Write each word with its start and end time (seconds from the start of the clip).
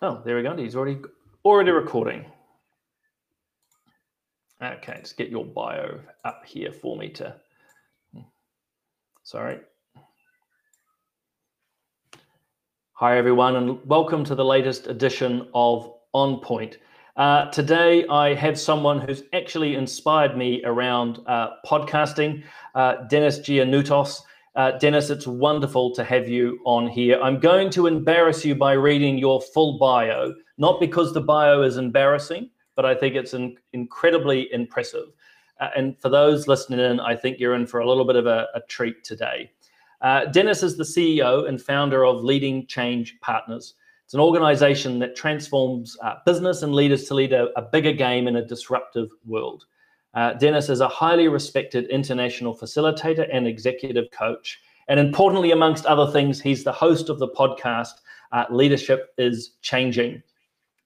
Oh, 0.00 0.22
there 0.24 0.36
we 0.36 0.42
go. 0.42 0.56
He's 0.56 0.76
already 0.76 1.00
already 1.44 1.72
recording. 1.72 2.24
Okay, 4.62 4.92
let's 4.94 5.12
get 5.12 5.28
your 5.28 5.44
bio 5.44 5.98
up 6.24 6.44
here 6.46 6.70
for 6.70 6.96
me 6.96 7.08
to. 7.10 7.34
Sorry. 9.24 9.58
Hi, 12.92 13.18
everyone, 13.18 13.56
and 13.56 13.84
welcome 13.86 14.22
to 14.24 14.36
the 14.36 14.44
latest 14.44 14.86
edition 14.86 15.48
of 15.52 15.92
On 16.12 16.40
Point. 16.42 16.78
Uh, 17.16 17.50
today, 17.50 18.06
I 18.06 18.34
have 18.34 18.56
someone 18.56 19.00
who's 19.00 19.24
actually 19.32 19.74
inspired 19.74 20.36
me 20.36 20.62
around 20.64 21.18
uh, 21.26 21.56
podcasting, 21.66 22.44
uh, 22.76 23.06
Denis 23.08 23.40
Gianoutsos. 23.40 24.20
Uh, 24.58 24.72
Denis, 24.72 25.08
it's 25.08 25.28
wonderful 25.28 25.94
to 25.94 26.02
have 26.02 26.28
you 26.28 26.58
on 26.64 26.88
here. 26.88 27.20
I'm 27.22 27.38
going 27.38 27.70
to 27.70 27.86
embarrass 27.86 28.44
you 28.44 28.56
by 28.56 28.72
reading 28.72 29.16
your 29.16 29.40
full 29.40 29.78
bio, 29.78 30.34
not 30.56 30.80
because 30.80 31.14
the 31.14 31.20
bio 31.20 31.62
is 31.62 31.76
embarrassing, 31.76 32.50
but 32.74 32.84
I 32.84 32.92
think 32.92 33.14
it's 33.14 33.34
in, 33.34 33.56
incredibly 33.72 34.52
impressive. 34.52 35.12
Uh, 35.60 35.68
and 35.76 35.96
for 36.00 36.08
those 36.08 36.48
listening 36.48 36.80
in, 36.80 36.98
I 36.98 37.14
think 37.14 37.38
you're 37.38 37.54
in 37.54 37.68
for 37.68 37.78
a 37.78 37.88
little 37.88 38.04
bit 38.04 38.16
of 38.16 38.26
a, 38.26 38.48
a 38.52 38.60
treat 38.62 39.04
today. 39.04 39.52
Uh, 40.00 40.24
Denis 40.24 40.64
is 40.64 40.76
the 40.76 40.82
CEO 40.82 41.48
and 41.48 41.62
founder 41.62 42.04
of 42.04 42.24
Leading 42.24 42.66
Change 42.66 43.16
Partners. 43.20 43.74
It's 44.06 44.14
an 44.14 44.20
organization 44.20 44.98
that 44.98 45.14
transforms 45.14 45.96
uh, 46.02 46.14
business 46.26 46.62
and 46.62 46.74
leaders 46.74 47.04
to 47.04 47.14
lead 47.14 47.32
a, 47.32 47.56
a 47.56 47.62
bigger 47.62 47.92
game 47.92 48.26
in 48.26 48.34
a 48.34 48.44
disruptive 48.44 49.10
world. 49.24 49.66
Uh, 50.14 50.32
Denis 50.34 50.68
is 50.68 50.80
a 50.80 50.88
highly 50.88 51.28
respected 51.28 51.86
international 51.90 52.56
facilitator 52.56 53.28
and 53.32 53.46
executive 53.46 54.10
coach. 54.10 54.60
And 54.88 54.98
importantly, 54.98 55.50
amongst 55.50 55.84
other 55.86 56.10
things, 56.10 56.40
he's 56.40 56.64
the 56.64 56.72
host 56.72 57.08
of 57.08 57.18
the 57.18 57.28
podcast 57.28 57.92
uh, 58.32 58.44
Leadership 58.50 59.14
is 59.18 59.52
Changing. 59.62 60.22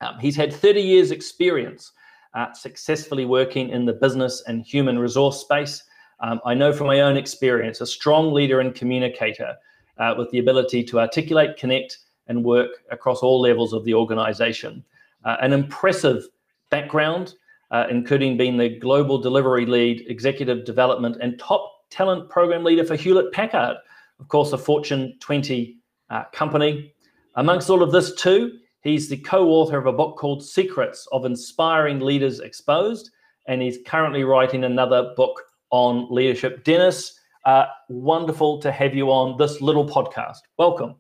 Um, 0.01 0.19
he's 0.19 0.37
had 0.37 0.53
30 0.53 0.81
years' 0.81 1.11
experience 1.13 1.93
uh, 2.35 2.53
successfully 2.53 3.25
working 3.25 3.71
in 3.71 3.85
the 3.85 3.93
business 3.93 4.43
and 4.47 4.65
human 4.65 4.99
resource 4.99 5.41
space. 5.41 5.83
Um, 6.21 6.41
I 6.45 6.55
know 6.55 6.73
from 6.73 6.87
my 6.87 7.01
own 7.01 7.17
experience, 7.17 7.81
a 7.81 7.87
strong 7.87 8.33
leader 8.33 8.61
and 8.61 8.75
communicator 8.75 9.55
uh, 9.99 10.15
with 10.17 10.31
the 10.31 10.39
ability 10.39 10.85
to 10.85 11.01
articulate, 11.01 11.57
connect, 11.57 11.99
and 12.29 12.45
work 12.45 12.71
across 12.91 13.21
all 13.21 13.41
levels 13.41 13.73
of 13.73 13.85
the 13.85 13.95
organization. 13.95 14.85
Uh, 15.25 15.37
an 15.41 15.53
impressive 15.53 16.25
background 16.71 17.35
uh, 17.73 17.87
including 17.91 18.37
being 18.37 18.57
the 18.57 18.79
global 18.79 19.19
delivery 19.19 19.67
lead, 19.67 20.05
executive 20.09 20.65
development, 20.65 21.17
and 21.21 21.39
top 21.39 21.71
talent 21.91 22.29
program 22.29 22.65
leader 22.65 22.85
for 22.85 22.97
Hewlett 22.97 23.33
Packard, 23.33 23.77
of 24.21 24.29
course, 24.29 24.53
a 24.53 24.59
Fortune 24.59 25.17
20 25.21 25.79
uh, 26.11 26.25
company. 26.33 26.95
Amongst 27.35 27.71
all 27.71 27.83
of 27.83 27.91
this, 27.91 28.15
too, 28.15 28.59
he's 28.83 29.09
the 29.09 29.17
co 29.17 29.49
author 29.49 29.79
of 29.79 29.87
a 29.87 29.93
book 29.93 30.19
called 30.19 30.45
Secrets 30.45 31.09
of 31.13 31.25
Inspiring 31.25 32.01
Leaders 32.01 32.41
Exposed, 32.41 33.11
and 33.47 33.63
he's 33.63 33.79
currently 33.87 34.23
writing 34.23 34.65
another 34.65 35.13
book 35.17 35.43
on 35.71 36.07
leadership. 36.11 36.65
Denis, 36.65 37.19
uh, 37.47 37.65
wonderful 37.89 38.61
to 38.61 38.71
have 38.71 38.95
you 38.95 39.11
on 39.11 39.39
this 39.39 39.61
little 39.63 39.89
podcast. 39.89 40.39
Welcome. 40.59 40.97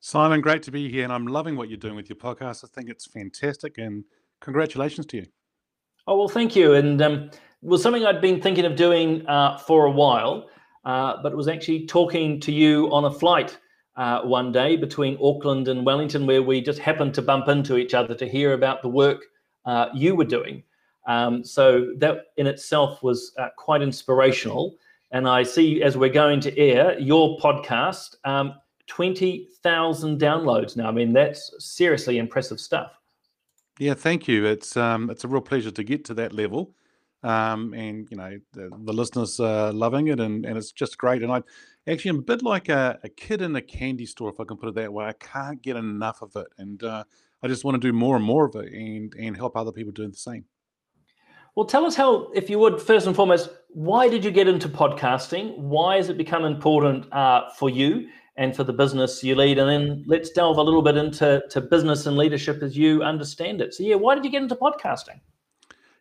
Simon, 0.00 0.40
great 0.40 0.62
to 0.62 0.70
be 0.70 0.90
here, 0.90 1.04
and 1.04 1.12
I'm 1.12 1.26
loving 1.26 1.54
what 1.54 1.68
you're 1.68 1.76
doing 1.76 1.96
with 1.96 2.08
your 2.08 2.16
podcast. 2.16 2.64
I 2.64 2.68
think 2.68 2.88
it's 2.88 3.06
fantastic, 3.06 3.76
and 3.76 4.04
congratulations 4.40 5.04
to 5.06 5.18
you. 5.18 5.26
Oh, 6.10 6.16
well, 6.16 6.28
thank 6.28 6.56
you. 6.56 6.74
And 6.74 7.00
um, 7.02 7.30
was 7.62 7.84
something 7.84 8.04
I'd 8.04 8.20
been 8.20 8.42
thinking 8.42 8.64
of 8.64 8.74
doing 8.74 9.24
uh, 9.28 9.58
for 9.58 9.84
a 9.84 9.90
while, 9.92 10.50
uh, 10.84 11.22
but 11.22 11.36
was 11.36 11.46
actually 11.46 11.86
talking 11.86 12.40
to 12.40 12.50
you 12.50 12.92
on 12.92 13.04
a 13.04 13.12
flight 13.12 13.56
uh, 13.94 14.22
one 14.22 14.50
day 14.50 14.74
between 14.76 15.16
Auckland 15.22 15.68
and 15.68 15.86
Wellington, 15.86 16.26
where 16.26 16.42
we 16.42 16.62
just 16.62 16.80
happened 16.80 17.14
to 17.14 17.22
bump 17.22 17.46
into 17.46 17.76
each 17.76 17.94
other 17.94 18.12
to 18.16 18.26
hear 18.26 18.54
about 18.54 18.82
the 18.82 18.88
work 18.88 19.22
uh, 19.66 19.86
you 19.94 20.16
were 20.16 20.24
doing. 20.24 20.64
Um, 21.06 21.44
so 21.44 21.92
that 21.98 22.32
in 22.38 22.48
itself 22.48 23.04
was 23.04 23.32
uh, 23.38 23.50
quite 23.56 23.80
inspirational. 23.80 24.74
And 25.12 25.28
I 25.28 25.44
see 25.44 25.80
as 25.80 25.96
we're 25.96 26.10
going 26.10 26.40
to 26.40 26.58
air 26.58 26.98
your 26.98 27.38
podcast, 27.38 28.16
um, 28.24 28.54
20,000 28.88 30.20
downloads 30.20 30.76
now. 30.76 30.88
I 30.88 30.90
mean, 30.90 31.12
that's 31.12 31.54
seriously 31.60 32.18
impressive 32.18 32.58
stuff. 32.58 32.99
Yeah, 33.80 33.94
thank 33.94 34.28
you. 34.28 34.44
It's 34.44 34.76
um, 34.76 35.08
it's 35.08 35.24
a 35.24 35.28
real 35.28 35.40
pleasure 35.40 35.70
to 35.70 35.82
get 35.82 36.04
to 36.04 36.14
that 36.14 36.34
level, 36.34 36.74
um, 37.22 37.72
and 37.72 38.06
you 38.10 38.16
know 38.18 38.38
the, 38.52 38.68
the 38.84 38.92
listeners 38.92 39.40
are 39.40 39.72
loving 39.72 40.08
it, 40.08 40.20
and, 40.20 40.44
and 40.44 40.58
it's 40.58 40.70
just 40.70 40.98
great. 40.98 41.22
And 41.22 41.32
I 41.32 41.42
actually 41.88 42.10
am 42.10 42.18
a 42.18 42.22
bit 42.22 42.42
like 42.42 42.68
a, 42.68 42.98
a 43.02 43.08
kid 43.08 43.40
in 43.40 43.56
a 43.56 43.62
candy 43.62 44.04
store, 44.04 44.28
if 44.28 44.38
I 44.38 44.44
can 44.44 44.58
put 44.58 44.68
it 44.68 44.74
that 44.74 44.92
way. 44.92 45.06
I 45.06 45.14
can't 45.14 45.62
get 45.62 45.76
enough 45.76 46.20
of 46.20 46.36
it, 46.36 46.48
and 46.58 46.82
uh, 46.82 47.04
I 47.42 47.48
just 47.48 47.64
want 47.64 47.80
to 47.80 47.88
do 47.88 47.94
more 47.94 48.16
and 48.16 48.24
more 48.24 48.44
of 48.44 48.54
it, 48.54 48.70
and 48.70 49.14
and 49.18 49.34
help 49.34 49.56
other 49.56 49.72
people 49.72 49.92
do 49.92 50.06
the 50.06 50.14
same. 50.14 50.44
Well, 51.56 51.64
tell 51.64 51.86
us 51.86 51.96
how, 51.96 52.30
if 52.32 52.50
you 52.50 52.58
would, 52.58 52.82
first 52.82 53.06
and 53.06 53.16
foremost, 53.16 53.48
why 53.70 54.08
did 54.10 54.24
you 54.24 54.30
get 54.30 54.46
into 54.46 54.68
podcasting? 54.68 55.56
Why 55.56 55.96
has 55.96 56.10
it 56.10 56.18
become 56.18 56.44
important 56.44 57.10
uh, 57.12 57.48
for 57.58 57.70
you? 57.70 58.08
And 58.36 58.54
for 58.54 58.64
the 58.64 58.72
business 58.72 59.22
you 59.22 59.34
lead. 59.34 59.58
And 59.58 59.68
then 59.68 60.04
let's 60.06 60.30
delve 60.30 60.56
a 60.56 60.62
little 60.62 60.82
bit 60.82 60.96
into 60.96 61.42
to 61.50 61.60
business 61.60 62.06
and 62.06 62.16
leadership 62.16 62.62
as 62.62 62.76
you 62.76 63.02
understand 63.02 63.60
it. 63.60 63.74
So, 63.74 63.82
yeah, 63.82 63.96
why 63.96 64.14
did 64.14 64.24
you 64.24 64.30
get 64.30 64.42
into 64.42 64.56
podcasting? 64.56 65.20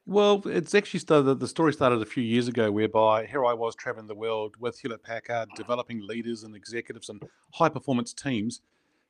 Well, 0.06 0.42
it's 0.46 0.74
actually 0.74 1.02
started, 1.02 1.40
the 1.40 1.48
story 1.48 1.72
started 1.72 2.02
a 2.02 2.06
few 2.06 2.24
years 2.24 2.48
ago, 2.48 2.72
whereby 2.72 3.28
here 3.28 3.46
I 3.46 3.54
was 3.54 3.76
traveling 3.76 4.08
the 4.08 4.16
world 4.16 4.56
with 4.60 4.80
Hewlett 4.80 5.04
Packard, 5.04 5.50
developing 5.56 6.02
leaders 6.02 6.44
and 6.44 6.56
executives 6.56 7.10
and 7.10 7.22
high 7.54 7.70
performance 7.70 8.12
teams. 8.12 8.62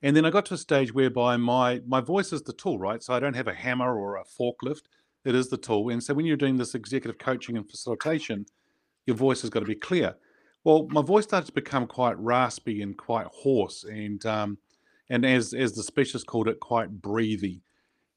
And 0.01 0.16
then 0.16 0.25
I 0.25 0.30
got 0.30 0.46
to 0.47 0.56
a 0.56 0.57
stage 0.57 0.94
whereby 0.94 1.38
my 1.38 1.81
my 1.88 2.01
voice 2.01 2.34
is 2.34 2.41
the 2.41 2.53
tool, 2.53 2.80
right? 2.80 3.03
So 3.03 3.13
I 3.13 3.19
don't 3.19 3.36
have 3.36 3.47
a 3.47 3.53
hammer 3.53 3.97
or 3.97 4.18
a 4.18 4.24
forklift. 4.24 4.84
It 5.25 5.36
is 5.36 5.50
the 5.50 5.57
tool. 5.57 5.90
And 5.90 6.01
so 6.03 6.13
when 6.13 6.25
you're 6.25 6.38
doing 6.38 6.57
this 6.57 6.75
executive 6.75 7.18
coaching 7.18 7.57
and 7.57 7.69
facilitation, 7.69 8.46
your 9.06 9.16
voice 9.16 9.41
has 9.41 9.50
got 9.50 9.59
to 9.59 9.66
be 9.66 9.75
clear. 9.75 10.16
Well, 10.63 10.87
my 10.89 11.01
voice 11.01 11.23
started 11.23 11.47
to 11.47 11.53
become 11.53 11.87
quite 11.87 12.19
raspy 12.19 12.81
and 12.81 12.97
quite 12.97 13.27
hoarse, 13.27 13.85
and 13.85 14.23
um, 14.25 14.57
and 15.09 15.25
as 15.25 15.53
as 15.53 15.73
the 15.73 15.83
specialist 15.83 16.27
called 16.27 16.47
it, 16.47 16.59
quite 16.59 16.89
breathy. 17.01 17.61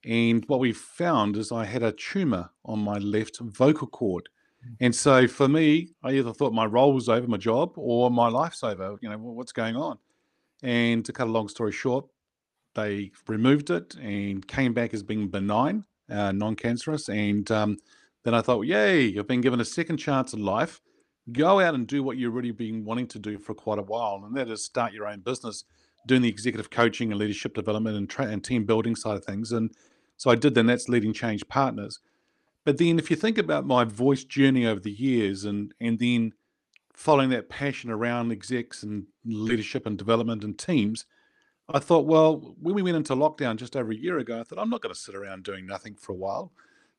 And 0.05 0.45
what 0.49 0.59
we 0.61 0.73
found 0.73 1.37
is 1.37 1.53
I 1.53 1.65
had 1.65 1.85
a 1.85 1.93
tumor 1.93 2.51
on 2.65 2.81
my 2.81 2.99
left 2.99 3.39
vocal 3.39 3.87
cord. 3.87 4.29
Mm. 4.67 4.77
And 4.81 4.95
so 4.95 5.29
for 5.29 5.49
me, 5.49 5.91
I 6.03 6.13
either 6.13 6.33
thought 6.33 6.53
my 6.53 6.65
role 6.65 6.93
was 6.93 7.09
over, 7.09 7.29
my 7.29 7.37
job, 7.37 7.73
or 7.77 8.11
my 8.11 8.29
life's 8.29 8.65
over. 8.65 8.97
You 9.01 9.11
know, 9.11 9.19
what's 9.19 9.53
going 9.53 9.77
on? 9.77 9.99
And 10.65 11.05
to 11.05 11.13
cut 11.13 11.29
a 11.29 11.31
long 11.31 11.49
story 11.49 11.71
short, 11.71 12.07
they 12.75 13.13
removed 13.29 13.71
it 13.71 13.95
and 13.97 14.47
came 14.47 14.73
back 14.73 14.93
as 14.93 15.05
being 15.05 15.29
benign, 15.29 15.85
uh, 16.11 16.33
non 16.33 16.57
cancerous. 16.57 17.09
And 17.09 17.49
um, 17.53 17.77
then 18.25 18.35
I 18.35 18.41
thought, 18.41 18.63
yay, 18.63 19.17
I've 19.17 19.29
been 19.29 19.41
given 19.41 19.61
a 19.61 19.65
second 19.65 19.99
chance 19.99 20.33
in 20.33 20.45
life 20.45 20.81
go 21.31 21.61
out 21.61 21.75
and 21.75 21.87
do 21.87 22.03
what 22.03 22.17
you've 22.17 22.35
really 22.35 22.51
been 22.51 22.85
wanting 22.85 23.07
to 23.09 23.19
do 23.19 23.39
for 23.39 23.55
quite 23.55 23.79
a 23.79 23.83
while, 23.83 24.23
and 24.27 24.37
that 24.37 24.49
is 24.49 24.65
start 24.65 24.93
your 24.93 25.07
own 25.07 25.21
business, 25.21 25.65
doing 26.07 26.23
the 26.23 26.29
executive 26.29 26.71
coaching 26.71 27.13
and 27.13 27.21
leadership 27.21 27.55
development 27.55 27.97
and, 27.97 28.11
tra- 28.11 28.27
and 28.27 28.43
team 28.43 28.65
building 28.65 28.97
side 28.97 29.17
of 29.17 29.25
things. 29.25 29.53
And 29.53 29.71
so 30.17 30.31
I 30.31 30.35
did, 30.35 30.55
then 30.55 30.67
that's 30.67 30.89
leading 30.89 31.13
change 31.13 31.47
partners. 31.49 32.01
But 32.65 32.79
then 32.79 32.99
if 32.99 33.11
you 33.11 33.17
think 33.17 33.39
about 33.39 33.67
my 33.67 33.85
voice 33.85 34.25
journey 34.25 34.67
over 34.67 34.81
the 34.81 34.91
years 34.91 35.45
and 35.45 35.75
and 35.81 35.99
then 35.99 36.33
following 36.95 37.31
that 37.31 37.49
passion 37.49 37.91
around 37.91 38.31
execs 38.31 38.83
and 38.83 39.07
leadership 39.25 39.87
and 39.87 39.99
development 39.99 40.45
and 40.45 40.59
teams, 40.59 41.05
I 41.69 41.79
thought, 41.79 42.07
well, 42.07 42.55
when 42.61 42.75
we 42.75 42.83
went 42.83 42.97
into 42.97 43.15
lockdown 43.15 43.57
just 43.57 43.77
over 43.77 43.91
a 43.91 43.97
year 43.97 44.19
ago, 44.19 44.41
I 44.41 44.45
thought 44.45 44.59
I'm 44.59 44.71
not 44.71 44.83
going 44.83 44.95
to 44.95 45.01
sit 45.01 45.15
around 45.15 45.43
doing 45.43 45.67
nothing 45.67 45.95
for 45.95 46.13
a 46.13 46.17
while. 46.17 46.53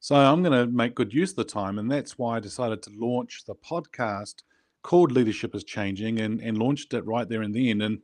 So 0.04 0.18
I'm 0.18 0.44
going 0.44 0.52
to 0.52 0.70
make 0.70 0.96
good 0.96 1.14
use 1.14 1.30
of 1.30 1.38
the 1.38 1.46
time. 1.46 1.80
And 1.80 1.90
that's 1.90 2.18
why 2.18 2.36
I 2.36 2.42
decided 2.42 2.82
to 2.82 2.92
launch 2.94 3.46
the 3.46 3.56
podcast 3.56 4.44
called 4.82 5.14
Leadership 5.14 5.56
is 5.56 5.64
Changing 5.64 6.20
and, 6.20 6.42
and 6.42 6.58
launched 6.58 6.94
it 6.94 7.06
right 7.06 7.30
there 7.30 7.42
and 7.42 7.56
then 7.56 7.80
and, 7.80 8.00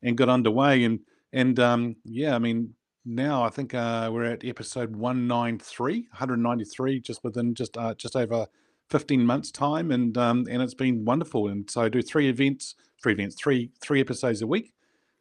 and 0.00 0.16
got 0.16 0.28
underway. 0.28 0.84
And, 0.84 1.00
and 1.32 1.58
um, 1.58 1.96
yeah, 2.04 2.36
I 2.36 2.38
mean, 2.38 2.72
now 3.04 3.42
I 3.42 3.48
think 3.48 3.74
uh, 3.74 4.10
we're 4.12 4.26
at 4.26 4.44
episode 4.44 4.94
193, 4.94 5.92
193, 6.10 7.00
just 7.00 7.24
within 7.24 7.52
just 7.52 7.76
uh, 7.76 7.94
just 7.94 8.14
over 8.14 8.46
15 8.90 9.26
months 9.26 9.50
time. 9.50 9.90
And, 9.90 10.16
um, 10.16 10.46
and 10.48 10.62
it's 10.62 10.74
been 10.74 11.04
wonderful. 11.04 11.48
And 11.48 11.68
so 11.68 11.82
I 11.82 11.88
do 11.88 12.00
three 12.00 12.28
events, 12.28 12.76
three 13.02 13.14
events, 13.14 13.34
three, 13.34 13.72
three 13.80 14.00
episodes 14.00 14.40
a 14.40 14.46
week, 14.46 14.72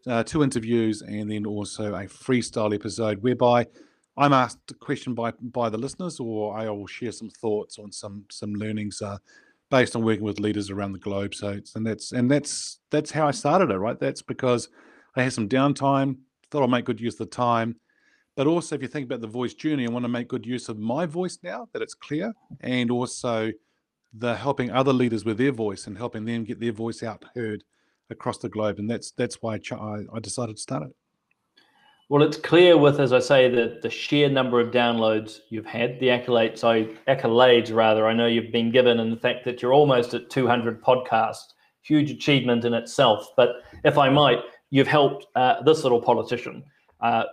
uh, 0.05 0.23
two 0.23 0.43
interviews, 0.43 1.01
and 1.01 1.31
then 1.31 1.47
also 1.47 1.95
a 1.95 2.03
freestyle 2.03 2.75
episode 2.75 3.23
whereby 3.23 3.65
I'm 4.19 4.33
asked 4.33 4.71
a 4.71 4.73
question 4.73 5.13
by 5.15 5.31
by 5.41 5.69
the 5.69 5.77
listeners, 5.77 6.19
or 6.19 6.57
I 6.57 6.69
will 6.69 6.87
share 6.87 7.13
some 7.13 7.29
thoughts 7.29 7.79
on 7.79 7.91
some 7.91 8.25
some 8.29 8.53
learnings 8.53 9.01
uh, 9.01 9.17
based 9.71 9.95
on 9.95 10.03
working 10.03 10.25
with 10.25 10.39
leaders 10.41 10.69
around 10.69 10.91
the 10.91 10.99
globe. 10.99 11.33
So, 11.33 11.59
and 11.75 11.87
that's 11.87 12.11
and 12.11 12.29
that's 12.29 12.79
that's 12.91 13.11
how 13.11 13.27
I 13.27 13.31
started 13.31 13.71
it, 13.71 13.77
right? 13.77 13.99
That's 13.99 14.21
because 14.21 14.69
I 15.15 15.23
had 15.23 15.33
some 15.33 15.47
downtime, 15.47 16.17
thought 16.51 16.61
I'll 16.61 16.67
make 16.67 16.85
good 16.85 16.99
use 16.99 17.13
of 17.13 17.29
the 17.29 17.35
time, 17.35 17.77
but 18.35 18.45
also 18.45 18.75
if 18.75 18.81
you 18.81 18.89
think 18.89 19.05
about 19.05 19.21
the 19.21 19.27
voice 19.27 19.53
journey, 19.53 19.87
I 19.87 19.89
want 19.89 20.03
to 20.03 20.09
make 20.09 20.27
good 20.27 20.45
use 20.45 20.69
of 20.69 20.77
my 20.77 21.05
voice 21.05 21.39
now 21.41 21.67
that 21.73 21.81
it's 21.81 21.95
clear, 21.95 22.33
and 22.61 22.91
also 22.91 23.51
the 24.13 24.35
helping 24.35 24.71
other 24.71 24.91
leaders 24.91 25.23
with 25.23 25.37
their 25.37 25.51
voice 25.51 25.87
and 25.87 25.97
helping 25.97 26.25
them 26.25 26.43
get 26.43 26.59
their 26.59 26.71
voice 26.71 27.03
out 27.03 27.23
heard 27.35 27.63
across 28.09 28.39
the 28.39 28.49
globe, 28.49 28.79
and 28.79 28.89
that's 28.89 29.11
that's 29.11 29.41
why 29.41 29.59
I, 29.71 29.99
I 30.13 30.19
decided 30.19 30.57
to 30.57 30.61
start 30.61 30.83
it. 30.83 30.95
Well, 32.09 32.23
it's 32.23 32.37
clear 32.37 32.75
with, 32.75 32.99
as 32.99 33.13
I 33.13 33.19
say, 33.19 33.49
the, 33.49 33.77
the 33.83 33.89
sheer 33.91 34.29
number 34.29 34.59
of 34.59 34.71
downloads 34.71 35.41
you've 35.49 35.67
had, 35.67 35.99
the 35.99 36.07
accolades, 36.07 36.63
I 36.63 36.85
accolades 37.07 37.71
rather, 37.71 38.07
I 38.07 38.13
know 38.13 38.25
you've 38.25 38.51
been 38.51 38.71
given, 38.71 38.99
and 38.99 39.11
the 39.11 39.19
fact 39.19 39.45
that 39.45 39.61
you're 39.61 39.73
almost 39.73 40.15
at 40.15 40.31
200 40.31 40.81
podcasts, 40.81 41.53
huge 41.83 42.09
achievement 42.09 42.65
in 42.65 42.73
itself. 42.73 43.27
But 43.37 43.57
if 43.85 43.99
I 43.99 44.09
might, 44.09 44.39
you've 44.71 44.87
helped 44.87 45.27
uh, 45.35 45.61
this 45.61 45.83
little 45.83 46.01
politician 46.01 46.63
uh, 46.99 47.25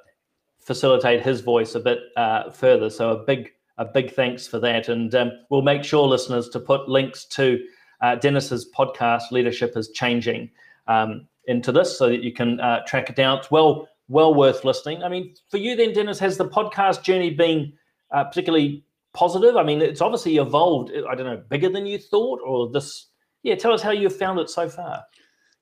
facilitate 0.61 1.23
his 1.23 1.41
voice 1.41 1.75
a 1.75 1.81
bit 1.81 2.01
uh, 2.19 2.51
further. 2.51 2.91
So 2.91 3.13
a 3.13 3.25
big, 3.25 3.53
a 3.79 3.87
big 3.87 4.13
thanks 4.13 4.47
for 4.47 4.59
that, 4.59 4.91
and 4.91 5.15
um, 5.15 5.33
we'll 5.49 5.63
make 5.63 5.85
sure 5.85 6.07
listeners 6.07 6.51
to 6.51 6.61
put 6.61 6.87
links 6.87 7.25
to 7.29 7.65
uh, 8.03 8.17
Denis's 8.17 8.71
podcast, 8.77 9.31
Leadership 9.31 9.73
is 9.75 9.89
Changing, 9.93 10.51
um, 10.87 11.27
into 11.47 11.73
this 11.73 11.97
so 11.97 12.11
that 12.11 12.23
you 12.23 12.35
can 12.35 12.61
uh, 12.61 12.85
track 12.85 13.09
it 13.09 13.17
down. 13.17 13.39
It's 13.39 13.51
well 13.51 13.89
well 14.09 14.35
worth 14.35 14.65
listening. 14.65 15.03
I 15.03 15.09
mean, 15.09 15.35
for 15.51 15.57
you 15.57 15.77
then, 15.77 15.93
Denis, 15.93 16.19
has 16.19 16.37
the 16.37 16.49
podcast 16.49 17.03
journey 17.03 17.31
been 17.31 17.73
uh, 18.13 18.25
particularly 18.25 18.85
positive? 19.15 19.57
I 19.57 19.63
mean, 19.63 19.81
it's 19.81 20.01
obviously 20.01 20.37
evolved. 20.37 20.93
I 21.09 21.15
don't 21.15 21.27
know, 21.27 21.43
bigger 21.49 21.69
than 21.69 21.87
you 21.87 21.99
thought, 21.99 22.41
or 22.45 22.71
this? 22.71 23.07
Yeah, 23.43 23.57
tell 23.57 23.73
us 23.73 23.83
how 23.83 23.91
you've 23.91 24.17
found 24.17 24.39
it 24.39 24.51
so 24.51 24.69
far. 24.69 25.05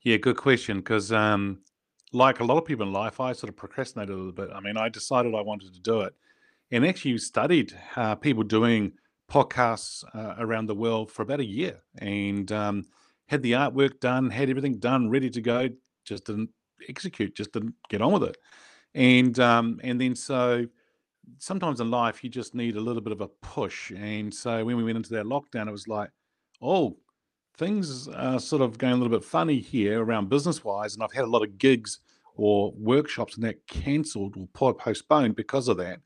Yeah, 0.03 0.19
good 0.19 0.37
question. 0.37 0.79
Because, 0.79 1.13
um, 1.13 1.61
like 2.13 2.41
a 2.41 2.45
lot 2.45 2.59
of 2.59 2.65
people 2.65 2.87
in 2.87 2.93
life, 2.93 3.21
I 3.21 3.33
sort 3.33 3.49
of 3.49 3.57
procrastinated 3.57 4.15
a 4.15 4.17
little 4.17 4.33
bit. 4.33 4.51
I 4.55 4.61
mean, 4.61 4.77
I 4.77 4.89
decided 4.89 5.35
I 5.35 5.41
wanted 5.41 5.73
to 5.75 5.81
do 5.81 6.03
it, 6.03 6.15
and 6.71 6.87
actually 6.87 7.19
studied 7.19 7.73
uh, 7.97 8.15
people 8.15 8.43
doing 8.43 8.93
podcasts 9.31 10.05
uh, 10.15 10.35
around 10.39 10.67
the 10.67 10.75
world 10.75 11.11
for 11.11 11.23
about 11.23 11.41
a 11.41 11.45
year, 11.45 11.81
and 11.99 12.53
um, 12.53 12.85
had 13.27 13.43
the 13.43 13.53
artwork 13.53 14.01
done, 14.01 14.31
had 14.31 14.51
everything 14.51 14.79
done, 14.79 15.09
ready 15.09 15.31
to 15.31 15.41
go. 15.41 15.71
Just 16.05 16.27
didn't 16.27 16.51
execute, 16.89 17.35
just 17.35 17.53
didn't 17.53 17.75
get 17.89 18.03
on 18.03 18.13
with 18.13 18.25
it. 18.25 18.37
And 18.95 19.39
um, 19.41 19.81
and 19.83 20.01
then 20.01 20.15
so 20.15 20.67
sometimes 21.39 21.81
in 21.81 21.91
life 21.91 22.23
you 22.23 22.31
just 22.31 22.55
need 22.55 22.77
a 22.77 22.81
little 22.81 23.03
bit 23.03 23.13
of 23.13 23.21
a 23.21 23.29
push. 23.29 23.91
And 23.91 24.33
so 24.33 24.65
when 24.65 24.77
we 24.77 24.85
went 24.85 24.97
into 24.97 25.15
that 25.15 25.27
lockdown, 25.27 25.69
it 25.69 25.73
was 25.73 25.89
like, 25.89 26.11
oh, 26.63 26.97
things 27.57 28.09
are 28.09 28.41
sort 28.41 28.63
of 28.63 28.79
going 28.79 28.93
a 28.93 28.97
little 28.97 29.17
bit 29.17 29.25
funny 29.25 29.59
here 29.59 30.03
around 30.03 30.29
business 30.29 30.65
wise. 30.65 30.95
And 30.95 31.03
I've 31.03 31.13
had 31.13 31.25
a 31.25 31.31
lot 31.31 31.43
of 31.43 31.59
gigs 31.59 32.01
or 32.37 32.73
workshops 32.77 33.37
and 33.37 33.45
that 33.45 33.67
cancelled 33.67 34.37
or 34.37 34.75
postponed 34.75 35.37
because 35.37 35.69
of 35.69 35.77
that. 35.79 36.01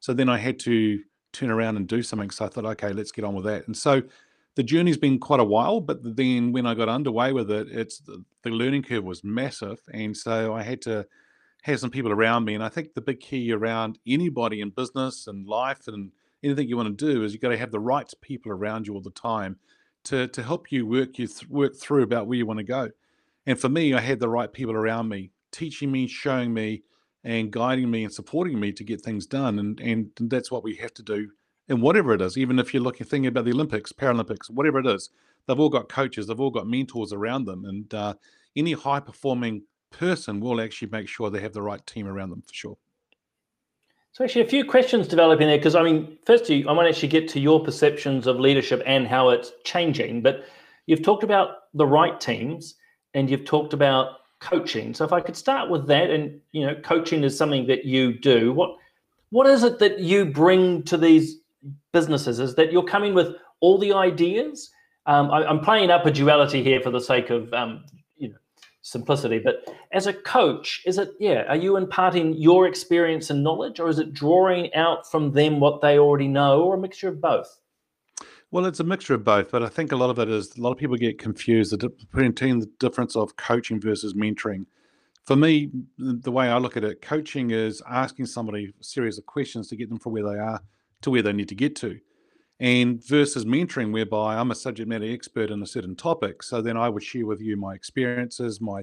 So 0.00 0.14
then 0.14 0.28
I 0.28 0.38
had 0.38 0.58
to 0.60 1.00
turn 1.32 1.50
around 1.50 1.76
and 1.76 1.86
do 1.86 2.02
something. 2.02 2.30
So 2.30 2.46
I 2.46 2.48
thought, 2.48 2.64
okay, 2.64 2.92
let's 2.92 3.12
get 3.12 3.24
on 3.24 3.34
with 3.34 3.44
that. 3.44 3.66
And 3.66 3.76
so 3.76 4.02
the 4.56 4.62
journey's 4.62 4.96
been 4.96 5.18
quite 5.18 5.40
a 5.40 5.44
while, 5.44 5.80
but 5.80 6.16
then 6.16 6.52
when 6.52 6.66
I 6.66 6.74
got 6.74 6.88
underway 6.88 7.32
with 7.32 7.50
it, 7.50 7.68
it's 7.70 7.98
the, 7.98 8.24
learning 8.44 8.84
curve 8.84 9.04
was 9.04 9.24
massive, 9.24 9.80
and 9.92 10.16
so 10.16 10.54
I 10.54 10.62
had 10.62 10.82
to 10.82 11.06
have 11.62 11.80
some 11.80 11.90
people 11.90 12.12
around 12.12 12.44
me. 12.44 12.54
And 12.54 12.62
I 12.62 12.68
think 12.68 12.94
the 12.94 13.00
big 13.00 13.20
key 13.20 13.50
around 13.52 13.98
anybody 14.06 14.60
in 14.60 14.70
business 14.70 15.26
and 15.26 15.46
life 15.46 15.88
and 15.88 16.12
anything 16.42 16.68
you 16.68 16.76
want 16.76 16.96
to 16.96 17.12
do 17.12 17.24
is 17.24 17.32
you've 17.32 17.40
got 17.40 17.48
to 17.48 17.58
have 17.58 17.72
the 17.72 17.80
right 17.80 18.12
people 18.20 18.52
around 18.52 18.86
you 18.86 18.94
all 18.94 19.00
the 19.00 19.10
time 19.10 19.56
to 20.04 20.28
to 20.28 20.42
help 20.42 20.70
you 20.70 20.86
work 20.86 21.18
you 21.18 21.26
th- 21.26 21.48
work 21.48 21.74
through 21.74 22.02
about 22.02 22.26
where 22.26 22.36
you 22.36 22.46
want 22.46 22.58
to 22.58 22.64
go. 22.64 22.90
And 23.46 23.58
for 23.58 23.68
me, 23.68 23.94
I 23.94 24.00
had 24.00 24.20
the 24.20 24.28
right 24.28 24.52
people 24.52 24.74
around 24.74 25.08
me, 25.08 25.30
teaching 25.52 25.90
me, 25.90 26.06
showing 26.06 26.52
me, 26.52 26.82
and 27.24 27.50
guiding 27.50 27.90
me 27.90 28.04
and 28.04 28.12
supporting 28.12 28.60
me 28.60 28.72
to 28.72 28.84
get 28.84 29.00
things 29.00 29.26
done. 29.26 29.58
And 29.58 29.80
and 29.80 30.10
that's 30.20 30.50
what 30.50 30.62
we 30.62 30.76
have 30.76 30.94
to 30.94 31.02
do 31.02 31.30
and 31.68 31.80
whatever 31.80 32.12
it 32.14 32.20
is, 32.20 32.36
even 32.36 32.58
if 32.58 32.72
you're 32.72 32.82
looking 32.82 33.06
thinking 33.06 33.28
about 33.28 33.44
the 33.44 33.52
Olympics, 33.52 33.92
Paralympics, 33.92 34.50
whatever 34.50 34.78
it 34.78 34.86
is, 34.86 35.10
they've 35.46 35.58
all 35.58 35.70
got 35.70 35.88
coaches, 35.88 36.26
they've 36.26 36.40
all 36.40 36.50
got 36.50 36.66
mentors 36.66 37.12
around 37.12 37.46
them, 37.46 37.64
and 37.64 37.92
uh, 37.94 38.14
any 38.56 38.72
high 38.72 39.00
performing 39.00 39.62
person 39.90 40.40
will 40.40 40.60
actually 40.60 40.90
make 40.90 41.08
sure 41.08 41.30
they 41.30 41.40
have 41.40 41.52
the 41.52 41.62
right 41.62 41.84
team 41.86 42.06
around 42.06 42.30
them 42.30 42.42
for 42.42 42.52
sure. 42.52 42.76
So 44.12 44.22
actually, 44.22 44.42
a 44.42 44.48
few 44.48 44.64
questions 44.64 45.08
developing 45.08 45.48
there 45.48 45.58
because 45.58 45.74
I 45.74 45.82
mean, 45.82 46.18
firstly, 46.24 46.64
I 46.66 46.72
want 46.72 46.86
to 46.86 46.90
actually 46.90 47.08
get 47.08 47.28
to 47.30 47.40
your 47.40 47.64
perceptions 47.64 48.26
of 48.26 48.38
leadership 48.38 48.82
and 48.86 49.08
how 49.08 49.30
it's 49.30 49.52
changing. 49.64 50.22
But 50.22 50.44
you've 50.86 51.02
talked 51.02 51.24
about 51.24 51.56
the 51.74 51.86
right 51.86 52.20
teams, 52.20 52.76
and 53.14 53.28
you've 53.28 53.44
talked 53.44 53.72
about 53.72 54.18
coaching. 54.40 54.94
So 54.94 55.04
if 55.04 55.12
I 55.12 55.20
could 55.20 55.36
start 55.36 55.68
with 55.68 55.88
that, 55.88 56.10
and 56.10 56.40
you 56.52 56.64
know, 56.64 56.76
coaching 56.76 57.24
is 57.24 57.36
something 57.36 57.66
that 57.66 57.86
you 57.86 58.16
do. 58.16 58.52
What 58.52 58.76
what 59.30 59.48
is 59.48 59.64
it 59.64 59.80
that 59.80 59.98
you 59.98 60.26
bring 60.26 60.84
to 60.84 60.96
these 60.96 61.40
businesses 61.92 62.40
is 62.40 62.54
that 62.56 62.72
you're 62.72 62.84
coming 62.84 63.14
with 63.14 63.36
all 63.60 63.78
the 63.78 63.92
ideas. 63.92 64.70
Um, 65.06 65.30
I, 65.30 65.48
am 65.48 65.60
playing 65.60 65.90
up 65.90 66.06
a 66.06 66.10
duality 66.10 66.62
here 66.62 66.80
for 66.80 66.90
the 66.90 67.00
sake 67.00 67.30
of 67.30 67.52
um, 67.52 67.84
you 68.16 68.28
know 68.28 68.36
simplicity, 68.82 69.38
but 69.38 69.68
as 69.92 70.06
a 70.06 70.12
coach, 70.12 70.82
is 70.86 70.98
it 70.98 71.12
yeah? 71.20 71.44
Are 71.48 71.56
you 71.56 71.76
imparting 71.76 72.34
your 72.34 72.66
experience 72.66 73.30
and 73.30 73.42
knowledge, 73.42 73.80
or 73.80 73.88
is 73.88 73.98
it 73.98 74.12
drawing 74.12 74.72
out 74.74 75.10
from 75.10 75.32
them 75.32 75.60
what 75.60 75.80
they 75.80 75.98
already 75.98 76.28
know, 76.28 76.62
or 76.62 76.74
a 76.74 76.78
mixture 76.78 77.08
of 77.08 77.20
both? 77.20 77.60
Well, 78.50 78.66
it's 78.66 78.80
a 78.80 78.84
mixture 78.84 79.14
of 79.14 79.24
both, 79.24 79.50
but 79.50 79.62
I 79.62 79.68
think 79.68 79.90
a 79.90 79.96
lot 79.96 80.10
of 80.10 80.18
it 80.18 80.28
is 80.28 80.56
a 80.56 80.60
lot 80.60 80.70
of 80.70 80.78
people 80.78 80.96
get 80.96 81.18
confused 81.18 81.76
between 82.12 82.60
the 82.60 82.70
difference 82.78 83.16
of 83.16 83.36
coaching 83.36 83.80
versus 83.80 84.14
mentoring. 84.14 84.66
For 85.24 85.34
me, 85.34 85.70
the 85.98 86.30
way 86.30 86.48
I 86.48 86.58
look 86.58 86.76
at 86.76 86.84
it, 86.84 87.00
coaching 87.02 87.50
is 87.50 87.82
asking 87.88 88.26
somebody 88.26 88.72
a 88.78 88.84
series 88.84 89.18
of 89.18 89.26
questions 89.26 89.68
to 89.68 89.76
get 89.76 89.88
them 89.88 89.98
from 89.98 90.12
where 90.12 90.22
they 90.22 90.38
are 90.38 90.60
to 91.04 91.10
where 91.10 91.22
they 91.22 91.32
need 91.32 91.48
to 91.48 91.54
get 91.54 91.76
to. 91.76 91.98
And 92.60 93.04
versus 93.04 93.44
mentoring, 93.44 93.92
whereby 93.92 94.36
I'm 94.36 94.50
a 94.50 94.54
subject 94.54 94.88
matter 94.88 95.04
expert 95.04 95.50
in 95.50 95.62
a 95.62 95.66
certain 95.66 95.96
topic, 95.96 96.42
so 96.42 96.60
then 96.60 96.76
I 96.76 96.88
would 96.88 97.02
share 97.02 97.26
with 97.26 97.40
you 97.40 97.56
my 97.56 97.74
experiences, 97.74 98.60
my 98.60 98.82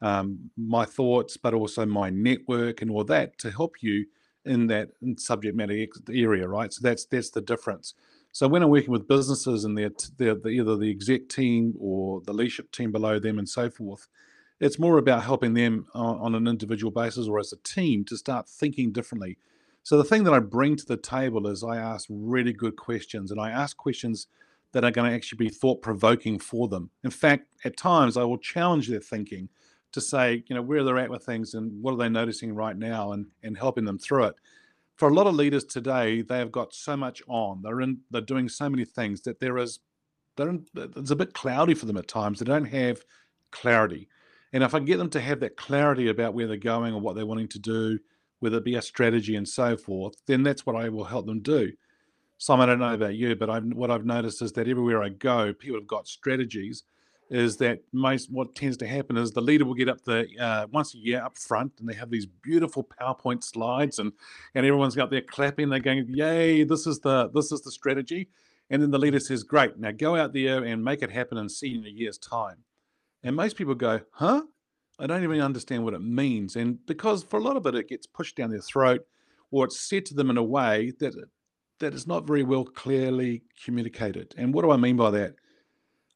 um, 0.00 0.50
my 0.56 0.84
thoughts, 0.84 1.36
but 1.36 1.54
also 1.54 1.86
my 1.86 2.10
network 2.10 2.82
and 2.82 2.90
all 2.90 3.04
that 3.04 3.38
to 3.38 3.52
help 3.52 3.76
you 3.82 4.06
in 4.44 4.66
that 4.66 4.88
subject 5.16 5.56
matter 5.56 5.86
area, 6.12 6.48
right? 6.48 6.72
So 6.72 6.80
that's 6.82 7.04
that's 7.04 7.30
the 7.30 7.40
difference. 7.40 7.94
So 8.32 8.48
when 8.48 8.62
I'm 8.62 8.70
working 8.70 8.90
with 8.90 9.06
businesses 9.06 9.64
and 9.64 9.76
they're, 9.76 9.92
they're, 10.16 10.34
they're 10.34 10.52
either 10.52 10.76
the 10.76 10.90
exec 10.90 11.28
team 11.28 11.74
or 11.78 12.22
the 12.22 12.32
leadership 12.32 12.72
team 12.72 12.90
below 12.90 13.18
them 13.18 13.38
and 13.38 13.48
so 13.48 13.68
forth, 13.68 14.08
it's 14.58 14.78
more 14.78 14.96
about 14.96 15.22
helping 15.22 15.52
them 15.52 15.86
on, 15.94 16.18
on 16.18 16.34
an 16.34 16.48
individual 16.48 16.90
basis 16.90 17.28
or 17.28 17.38
as 17.38 17.52
a 17.52 17.58
team 17.58 18.04
to 18.06 18.16
start 18.16 18.48
thinking 18.48 18.90
differently 18.90 19.36
so 19.82 19.96
the 19.96 20.04
thing 20.04 20.24
that 20.24 20.34
I 20.34 20.38
bring 20.38 20.76
to 20.76 20.86
the 20.86 20.96
table 20.96 21.46
is 21.46 21.64
I 21.64 21.76
ask 21.76 22.06
really 22.10 22.52
good 22.52 22.76
questions 22.76 23.30
and 23.30 23.40
I 23.40 23.50
ask 23.50 23.76
questions 23.76 24.28
that 24.72 24.84
are 24.84 24.90
going 24.90 25.10
to 25.10 25.14
actually 25.14 25.44
be 25.44 25.50
thought 25.50 25.82
provoking 25.82 26.38
for 26.38 26.68
them. 26.68 26.90
In 27.04 27.10
fact, 27.10 27.46
at 27.64 27.76
times 27.76 28.16
I 28.16 28.24
will 28.24 28.38
challenge 28.38 28.88
their 28.88 29.00
thinking 29.00 29.48
to 29.92 30.00
say, 30.00 30.42
you 30.46 30.56
know, 30.56 30.62
where 30.62 30.82
they're 30.82 30.98
at 30.98 31.10
with 31.10 31.24
things 31.24 31.54
and 31.54 31.82
what 31.82 31.92
are 31.92 31.98
they 31.98 32.08
noticing 32.08 32.54
right 32.54 32.76
now 32.76 33.12
and, 33.12 33.26
and 33.42 33.56
helping 33.56 33.84
them 33.84 33.98
through 33.98 34.24
it. 34.24 34.34
For 34.96 35.08
a 35.08 35.14
lot 35.14 35.26
of 35.26 35.34
leaders 35.34 35.64
today, 35.64 36.22
they 36.22 36.38
have 36.38 36.52
got 36.52 36.72
so 36.72 36.96
much 36.96 37.22
on. 37.26 37.60
They're 37.62 37.80
in 37.80 37.98
they're 38.10 38.20
doing 38.20 38.48
so 38.48 38.70
many 38.70 38.84
things 38.84 39.22
that 39.22 39.40
there 39.40 39.58
is 39.58 39.80
they're 40.36 40.48
in, 40.48 40.64
it's 40.74 41.10
a 41.10 41.16
bit 41.16 41.34
cloudy 41.34 41.74
for 41.74 41.86
them 41.86 41.96
at 41.96 42.08
times. 42.08 42.38
They 42.38 42.44
don't 42.44 42.66
have 42.66 43.04
clarity. 43.50 44.08
And 44.52 44.62
if 44.62 44.74
I 44.74 44.80
get 44.80 44.98
them 44.98 45.10
to 45.10 45.20
have 45.20 45.40
that 45.40 45.56
clarity 45.56 46.08
about 46.08 46.34
where 46.34 46.46
they're 46.46 46.56
going 46.56 46.94
or 46.94 47.00
what 47.00 47.16
they're 47.16 47.26
wanting 47.26 47.48
to 47.48 47.58
do, 47.58 47.98
whether 48.42 48.58
it 48.58 48.64
be 48.64 48.74
a 48.74 48.82
strategy 48.82 49.36
and 49.36 49.48
so 49.48 49.76
forth, 49.76 50.14
then 50.26 50.42
that's 50.42 50.66
what 50.66 50.74
I 50.74 50.88
will 50.88 51.04
help 51.04 51.26
them 51.26 51.40
do. 51.40 51.72
Some 52.38 52.60
I 52.60 52.66
don't 52.66 52.80
know 52.80 52.94
about 52.94 53.14
you, 53.14 53.36
but 53.36 53.48
I've, 53.48 53.64
what 53.66 53.90
I've 53.92 54.04
noticed 54.04 54.42
is 54.42 54.52
that 54.54 54.66
everywhere 54.66 55.00
I 55.00 55.10
go, 55.10 55.52
people 55.52 55.78
have 55.78 55.86
got 55.86 56.08
strategies. 56.08 56.82
Is 57.30 57.56
that 57.58 57.78
most 57.92 58.30
what 58.30 58.54
tends 58.54 58.76
to 58.78 58.86
happen 58.86 59.16
is 59.16 59.30
the 59.30 59.40
leader 59.40 59.64
will 59.64 59.74
get 59.74 59.88
up 59.88 60.04
the 60.04 60.28
uh, 60.38 60.66
once 60.70 60.92
a 60.94 60.98
year 60.98 61.22
up 61.22 61.38
front, 61.38 61.72
and 61.78 61.88
they 61.88 61.94
have 61.94 62.10
these 62.10 62.26
beautiful 62.26 62.86
PowerPoint 63.00 63.42
slides, 63.42 63.98
and 63.98 64.12
and 64.54 64.66
everyone's 64.66 64.96
got 64.96 65.08
there 65.08 65.22
clapping. 65.22 65.70
They're 65.70 65.78
going, 65.78 66.04
"Yay! 66.08 66.64
This 66.64 66.86
is 66.86 66.98
the 66.98 67.30
this 67.32 67.50
is 67.50 67.62
the 67.62 67.70
strategy." 67.70 68.28
And 68.68 68.82
then 68.82 68.90
the 68.90 68.98
leader 68.98 69.20
says, 69.20 69.44
"Great, 69.44 69.78
now 69.78 69.92
go 69.92 70.14
out 70.14 70.34
there 70.34 70.62
and 70.62 70.84
make 70.84 71.00
it 71.00 71.10
happen 71.10 71.38
and 71.38 71.50
see 71.50 71.74
in 71.74 71.86
a 71.86 71.88
year's 71.88 72.18
time." 72.18 72.64
And 73.22 73.34
most 73.34 73.56
people 73.56 73.76
go, 73.76 74.00
"Huh? 74.10 74.42
I 75.02 75.06
don't 75.06 75.24
even 75.24 75.40
understand 75.40 75.84
what 75.84 75.94
it 75.94 76.02
means. 76.02 76.54
And 76.54 76.78
because 76.86 77.24
for 77.24 77.38
a 77.38 77.42
lot 77.42 77.56
of 77.56 77.66
it, 77.66 77.74
it 77.74 77.88
gets 77.88 78.06
pushed 78.06 78.36
down 78.36 78.50
their 78.50 78.60
throat 78.60 79.04
or 79.50 79.64
it's 79.64 79.80
said 79.80 80.06
to 80.06 80.14
them 80.14 80.30
in 80.30 80.36
a 80.36 80.42
way 80.42 80.92
that 81.00 81.14
that 81.80 81.92
is 81.92 82.06
not 82.06 82.26
very 82.26 82.44
well 82.44 82.64
clearly 82.64 83.42
communicated. 83.64 84.32
And 84.38 84.54
what 84.54 84.62
do 84.62 84.70
I 84.70 84.76
mean 84.76 84.96
by 84.96 85.10
that? 85.10 85.34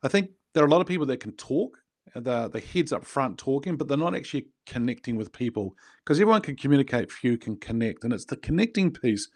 I 0.05 0.09
think 0.09 0.31
there 0.55 0.63
are 0.63 0.69
a 0.69 0.71
lot 0.71 0.81
of 0.81 0.87
people 0.87 1.07
that 1.07 1.19
can 1.19 1.33
talk, 1.33 1.77
uh, 2.15 2.21
the, 2.21 2.49
the 2.49 2.61
heads 2.61 2.93
up 2.93 3.05
front 3.05 3.39
talking, 3.39 3.77
but 3.77 3.89
they're 3.89 3.97
not 3.97 4.15
actually 4.15 4.47
connecting 4.67 5.17
with 5.17 5.33
people 5.33 5.75
because 6.05 6.21
everyone 6.21 6.41
can 6.41 6.55
communicate, 6.55 7.11
few 7.11 7.37
can 7.37 7.57
connect. 7.57 8.05
And 8.05 8.13
it's 8.13 8.25
the 8.25 8.37
connecting 8.37 8.93
piece 8.93 9.29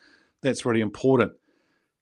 that's 0.42 0.64
really 0.64 0.80
important. 0.80 1.33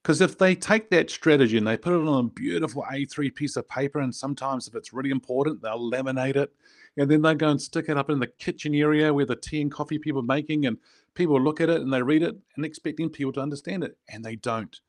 Because 0.08 0.22
if 0.22 0.38
they 0.38 0.54
take 0.54 0.88
that 0.88 1.10
strategy 1.10 1.58
and 1.58 1.66
they 1.66 1.76
put 1.76 1.92
it 1.92 2.08
on 2.08 2.24
a 2.24 2.28
beautiful 2.30 2.82
A3 2.90 3.34
piece 3.34 3.56
of 3.56 3.68
paper, 3.68 4.00
and 4.00 4.14
sometimes 4.14 4.66
if 4.66 4.74
it's 4.74 4.94
really 4.94 5.10
important, 5.10 5.60
they'll 5.60 5.90
laminate 5.90 6.36
it 6.36 6.50
and 6.96 7.10
then 7.10 7.20
they 7.20 7.34
go 7.34 7.50
and 7.50 7.60
stick 7.60 7.90
it 7.90 7.98
up 7.98 8.08
in 8.08 8.18
the 8.18 8.26
kitchen 8.26 8.74
area 8.74 9.12
where 9.12 9.26
the 9.26 9.36
tea 9.36 9.60
and 9.60 9.70
coffee 9.70 9.98
people 9.98 10.22
are 10.22 10.24
making, 10.24 10.64
and 10.64 10.78
people 11.12 11.38
look 11.38 11.60
at 11.60 11.68
it 11.68 11.82
and 11.82 11.92
they 11.92 12.00
read 12.00 12.22
it 12.22 12.34
and 12.56 12.64
expecting 12.64 13.10
people 13.10 13.34
to 13.34 13.42
understand 13.42 13.84
it, 13.84 13.98
and 14.08 14.24
they 14.24 14.36
don't. 14.36 14.80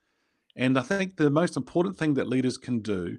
And 0.55 0.79
I 0.79 0.83
think 0.83 1.17
the 1.17 1.29
most 1.29 1.57
important 1.57 1.97
thing 1.97 2.13
that 2.13 2.29
leaders 2.29 2.57
can 2.57 2.79
do 2.79 3.17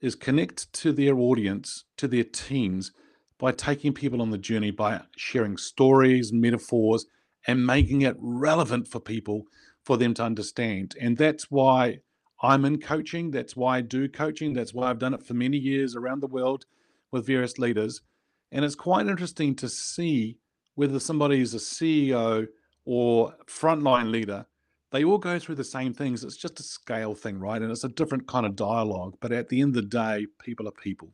is 0.00 0.14
connect 0.14 0.72
to 0.72 0.90
their 0.90 1.18
audience, 1.18 1.84
to 1.98 2.08
their 2.08 2.24
teams, 2.24 2.92
by 3.38 3.52
taking 3.52 3.92
people 3.92 4.22
on 4.22 4.30
the 4.30 4.38
journey 4.38 4.70
by 4.70 5.02
sharing 5.18 5.58
stories, 5.58 6.32
metaphors, 6.32 7.04
and 7.46 7.66
making 7.66 8.00
it 8.00 8.16
relevant 8.18 8.88
for 8.88 9.00
people 9.00 9.44
for 9.86 9.96
them 9.96 10.12
to 10.14 10.22
understand. 10.24 10.96
And 11.00 11.16
that's 11.16 11.48
why 11.48 12.00
I'm 12.42 12.64
in 12.64 12.80
coaching. 12.80 13.30
That's 13.30 13.54
why 13.56 13.78
I 13.78 13.80
do 13.82 14.08
coaching. 14.08 14.52
That's 14.52 14.74
why 14.74 14.90
I've 14.90 14.98
done 14.98 15.14
it 15.14 15.24
for 15.24 15.34
many 15.34 15.56
years 15.56 15.94
around 15.94 16.20
the 16.20 16.26
world 16.26 16.66
with 17.12 17.24
various 17.24 17.56
leaders. 17.56 18.02
And 18.50 18.64
it's 18.64 18.74
quite 18.74 19.06
interesting 19.06 19.54
to 19.56 19.68
see 19.68 20.38
whether 20.74 20.98
somebody 20.98 21.40
is 21.40 21.54
a 21.54 21.58
CEO 21.58 22.48
or 22.84 23.32
frontline 23.46 24.10
leader, 24.10 24.44
they 24.90 25.04
all 25.04 25.18
go 25.18 25.38
through 25.38 25.54
the 25.54 25.64
same 25.64 25.94
things. 25.94 26.24
It's 26.24 26.36
just 26.36 26.58
a 26.58 26.64
scale 26.64 27.14
thing, 27.14 27.38
right? 27.38 27.62
And 27.62 27.70
it's 27.70 27.84
a 27.84 27.88
different 27.88 28.26
kind 28.26 28.44
of 28.44 28.56
dialogue. 28.56 29.16
But 29.20 29.30
at 29.30 29.48
the 29.48 29.60
end 29.60 29.76
of 29.76 29.82
the 29.82 29.88
day, 29.88 30.26
people 30.40 30.66
are 30.66 30.72
people. 30.72 31.12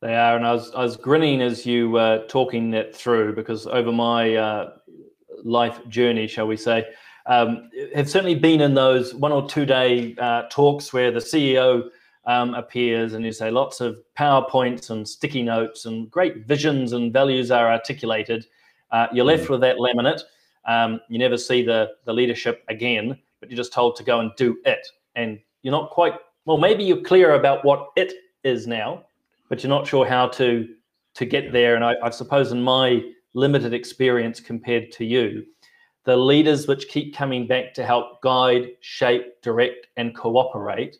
They 0.00 0.14
are, 0.14 0.36
and 0.36 0.46
I 0.46 0.52
was 0.52 0.70
I 0.74 0.82
was 0.82 0.96
grinning 0.96 1.42
as 1.42 1.66
you 1.66 1.90
were 1.90 2.24
talking 2.28 2.70
that 2.70 2.94
through 2.94 3.34
because 3.34 3.66
over 3.66 3.90
my 3.90 4.36
uh, 4.36 4.70
life 5.42 5.80
journey, 5.88 6.28
shall 6.28 6.46
we 6.46 6.56
say, 6.56 6.84
um, 7.28 7.70
have 7.94 8.08
certainly 8.08 8.34
been 8.34 8.60
in 8.60 8.74
those 8.74 9.14
one 9.14 9.32
or 9.32 9.48
two 9.48 9.66
day 9.66 10.16
uh, 10.18 10.44
talks 10.50 10.92
where 10.92 11.10
the 11.10 11.20
CEO 11.20 11.90
um, 12.24 12.54
appears 12.54 13.12
and 13.12 13.24
you 13.24 13.32
say 13.32 13.50
lots 13.50 13.80
of 13.80 13.98
PowerPoints 14.18 14.90
and 14.90 15.06
sticky 15.06 15.42
notes 15.42 15.84
and 15.84 16.10
great 16.10 16.46
visions 16.46 16.94
and 16.94 17.12
values 17.12 17.50
are 17.50 17.70
articulated. 17.70 18.46
Uh, 18.90 19.06
you're 19.12 19.26
left 19.26 19.44
mm. 19.44 19.50
with 19.50 19.60
that 19.60 19.76
laminate. 19.76 20.22
Um, 20.66 21.00
you 21.08 21.18
never 21.18 21.38
see 21.38 21.62
the 21.62 21.90
the 22.04 22.12
leadership 22.12 22.64
again, 22.68 23.18
but 23.40 23.50
you're 23.50 23.56
just 23.56 23.72
told 23.72 23.96
to 23.96 24.02
go 24.02 24.20
and 24.20 24.30
do 24.36 24.58
it, 24.64 24.86
and 25.14 25.38
you're 25.62 25.72
not 25.72 25.90
quite 25.90 26.14
well. 26.44 26.58
Maybe 26.58 26.84
you're 26.84 27.02
clear 27.02 27.34
about 27.34 27.64
what 27.64 27.88
it 27.96 28.12
is 28.44 28.66
now, 28.66 29.04
but 29.48 29.62
you're 29.62 29.70
not 29.70 29.86
sure 29.86 30.06
how 30.06 30.28
to 30.28 30.68
to 31.14 31.24
get 31.24 31.52
there. 31.52 31.74
And 31.74 31.84
I, 31.84 31.94
I 32.02 32.10
suppose 32.10 32.52
in 32.52 32.62
my 32.62 33.02
limited 33.34 33.72
experience 33.72 34.40
compared 34.40 34.92
to 34.92 35.04
you, 35.04 35.44
the 36.08 36.16
leaders 36.16 36.66
which 36.66 36.88
keep 36.88 37.14
coming 37.14 37.46
back 37.46 37.74
to 37.74 37.84
help 37.84 38.22
guide, 38.22 38.70
shape, 38.80 39.42
direct, 39.42 39.88
and 39.98 40.16
cooperate 40.16 40.96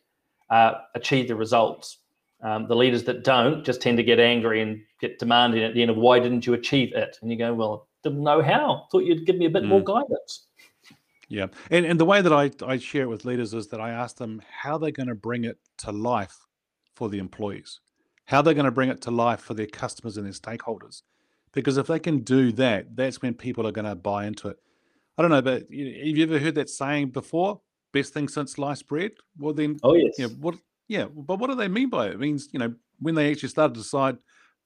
uh, 0.50 0.72
achieve 0.94 1.28
the 1.28 1.34
results. 1.34 2.00
Um, 2.42 2.68
the 2.68 2.76
leaders 2.76 3.04
that 3.04 3.24
don't 3.24 3.64
just 3.64 3.80
tend 3.80 3.96
to 3.96 4.02
get 4.02 4.20
angry 4.20 4.60
and 4.60 4.82
get 5.00 5.18
demanding 5.18 5.64
at 5.64 5.72
the 5.72 5.80
end 5.80 5.90
of 5.90 5.96
why 5.96 6.18
didn't 6.18 6.46
you 6.46 6.52
achieve 6.52 6.92
it? 6.92 7.16
And 7.22 7.30
you 7.30 7.38
go, 7.38 7.54
well, 7.54 7.88
didn't 8.02 8.22
know 8.22 8.42
how. 8.42 8.84
Thought 8.92 9.04
you'd 9.04 9.24
give 9.24 9.36
me 9.36 9.46
a 9.46 9.50
bit 9.50 9.62
mm. 9.62 9.68
more 9.68 9.82
guidance. 9.82 10.48
Yeah, 11.30 11.46
and 11.70 11.86
and 11.86 11.98
the 11.98 12.04
way 12.04 12.20
that 12.20 12.32
I 12.32 12.50
I 12.66 12.76
share 12.76 13.04
it 13.04 13.08
with 13.08 13.24
leaders 13.24 13.54
is 13.54 13.68
that 13.68 13.80
I 13.80 13.90
ask 13.90 14.18
them 14.18 14.42
how 14.50 14.76
they're 14.76 14.90
going 14.90 15.08
to 15.08 15.14
bring 15.14 15.44
it 15.44 15.56
to 15.78 15.90
life 15.90 16.36
for 16.94 17.08
the 17.08 17.18
employees 17.18 17.80
how 18.26 18.42
they're 18.42 18.52
going 18.52 18.66
to 18.66 18.70
bring 18.70 18.90
it 18.90 19.00
to 19.00 19.10
life 19.10 19.40
for 19.40 19.54
their 19.54 19.66
customers 19.66 20.18
and 20.18 20.26
their 20.26 20.34
stakeholders. 20.34 21.00
Because 21.52 21.78
if 21.78 21.86
they 21.86 21.98
can 21.98 22.18
do 22.18 22.52
that, 22.52 22.94
that's 22.94 23.22
when 23.22 23.32
people 23.32 23.66
are 23.66 23.72
going 23.72 23.86
to 23.86 23.94
buy 23.94 24.26
into 24.26 24.48
it. 24.48 24.58
I 25.18 25.22
don't 25.22 25.32
know, 25.32 25.42
but 25.42 25.62
have 25.62 25.70
you 25.70 26.22
ever 26.22 26.38
heard 26.38 26.54
that 26.54 26.70
saying 26.70 27.10
before? 27.10 27.60
Best 27.92 28.14
thing 28.14 28.28
since 28.28 28.52
sliced 28.52 28.86
bread. 28.86 29.10
Well, 29.36 29.52
then, 29.52 29.78
oh 29.82 29.94
yes, 29.94 30.14
yeah, 30.16 30.26
what? 30.26 30.54
Yeah, 30.86 31.06
but 31.06 31.38
what 31.38 31.50
do 31.50 31.56
they 31.56 31.68
mean 31.68 31.90
by 31.90 32.06
it? 32.06 32.12
It 32.12 32.20
means 32.20 32.48
you 32.52 32.60
know 32.60 32.72
when 33.00 33.14
they 33.14 33.30
actually 33.30 33.48
started 33.48 33.74
to 33.74 33.80
decide, 33.80 34.16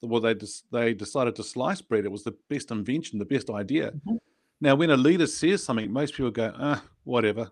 well, 0.02 0.21
they 0.21 0.35
they 0.71 0.92
decided 0.92 1.37
to 1.37 1.44
slice 1.44 1.80
bread. 1.80 2.04
It 2.04 2.12
was 2.12 2.25
the 2.25 2.37
best 2.50 2.71
invention, 2.71 3.18
the 3.18 3.25
best 3.25 3.49
idea. 3.49 3.92
Mm-hmm. 3.92 4.16
Now, 4.61 4.75
when 4.75 4.90
a 4.90 4.97
leader 4.97 5.26
says 5.26 5.64
something, 5.64 5.90
most 5.90 6.14
people 6.14 6.30
go, 6.30 6.52
ah, 6.56 6.85
whatever. 7.04 7.50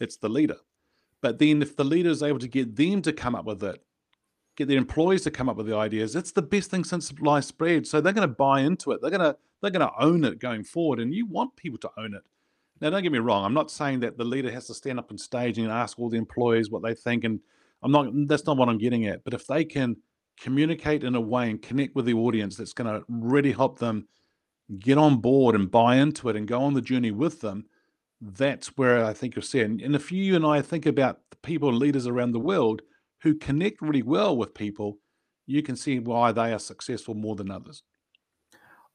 It's 0.00 0.16
the 0.16 0.28
leader. 0.28 0.56
But 1.20 1.38
then, 1.38 1.62
if 1.62 1.76
the 1.76 1.84
leader 1.84 2.10
is 2.10 2.22
able 2.22 2.38
to 2.40 2.48
get 2.48 2.74
them 2.74 3.02
to 3.02 3.12
come 3.12 3.34
up 3.34 3.44
with 3.44 3.62
it, 3.62 3.82
get 4.56 4.68
their 4.68 4.78
employees 4.78 5.22
to 5.22 5.30
come 5.30 5.48
up 5.48 5.56
with 5.56 5.66
the 5.66 5.76
ideas. 5.76 6.16
It's 6.16 6.32
the 6.32 6.42
best 6.42 6.70
thing 6.70 6.82
since 6.82 7.08
sliced 7.08 7.58
bread. 7.58 7.86
So 7.86 8.00
they're 8.00 8.12
going 8.12 8.28
to 8.28 8.34
buy 8.34 8.62
into 8.62 8.92
it. 8.92 9.00
They're 9.02 9.10
going 9.10 9.20
to 9.20 9.36
they're 9.60 9.70
going 9.70 9.88
to 9.88 10.02
own 10.02 10.24
it 10.24 10.38
going 10.38 10.64
forward, 10.64 11.00
and 11.00 11.14
you 11.14 11.26
want 11.26 11.54
people 11.56 11.78
to 11.78 11.90
own 11.98 12.14
it. 12.14 12.22
Now, 12.80 12.90
don't 12.90 13.02
get 13.02 13.12
me 13.12 13.18
wrong. 13.18 13.44
I'm 13.44 13.54
not 13.54 13.70
saying 13.70 14.00
that 14.00 14.16
the 14.16 14.24
leader 14.24 14.50
has 14.50 14.66
to 14.68 14.74
stand 14.74 14.98
up 14.98 15.10
on 15.10 15.18
stage 15.18 15.58
and 15.58 15.70
ask 15.70 15.98
all 15.98 16.08
the 16.08 16.18
employees 16.18 16.70
what 16.70 16.82
they 16.82 16.94
think, 16.94 17.24
and 17.24 17.40
I'm 17.82 17.92
not. 17.92 18.10
That's 18.26 18.46
not 18.46 18.56
what 18.56 18.68
I'm 18.68 18.78
getting 18.78 19.06
at. 19.06 19.24
But 19.24 19.34
if 19.34 19.46
they 19.46 19.64
can 19.64 19.96
communicate 20.40 21.04
in 21.04 21.14
a 21.14 21.20
way 21.20 21.50
and 21.50 21.60
connect 21.60 21.96
with 21.96 22.04
the 22.04 22.14
audience, 22.14 22.56
that's 22.56 22.72
going 22.72 22.92
to 22.92 23.04
really 23.08 23.52
help 23.52 23.78
them 23.78 24.06
get 24.78 24.98
on 24.98 25.16
board 25.16 25.54
and 25.54 25.70
buy 25.70 25.96
into 25.96 26.28
it 26.28 26.36
and 26.36 26.46
go 26.46 26.62
on 26.62 26.74
the 26.74 26.80
journey 26.80 27.10
with 27.10 27.40
them. 27.40 27.64
That's 28.20 28.68
where 28.76 29.04
I 29.04 29.12
think 29.12 29.34
you'll 29.34 29.42
see 29.42 29.60
it. 29.60 29.70
And 29.70 29.94
if 29.94 30.12
you 30.12 30.36
and 30.36 30.44
I 30.46 30.60
think 30.60 30.86
about 30.86 31.20
the 31.30 31.36
people, 31.36 31.72
leaders 31.72 32.06
around 32.06 32.32
the 32.32 32.40
world 32.40 32.82
who 33.22 33.34
connect 33.34 33.80
really 33.80 34.02
well 34.02 34.36
with 34.36 34.54
people, 34.54 34.98
you 35.46 35.62
can 35.62 35.76
see 35.76 35.98
why 35.98 36.32
they 36.32 36.52
are 36.52 36.58
successful 36.58 37.14
more 37.14 37.34
than 37.34 37.50
others. 37.50 37.82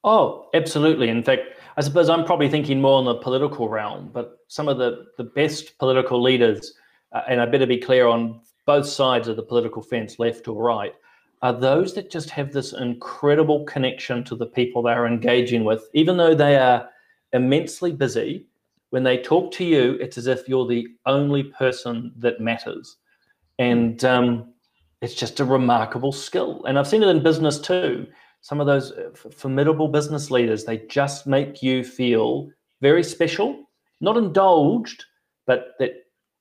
Oh, 0.03 0.49
absolutely. 0.53 1.09
In 1.09 1.23
fact, 1.23 1.41
I 1.77 1.81
suppose 1.81 2.09
I'm 2.09 2.25
probably 2.25 2.49
thinking 2.49 2.81
more 2.81 2.99
in 2.99 3.05
the 3.05 3.15
political 3.15 3.69
realm, 3.69 4.09
but 4.13 4.37
some 4.47 4.67
of 4.67 4.77
the, 4.77 5.05
the 5.17 5.23
best 5.23 5.77
political 5.77 6.21
leaders, 6.21 6.73
uh, 7.13 7.21
and 7.27 7.41
I 7.41 7.45
better 7.45 7.65
be 7.65 7.77
clear 7.77 8.07
on 8.07 8.41
both 8.65 8.85
sides 8.85 9.27
of 9.27 9.35
the 9.35 9.43
political 9.43 9.81
fence, 9.81 10.19
left 10.19 10.47
or 10.47 10.61
right, 10.61 10.93
are 11.41 11.53
those 11.53 11.93
that 11.95 12.11
just 12.11 12.29
have 12.29 12.51
this 12.51 12.73
incredible 12.73 13.65
connection 13.65 14.23
to 14.25 14.35
the 14.35 14.45
people 14.45 14.81
they're 14.81 15.07
engaging 15.07 15.63
with, 15.63 15.89
even 15.93 16.17
though 16.17 16.35
they 16.35 16.57
are 16.57 16.89
immensely 17.33 17.91
busy. 17.91 18.47
When 18.91 19.03
they 19.03 19.17
talk 19.17 19.51
to 19.53 19.65
you, 19.65 19.97
it's 19.99 20.17
as 20.17 20.27
if 20.27 20.47
you're 20.47 20.67
the 20.67 20.87
only 21.05 21.43
person 21.43 22.13
that 22.17 22.39
matters 22.39 22.97
and 23.59 24.03
um, 24.05 24.53
it's 25.01 25.13
just 25.13 25.39
a 25.39 25.45
remarkable 25.45 26.11
skill. 26.11 26.63
And 26.65 26.77
I've 26.77 26.87
seen 26.87 27.03
it 27.03 27.09
in 27.09 27.23
business 27.23 27.59
too. 27.59 28.07
Some 28.43 28.59
of 28.59 28.67
those 28.67 28.91
uh, 28.91 29.09
formidable 29.13 29.87
business 29.87 30.29
leaders, 30.29 30.65
they 30.65 30.79
just 30.89 31.25
make 31.25 31.63
you 31.63 31.81
feel 31.81 32.49
very 32.81 33.01
special, 33.01 33.69
not 34.01 34.17
indulged, 34.17 35.05
but 35.47 35.75
that 35.79 35.91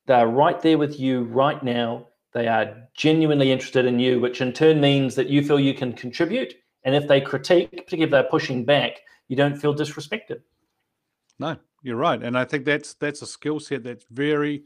they're 0.07 0.27
right 0.27 0.61
there 0.61 0.79
with 0.79 0.99
you 0.99 1.23
right 1.23 1.63
now. 1.63 2.09
They 2.33 2.49
are 2.49 2.75
genuinely 2.95 3.53
interested 3.53 3.87
in 3.87 4.01
you, 4.01 4.19
which 4.19 4.41
in 4.41 4.53
turn 4.53 4.81
means 4.81 5.15
that 5.15 5.29
you 5.29 5.45
feel 5.45 5.61
you 5.61 5.75
can 5.75 5.93
contribute. 5.93 6.55
And 6.83 6.97
if 6.97 7.07
they 7.07 7.21
critique, 7.21 7.71
particularly 7.71 8.05
if 8.07 8.11
they're 8.11 8.25
pushing 8.25 8.65
back, 8.65 8.99
you 9.29 9.37
don't 9.37 9.57
feel 9.57 9.73
disrespected. 9.73 10.41
No, 11.39 11.57
you're 11.85 11.95
right. 11.95 12.21
And 12.21 12.37
I 12.37 12.45
think 12.45 12.65
that's 12.65 12.95
that's 12.95 13.23
a 13.23 13.27
skill 13.27 13.61
set 13.61 13.85
that's 13.85 14.07
very 14.11 14.65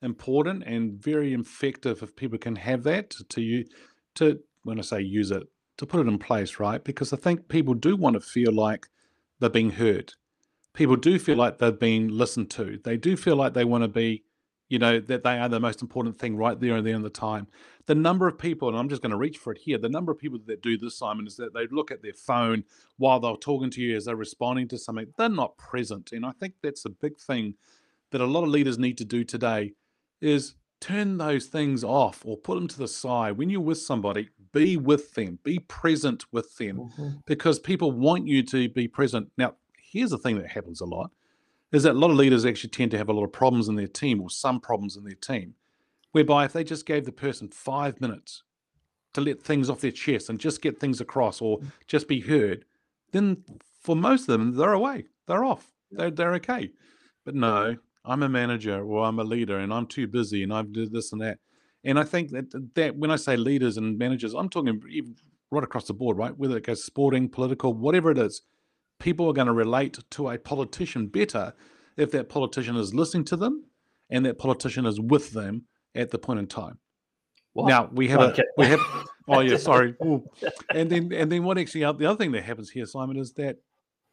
important 0.00 0.64
and 0.64 0.94
very 0.94 1.34
effective 1.34 2.02
if 2.02 2.16
people 2.16 2.38
can 2.38 2.56
have 2.56 2.82
that 2.84 3.10
to, 3.10 3.24
to 3.24 3.42
you 3.42 3.66
to 4.14 4.40
when 4.62 4.78
I 4.78 4.82
say 4.82 5.02
use 5.02 5.30
it 5.32 5.46
to 5.78 5.86
put 5.86 6.00
it 6.00 6.08
in 6.08 6.18
place, 6.18 6.60
right? 6.60 6.82
Because 6.84 7.12
I 7.12 7.16
think 7.16 7.48
people 7.48 7.74
do 7.74 7.96
want 7.96 8.14
to 8.14 8.20
feel 8.20 8.52
like 8.52 8.88
they're 9.40 9.48
being 9.48 9.70
heard. 9.70 10.12
People 10.74 10.96
do 10.96 11.18
feel 11.18 11.36
like 11.36 11.58
they've 11.58 11.78
been 11.78 12.16
listened 12.16 12.50
to. 12.50 12.78
They 12.84 12.96
do 12.96 13.16
feel 13.16 13.36
like 13.36 13.54
they 13.54 13.64
want 13.64 13.82
to 13.84 13.88
be, 13.88 14.24
you 14.68 14.78
know, 14.78 15.00
that 15.00 15.22
they 15.24 15.38
are 15.38 15.48
the 15.48 15.60
most 15.60 15.80
important 15.80 16.18
thing 16.18 16.36
right 16.36 16.58
there 16.60 16.76
and 16.76 16.86
there 16.86 16.94
in 16.94 17.02
the 17.02 17.10
time. 17.10 17.46
The 17.86 17.94
number 17.94 18.28
of 18.28 18.38
people, 18.38 18.68
and 18.68 18.76
I'm 18.76 18.88
just 18.88 19.00
going 19.00 19.12
to 19.12 19.16
reach 19.16 19.38
for 19.38 19.52
it 19.52 19.58
here, 19.58 19.78
the 19.78 19.88
number 19.88 20.12
of 20.12 20.18
people 20.18 20.38
that 20.46 20.62
do 20.62 20.76
this, 20.76 20.98
Simon, 20.98 21.26
is 21.26 21.36
that 21.36 21.54
they 21.54 21.66
look 21.70 21.90
at 21.90 22.02
their 22.02 22.12
phone 22.12 22.64
while 22.98 23.18
they're 23.18 23.36
talking 23.36 23.70
to 23.70 23.80
you 23.80 23.96
as 23.96 24.04
they're 24.04 24.16
responding 24.16 24.68
to 24.68 24.78
something. 24.78 25.06
They're 25.16 25.28
not 25.28 25.56
present. 25.56 26.12
And 26.12 26.26
I 26.26 26.32
think 26.32 26.54
that's 26.62 26.84
a 26.84 26.90
big 26.90 27.18
thing 27.18 27.54
that 28.10 28.20
a 28.20 28.26
lot 28.26 28.42
of 28.42 28.50
leaders 28.50 28.78
need 28.78 28.98
to 28.98 29.04
do 29.04 29.24
today 29.24 29.72
is 30.20 30.54
turn 30.80 31.18
those 31.18 31.46
things 31.46 31.82
off 31.82 32.22
or 32.24 32.36
put 32.36 32.56
them 32.56 32.68
to 32.68 32.78
the 32.78 32.88
side. 32.88 33.38
When 33.38 33.50
you're 33.50 33.60
with 33.60 33.78
somebody, 33.78 34.28
be 34.52 34.76
with 34.76 35.14
them, 35.14 35.38
be 35.42 35.58
present 35.60 36.24
with 36.32 36.56
them 36.56 36.78
mm-hmm. 36.78 37.08
because 37.26 37.58
people 37.58 37.92
want 37.92 38.26
you 38.26 38.42
to 38.44 38.68
be 38.68 38.88
present. 38.88 39.30
Now, 39.36 39.54
here's 39.76 40.10
the 40.10 40.18
thing 40.18 40.38
that 40.38 40.50
happens 40.50 40.80
a 40.80 40.84
lot 40.84 41.10
is 41.72 41.82
that 41.82 41.92
a 41.92 41.98
lot 41.98 42.10
of 42.10 42.16
leaders 42.16 42.46
actually 42.46 42.70
tend 42.70 42.90
to 42.90 42.98
have 42.98 43.08
a 43.08 43.12
lot 43.12 43.24
of 43.24 43.32
problems 43.32 43.68
in 43.68 43.76
their 43.76 43.86
team 43.86 44.20
or 44.20 44.30
some 44.30 44.60
problems 44.60 44.96
in 44.96 45.04
their 45.04 45.14
team, 45.14 45.54
whereby 46.12 46.44
if 46.44 46.52
they 46.52 46.64
just 46.64 46.86
gave 46.86 47.04
the 47.04 47.12
person 47.12 47.48
five 47.48 48.00
minutes 48.00 48.42
to 49.14 49.20
let 49.20 49.42
things 49.42 49.68
off 49.68 49.80
their 49.80 49.90
chest 49.90 50.30
and 50.30 50.38
just 50.38 50.62
get 50.62 50.78
things 50.78 51.00
across 51.00 51.40
or 51.40 51.58
mm. 51.58 51.70
just 51.86 52.08
be 52.08 52.20
heard, 52.20 52.64
then 53.12 53.44
for 53.82 53.96
most 53.96 54.22
of 54.22 54.26
them, 54.38 54.54
they're 54.54 54.72
away, 54.72 55.04
they're 55.26 55.44
off, 55.44 55.72
they're, 55.90 56.10
they're 56.10 56.34
okay. 56.34 56.70
But 57.24 57.34
no, 57.34 57.76
I'm 58.04 58.22
a 58.22 58.28
manager 58.28 58.82
or 58.82 59.04
I'm 59.04 59.18
a 59.18 59.24
leader 59.24 59.58
and 59.58 59.72
I'm 59.72 59.86
too 59.86 60.06
busy 60.06 60.42
and 60.42 60.52
I've 60.52 60.72
did 60.72 60.92
this 60.92 61.12
and 61.12 61.20
that. 61.20 61.38
And 61.88 61.98
I 61.98 62.04
think 62.04 62.32
that 62.32 62.74
that 62.74 62.96
when 62.96 63.10
I 63.10 63.16
say 63.16 63.38
leaders 63.38 63.78
and 63.78 63.96
managers, 63.96 64.34
I'm 64.34 64.50
talking 64.50 64.78
right 65.50 65.64
across 65.64 65.86
the 65.86 65.94
board, 65.94 66.18
right? 66.18 66.36
Whether 66.36 66.58
it 66.58 66.66
goes 66.66 66.84
sporting, 66.84 67.30
political, 67.30 67.72
whatever 67.72 68.10
it 68.10 68.18
is, 68.18 68.42
people 69.00 69.26
are 69.26 69.32
going 69.32 69.46
to 69.46 69.54
relate 69.54 69.98
to 70.10 70.28
a 70.28 70.38
politician 70.38 71.06
better 71.06 71.54
if 71.96 72.10
that 72.10 72.28
politician 72.28 72.76
is 72.76 72.92
listening 72.94 73.24
to 73.24 73.36
them 73.36 73.64
and 74.10 74.26
that 74.26 74.36
politician 74.36 74.84
is 74.84 75.00
with 75.00 75.32
them 75.32 75.64
at 75.94 76.10
the 76.10 76.18
point 76.18 76.40
in 76.40 76.46
time. 76.46 76.78
What? 77.54 77.68
Now 77.68 77.88
we 77.90 78.06
have 78.08 78.20
okay. 78.20 78.42
a 78.42 78.60
we 78.60 78.66
have 78.66 78.80
oh 79.28 79.40
yeah 79.40 79.56
sorry 79.56 79.94
Ooh. 80.04 80.22
and 80.74 80.90
then 80.90 81.10
and 81.14 81.32
then 81.32 81.42
what 81.42 81.56
actually 81.56 81.80
the 81.80 82.06
other 82.06 82.18
thing 82.18 82.32
that 82.32 82.44
happens 82.44 82.68
here 82.68 82.84
Simon 82.84 83.16
is 83.16 83.32
that 83.32 83.56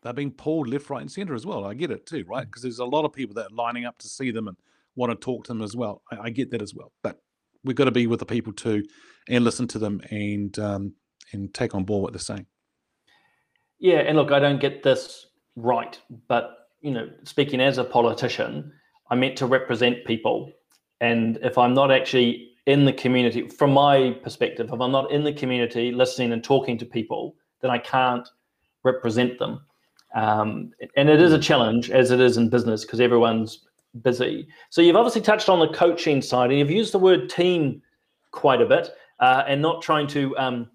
they're 0.01 0.13
being 0.13 0.31
pulled 0.31 0.69
left, 0.69 0.89
right, 0.89 1.01
and 1.01 1.11
center 1.11 1.33
as 1.33 1.45
well. 1.45 1.65
I 1.65 1.73
get 1.73 1.91
it 1.91 2.05
too, 2.05 2.23
right? 2.29 2.45
Because 2.45 2.61
mm. 2.61 2.63
there's 2.63 2.79
a 2.79 2.85
lot 2.85 3.03
of 3.03 3.11
people 3.11 3.35
that 3.35 3.47
are 3.47 3.55
lining 3.55 3.83
up 3.83 3.97
to 3.97 4.07
see 4.07 4.31
them 4.31 4.47
and 4.47 4.55
want 4.95 5.11
to 5.11 5.15
talk 5.17 5.43
to 5.43 5.49
them 5.49 5.61
as 5.61 5.75
well. 5.75 6.03
I, 6.09 6.27
I 6.27 6.29
get 6.29 6.51
that 6.51 6.61
as 6.61 6.73
well, 6.73 6.93
but 7.03 7.19
we've 7.65 7.75
got 7.75 7.85
to 7.85 7.91
be 7.91 8.07
with 8.07 8.19
the 8.19 8.25
people 8.25 8.53
too 8.53 8.83
and 9.27 9.43
listen 9.43 9.67
to 9.67 9.79
them 9.79 10.01
and 10.11 10.57
um, 10.59 10.93
and 11.33 11.53
take 11.53 11.75
on 11.75 11.83
board 11.83 12.03
what 12.03 12.13
they're 12.13 12.19
saying. 12.19 12.45
Yeah, 13.79 13.99
and 13.99 14.17
look, 14.17 14.31
I 14.31 14.39
don't 14.39 14.61
get 14.61 14.83
this 14.83 15.25
right, 15.55 15.99
but 16.27 16.69
you 16.81 16.91
know, 16.91 17.09
speaking 17.23 17.59
as 17.59 17.77
a 17.77 17.83
politician, 17.83 18.71
I'm 19.09 19.19
meant 19.19 19.37
to 19.37 19.45
represent 19.45 20.05
people, 20.05 20.51
and 21.01 21.37
if 21.41 21.57
I'm 21.57 21.73
not 21.73 21.91
actually 21.91 22.51
in 22.67 22.85
the 22.85 22.93
community, 22.93 23.47
from 23.47 23.73
my 23.73 24.17
perspective, 24.23 24.69
if 24.71 24.81
I'm 24.81 24.91
not 24.91 25.11
in 25.11 25.23
the 25.23 25.33
community 25.33 25.91
listening 25.91 26.31
and 26.31 26.43
talking 26.43 26.77
to 26.77 26.85
people, 26.85 27.35
then 27.61 27.71
I 27.71 27.77
can't 27.77 28.27
represent 28.83 29.37
them. 29.39 29.61
Um, 30.15 30.71
and 30.95 31.09
it 31.09 31.21
is 31.21 31.33
a 31.33 31.39
challenge, 31.39 31.91
as 31.91 32.11
it 32.11 32.19
is 32.19 32.37
in 32.37 32.49
business, 32.49 32.85
because 32.85 33.01
everyone's 33.01 33.65
busy. 34.01 34.47
So 34.69 34.81
you've 34.81 34.95
obviously 34.95 35.21
touched 35.21 35.49
on 35.49 35.59
the 35.59 35.67
coaching 35.69 36.21
side, 36.21 36.49
and 36.49 36.59
you've 36.59 36.71
used 36.71 36.93
the 36.93 36.99
word 36.99 37.29
team 37.29 37.81
quite 38.31 38.61
a 38.61 38.65
bit, 38.65 38.89
uh, 39.19 39.43
and 39.47 39.61
not 39.61 39.81
trying 39.81 40.07
to, 40.07 40.37
um, 40.37 40.69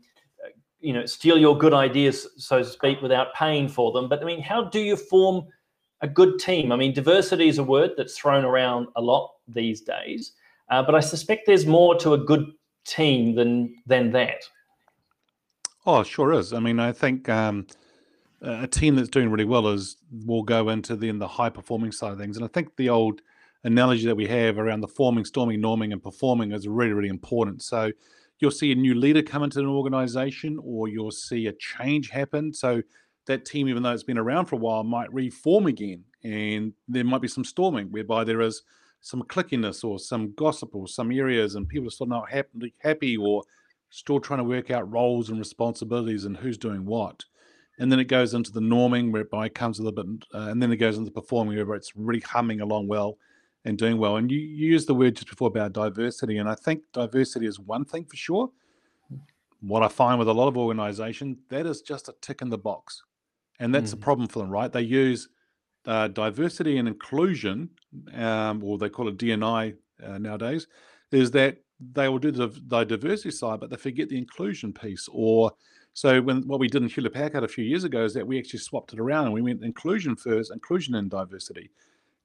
you 0.80 0.92
know, 0.92 1.06
steal 1.06 1.38
your 1.38 1.56
good 1.56 1.74
ideas, 1.74 2.26
so 2.36 2.58
to 2.58 2.64
speak, 2.64 3.02
without 3.02 3.34
paying 3.34 3.68
for 3.68 3.92
them. 3.92 4.08
But 4.08 4.22
I 4.22 4.24
mean, 4.24 4.42
how 4.42 4.64
do 4.64 4.80
you 4.80 4.96
form 4.96 5.44
a 6.00 6.08
good 6.08 6.38
team? 6.38 6.72
I 6.72 6.76
mean, 6.76 6.94
diversity 6.94 7.48
is 7.48 7.58
a 7.58 7.64
word 7.64 7.92
that's 7.96 8.16
thrown 8.16 8.44
around 8.44 8.88
a 8.96 9.00
lot 9.02 9.30
these 9.46 9.82
days, 9.82 10.32
uh, 10.70 10.82
but 10.82 10.94
I 10.94 11.00
suspect 11.00 11.46
there's 11.46 11.66
more 11.66 11.94
to 11.96 12.14
a 12.14 12.18
good 12.18 12.52
team 12.86 13.34
than 13.34 13.74
than 13.86 14.10
that. 14.12 14.42
Oh, 15.86 16.02
sure 16.02 16.32
is. 16.32 16.52
I 16.52 16.60
mean, 16.60 16.78
I 16.78 16.92
think 16.92 17.28
um, 17.28 17.66
a 18.42 18.66
team 18.66 18.96
that's 18.96 19.08
doing 19.08 19.30
really 19.30 19.44
well 19.44 19.68
is 19.68 19.96
will 20.24 20.42
go 20.42 20.68
into 20.70 20.96
the 20.96 21.08
in 21.08 21.18
the 21.18 21.28
high 21.28 21.50
performing 21.50 21.92
side 21.92 22.12
of 22.12 22.18
things, 22.18 22.36
and 22.36 22.44
I 22.44 22.48
think 22.48 22.76
the 22.76 22.88
old 22.88 23.20
analogy 23.64 24.06
that 24.06 24.16
we 24.16 24.26
have 24.26 24.58
around 24.58 24.80
the 24.80 24.88
forming, 24.88 25.24
storming, 25.24 25.60
norming, 25.60 25.92
and 25.92 26.02
performing 26.02 26.52
is 26.52 26.66
really, 26.66 26.92
really 26.92 27.10
important. 27.10 27.62
So 27.62 27.92
you'll 28.38 28.50
see 28.50 28.72
a 28.72 28.74
new 28.74 28.94
leader 28.94 29.22
come 29.22 29.42
into 29.42 29.60
an 29.60 29.66
organization, 29.66 30.58
or 30.62 30.88
you'll 30.88 31.10
see 31.10 31.46
a 31.46 31.52
change 31.52 32.08
happen. 32.08 32.54
So 32.54 32.82
that 33.26 33.44
team, 33.44 33.68
even 33.68 33.82
though 33.82 33.92
it's 33.92 34.02
been 34.02 34.16
around 34.16 34.46
for 34.46 34.56
a 34.56 34.58
while, 34.58 34.82
might 34.82 35.12
reform 35.12 35.66
again, 35.66 36.04
and 36.24 36.72
there 36.88 37.04
might 37.04 37.20
be 37.20 37.28
some 37.28 37.44
storming 37.44 37.92
whereby 37.92 38.24
there 38.24 38.40
is 38.40 38.62
some 39.02 39.22
clickiness 39.24 39.84
or 39.84 39.98
some 39.98 40.32
gossip 40.34 40.74
or 40.74 40.88
some 40.88 41.10
areas, 41.10 41.54
and 41.54 41.68
people 41.68 41.88
are 41.88 41.90
still 41.90 42.06
not 42.06 42.30
happy 42.78 43.16
or 43.16 43.42
still 43.90 44.20
trying 44.20 44.38
to 44.38 44.44
work 44.44 44.70
out 44.70 44.90
roles 44.90 45.28
and 45.28 45.38
responsibilities 45.38 46.24
and 46.24 46.36
who's 46.38 46.56
doing 46.56 46.86
what. 46.86 47.24
And 47.80 47.90
then 47.90 47.98
it 47.98 48.04
goes 48.04 48.34
into 48.34 48.52
the 48.52 48.60
norming, 48.60 49.10
whereby 49.10 49.46
it 49.46 49.54
comes 49.54 49.78
a 49.78 49.82
little 49.82 50.04
bit, 50.04 50.24
uh, 50.34 50.50
and 50.50 50.62
then 50.62 50.70
it 50.70 50.76
goes 50.76 50.98
into 50.98 51.10
performing, 51.10 51.66
where 51.66 51.76
it's 51.76 51.96
really 51.96 52.20
humming 52.20 52.60
along 52.60 52.88
well 52.88 53.16
and 53.64 53.78
doing 53.78 53.96
well. 53.96 54.18
And 54.18 54.30
you, 54.30 54.38
you 54.38 54.68
used 54.68 54.86
the 54.86 54.94
word 54.94 55.16
just 55.16 55.28
before 55.28 55.48
about 55.48 55.72
diversity, 55.72 56.36
and 56.36 56.48
I 56.48 56.54
think 56.54 56.82
diversity 56.92 57.46
is 57.46 57.58
one 57.58 57.86
thing 57.86 58.04
for 58.04 58.16
sure. 58.16 58.50
What 59.62 59.82
I 59.82 59.88
find 59.88 60.18
with 60.18 60.28
a 60.28 60.34
lot 60.34 60.46
of 60.46 60.58
organizations, 60.58 61.38
that 61.48 61.64
is 61.64 61.80
just 61.80 62.08
a 62.10 62.14
tick 62.20 62.42
in 62.42 62.50
the 62.50 62.58
box. 62.58 63.02
And 63.58 63.74
that's 63.74 63.92
mm. 63.92 63.94
a 63.94 63.96
problem 63.96 64.28
for 64.28 64.40
them, 64.40 64.50
right? 64.50 64.70
They 64.70 64.82
use 64.82 65.30
uh, 65.86 66.08
diversity 66.08 66.76
and 66.76 66.86
inclusion, 66.86 67.70
um, 68.14 68.62
or 68.62 68.76
they 68.76 68.90
call 68.90 69.08
it 69.08 69.16
DNI 69.16 69.74
uh, 70.06 70.18
nowadays, 70.18 70.66
is 71.12 71.30
that 71.30 71.56
they 71.80 72.10
will 72.10 72.18
do 72.18 72.30
the, 72.30 72.48
the 72.66 72.84
diversity 72.84 73.30
side, 73.30 73.60
but 73.60 73.70
they 73.70 73.76
forget 73.76 74.10
the 74.10 74.18
inclusion 74.18 74.72
piece. 74.72 75.08
Or 75.10 75.52
so 75.92 76.20
when 76.22 76.46
what 76.46 76.60
we 76.60 76.68
did 76.68 76.82
in 76.82 76.88
Hewlett 76.88 77.14
Packard 77.14 77.44
a 77.44 77.48
few 77.48 77.64
years 77.64 77.84
ago 77.84 78.04
is 78.04 78.14
that 78.14 78.26
we 78.26 78.38
actually 78.38 78.60
swapped 78.60 78.92
it 78.92 79.00
around 79.00 79.26
and 79.26 79.34
we 79.34 79.42
went 79.42 79.64
inclusion 79.64 80.16
first, 80.16 80.52
inclusion 80.52 80.94
and 80.94 81.10
diversity 81.10 81.70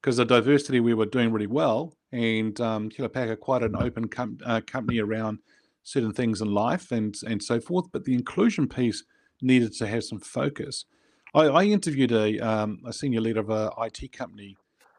because 0.05 0.17
the 0.17 0.25
diversity 0.25 0.79
we 0.79 0.93
were 0.93 1.07
doing 1.07 1.31
really 1.31 1.47
well, 1.47 1.97
and 2.11 2.61
um, 2.61 2.91
Hewlett 2.91 3.13
Packard 3.13 3.39
quite 3.39 3.63
an 3.63 3.75
open 3.75 4.07
com- 4.07 4.37
uh, 4.45 4.61
company 4.67 4.99
around 4.99 5.39
certain 5.81 6.13
things 6.13 6.41
in 6.41 6.53
life 6.53 6.91
and 6.91 7.15
and 7.27 7.41
so 7.41 7.59
forth. 7.59 7.87
But 7.91 8.05
the 8.05 8.13
inclusion 8.13 8.67
piece 8.67 9.03
needed 9.41 9.73
to 9.73 9.87
have 9.87 10.03
some 10.03 10.19
focus. 10.19 10.85
I, 11.33 11.45
I 11.45 11.63
interviewed 11.63 12.11
a 12.11 12.37
um, 12.39 12.81
a 12.85 12.93
senior 12.93 13.19
leader 13.19 13.39
of 13.39 13.49
a 13.49 13.71
IT 13.79 14.13
company, 14.13 14.55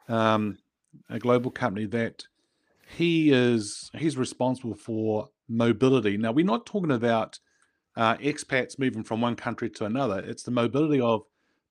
um, 0.08 0.58
a 1.08 1.20
global 1.20 1.52
company 1.52 1.86
that 1.86 2.25
he 2.88 3.30
is 3.30 3.93
he's 3.95 4.17
responsible 4.17 4.75
for 4.75 5.28
mobility. 5.49 6.17
Now 6.17 6.32
we're 6.32 6.45
not 6.45 6.67
talking 6.67 6.91
about 6.91 7.38
uh, 7.97 8.17
expats 8.17 8.78
moving 8.78 9.02
from 9.02 9.21
one 9.21 9.37
country 9.37 9.71
to 9.71 9.85
another. 9.85 10.19
It's 10.21 10.43
the 10.43 10.50
mobility 10.50 11.00
of 11.00 11.23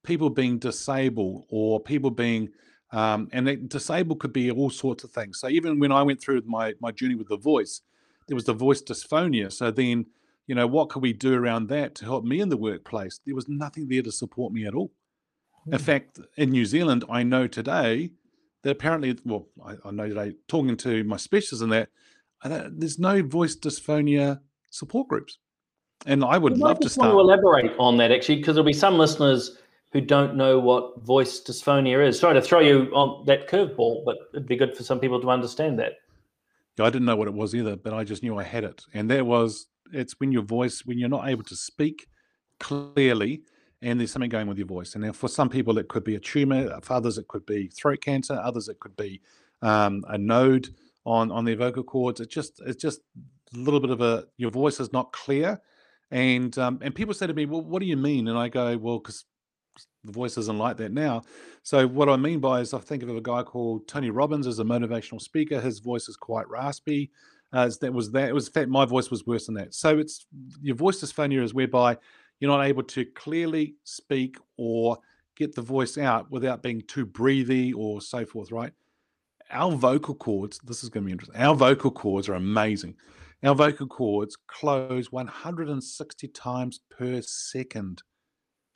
people 0.03 0.29
being 0.29 0.57
disabled 0.57 1.45
or 1.49 1.79
people 1.79 2.11
being 2.11 2.49
um, 2.91 3.27
and 3.33 3.47
that 3.47 3.67
disabled 3.67 4.19
could 4.19 4.31
be 4.31 4.51
all 4.51 4.69
sorts 4.69 5.03
of 5.03 5.11
things. 5.11 5.39
So 5.39 5.49
even 5.49 5.79
when 5.79 5.91
I 5.91 6.03
went 6.03 6.21
through 6.21 6.43
my 6.45 6.73
my 6.79 6.91
journey 6.91 7.15
with 7.15 7.27
the 7.27 7.37
voice, 7.37 7.81
there 8.27 8.35
was 8.35 8.45
the 8.45 8.53
voice 8.53 8.81
dysphonia. 8.81 9.51
So 9.51 9.71
then, 9.71 10.05
you 10.47 10.55
know, 10.55 10.67
what 10.67 10.89
could 10.89 11.01
we 11.01 11.13
do 11.13 11.33
around 11.33 11.67
that 11.69 11.95
to 11.95 12.05
help 12.05 12.23
me 12.23 12.39
in 12.39 12.49
the 12.49 12.57
workplace? 12.57 13.19
There 13.25 13.35
was 13.35 13.49
nothing 13.49 13.87
there 13.87 14.03
to 14.03 14.11
support 14.11 14.53
me 14.53 14.65
at 14.65 14.75
all. 14.75 14.91
Mm. 15.67 15.73
In 15.73 15.79
hmm. 15.79 15.85
fact, 15.85 16.19
in 16.37 16.51
New 16.51 16.65
Zealand, 16.65 17.03
I 17.09 17.23
know 17.23 17.47
today 17.47 18.11
that 18.61 18.71
apparently, 18.71 19.17
well, 19.25 19.47
I, 19.63 19.75
I 19.83 19.91
know 19.91 20.07
today 20.07 20.35
talking 20.47 20.77
to 20.77 21.03
my 21.03 21.17
specialists 21.17 21.61
in 21.61 21.69
that, 21.69 21.89
there's 22.43 22.99
no 22.99 23.23
voice 23.23 23.55
dysphonia 23.55 24.39
support 24.69 25.07
groups. 25.07 25.39
And 26.05 26.23
I 26.23 26.37
would 26.37 26.57
love 26.57 26.79
to 26.81 26.89
start. 26.89 27.13
Want 27.13 27.27
to 27.27 27.33
elaborate 27.33 27.77
on 27.79 27.97
that 27.97 28.11
actually, 28.11 28.37
because 28.37 28.55
there'll 28.55 28.65
be 28.65 28.73
some 28.73 28.97
listeners 28.97 29.57
who 29.91 30.01
don't 30.01 30.35
know 30.35 30.59
what 30.59 31.01
voice 31.03 31.41
dysphonia 31.41 32.05
is. 32.05 32.19
Sorry 32.19 32.33
to 32.33 32.41
throw 32.41 32.59
you 32.59 32.91
on 32.93 33.25
that 33.25 33.47
curveball, 33.47 34.03
but 34.03 34.17
it'd 34.33 34.47
be 34.47 34.57
good 34.57 34.75
for 34.75 34.83
some 34.83 34.99
people 34.99 35.21
to 35.21 35.29
understand 35.29 35.79
that. 35.79 35.93
Yeah, 36.77 36.85
I 36.85 36.89
didn't 36.89 37.05
know 37.05 37.15
what 37.15 37.27
it 37.27 37.33
was 37.33 37.55
either, 37.55 37.75
but 37.77 37.93
I 37.93 38.03
just 38.03 38.21
knew 38.21 38.37
I 38.37 38.43
had 38.43 38.65
it. 38.65 38.83
And 38.93 39.09
that 39.09 39.25
was 39.25 39.67
it's 39.93 40.19
when 40.19 40.31
your 40.31 40.41
voice, 40.41 40.85
when 40.85 40.97
you're 40.97 41.09
not 41.09 41.29
able 41.29 41.43
to 41.43 41.55
speak 41.55 42.07
clearly 42.59 43.43
and 43.81 43.99
there's 43.99 44.11
something 44.11 44.29
going 44.29 44.47
with 44.47 44.57
your 44.57 44.67
voice. 44.67 44.95
And 44.95 45.03
now 45.03 45.11
for 45.11 45.27
some 45.27 45.49
people, 45.49 45.77
it 45.77 45.87
could 45.87 46.03
be 46.03 46.15
a 46.15 46.19
tumor. 46.19 46.79
For 46.81 46.93
others, 46.93 47.17
it 47.17 47.27
could 47.27 47.45
be 47.45 47.67
throat 47.67 48.01
cancer. 48.01 48.33
Others, 48.33 48.67
it 48.67 48.79
could 48.79 48.95
be 48.97 49.21
um, 49.61 50.03
a 50.09 50.17
node 50.17 50.75
on 51.05 51.31
on 51.31 51.45
their 51.45 51.55
vocal 51.55 51.83
cords. 51.83 52.19
It's 52.19 52.33
just 52.33 52.61
it's 52.65 52.81
just 52.81 53.01
a 53.53 53.57
little 53.57 53.79
bit 53.79 53.91
of 53.91 54.01
a 54.01 54.25
your 54.37 54.51
voice 54.51 54.79
is 54.79 54.91
not 54.91 55.11
clear. 55.13 55.61
And 56.11 56.57
um, 56.57 56.79
and 56.81 56.93
people 56.93 57.13
say 57.13 57.27
to 57.27 57.33
me, 57.33 57.45
well, 57.45 57.61
what 57.61 57.79
do 57.79 57.85
you 57.85 57.97
mean? 57.97 58.27
And 58.27 58.37
I 58.37 58.47
go, 58.49 58.77
well, 58.77 58.99
because 58.99 59.25
the 60.03 60.11
voice 60.11 60.37
isn't 60.37 60.57
like 60.57 60.77
that 60.77 60.91
now. 60.91 61.23
So 61.63 61.87
what 61.87 62.09
I 62.09 62.15
mean 62.15 62.39
by 62.39 62.61
is 62.61 62.73
I 62.73 62.79
think 62.79 63.03
of 63.03 63.09
a 63.09 63.21
guy 63.21 63.43
called 63.43 63.87
Tony 63.87 64.09
Robbins 64.09 64.47
as 64.47 64.59
a 64.59 64.63
motivational 64.63 65.21
speaker. 65.21 65.59
His 65.59 65.79
voice 65.79 66.07
is 66.07 66.15
quite 66.15 66.47
raspy. 66.49 67.11
Uh, 67.51 67.69
that 67.81 67.93
was 67.93 68.11
that. 68.11 68.29
It 68.29 68.33
was 68.33 68.47
in 68.47 68.53
fact 68.53 68.69
my 68.69 68.85
voice 68.85 69.09
was 69.09 69.25
worse 69.25 69.45
than 69.47 69.55
that. 69.55 69.73
So 69.73 69.97
it's 69.97 70.25
your 70.61 70.75
voice 70.75 71.01
dysphonia 71.01 71.41
is 71.41 71.53
whereby 71.53 71.97
you're 72.39 72.51
not 72.51 72.65
able 72.65 72.83
to 72.83 73.05
clearly 73.05 73.75
speak 73.83 74.37
or 74.57 74.97
get 75.35 75.55
the 75.55 75.61
voice 75.61 75.97
out 75.97 76.29
without 76.31 76.61
being 76.61 76.81
too 76.81 77.05
breathy 77.05 77.73
or 77.73 78.01
so 78.01 78.25
forth. 78.25 78.51
Right? 78.51 78.73
Our 79.51 79.71
vocal 79.71 80.15
cords. 80.15 80.59
This 80.63 80.83
is 80.83 80.89
going 80.89 81.03
to 81.03 81.05
be 81.05 81.11
interesting. 81.11 81.39
Our 81.39 81.55
vocal 81.55 81.91
cords 81.91 82.29
are 82.29 82.33
amazing. 82.33 82.95
Our 83.43 83.55
vocal 83.55 83.87
cords 83.87 84.37
close 84.47 85.11
160 85.11 86.27
times 86.29 86.79
per 86.89 87.21
second. 87.21 88.01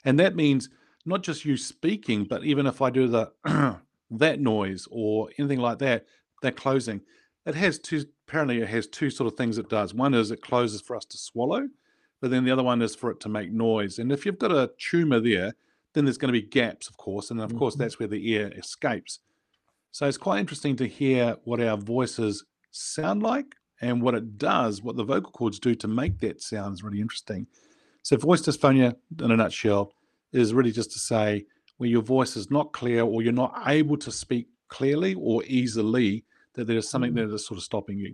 And 0.06 0.20
that 0.20 0.36
means 0.36 0.70
not 1.06 1.24
just 1.24 1.46
you 1.46 1.58
speaking, 1.58 2.26
but 2.26 2.44
even 2.44 2.68
if 2.68 2.82
I 2.82 2.90
do 2.90 3.08
the 3.08 3.32
that 4.12 4.40
noise 4.40 4.88
or 4.92 5.30
anything 5.38 5.60
like 5.60 5.80
that, 5.80 6.06
that 6.42 6.56
closing, 6.56 7.02
it 7.46 7.56
has 7.56 7.80
two 7.80 8.06
apparently 8.28 8.62
it 8.62 8.70
has 8.70 8.88
two 8.88 9.10
sort 9.10 9.32
of 9.32 9.38
things 9.38 9.58
it 9.58 9.70
does. 9.70 9.94
One 9.94 10.14
is 10.14 10.30
it 10.30 10.42
closes 10.42 10.82
for 10.82 10.96
us 10.96 11.06
to 11.06 11.18
swallow, 11.18 11.68
but 12.22 12.30
then 12.30 12.44
the 12.44 12.52
other 12.52 12.64
one 12.64 12.82
is 12.82 12.96
for 12.96 13.10
it 13.10 13.20
to 13.22 13.30
make 13.30 13.52
noise. 13.52 13.98
And 13.98 14.12
if 14.12 14.26
you've 14.26 14.38
got 14.38 14.52
a 14.52 14.70
tumor 14.78 15.20
there, 15.20 15.56
then 15.94 16.06
there's 16.06 16.20
going 16.20 16.32
to 16.32 16.40
be 16.40 16.46
gaps, 16.46 16.88
of 16.88 16.98
course, 16.98 17.32
and 17.32 17.42
of 17.42 17.50
mm-hmm. 17.50 17.58
course 17.58 17.76
that's 17.76 17.98
where 17.98 18.08
the 18.08 18.36
air 18.36 18.52
escapes. 18.56 19.20
So 19.92 20.06
it's 20.06 20.18
quite 20.18 20.40
interesting 20.40 20.76
to 20.76 20.88
hear 20.88 21.38
what 21.46 21.60
our 21.60 21.78
voices 21.78 22.46
sound 22.70 23.24
like 23.24 23.56
and 23.82 24.02
what 24.02 24.16
it 24.16 24.38
does, 24.38 24.82
what 24.82 24.96
the 24.96 25.04
vocal 25.04 25.32
cords 25.32 25.60
do 25.60 25.76
to 25.76 25.88
make 25.88 26.20
that 26.20 26.42
sound 26.42 26.74
is 26.74 26.84
really 26.84 27.02
interesting. 27.02 27.48
So 28.04 28.18
voice 28.18 28.42
dysphonia, 28.42 28.96
in 29.22 29.32
a 29.32 29.38
nutshell, 29.38 29.94
is 30.32 30.54
really 30.54 30.72
just 30.72 30.92
to 30.92 31.00
say 31.00 31.46
where 31.78 31.90
your 31.90 32.02
voice 32.02 32.36
is 32.36 32.52
not 32.52 32.74
clear 32.74 33.04
or 33.04 33.22
you're 33.22 33.32
not 33.32 33.54
able 33.68 33.98
to 33.98 34.12
speak 34.12 34.48
clearly 34.68 35.16
or 35.16 35.44
easily, 35.46 36.24
that 36.54 36.66
there's 36.66 36.90
something 36.90 37.14
mm-hmm. 37.14 37.30
that 37.30 37.36
is 37.36 37.46
sort 37.46 37.58
of 37.58 37.64
stopping 37.64 37.98
you. 37.98 38.14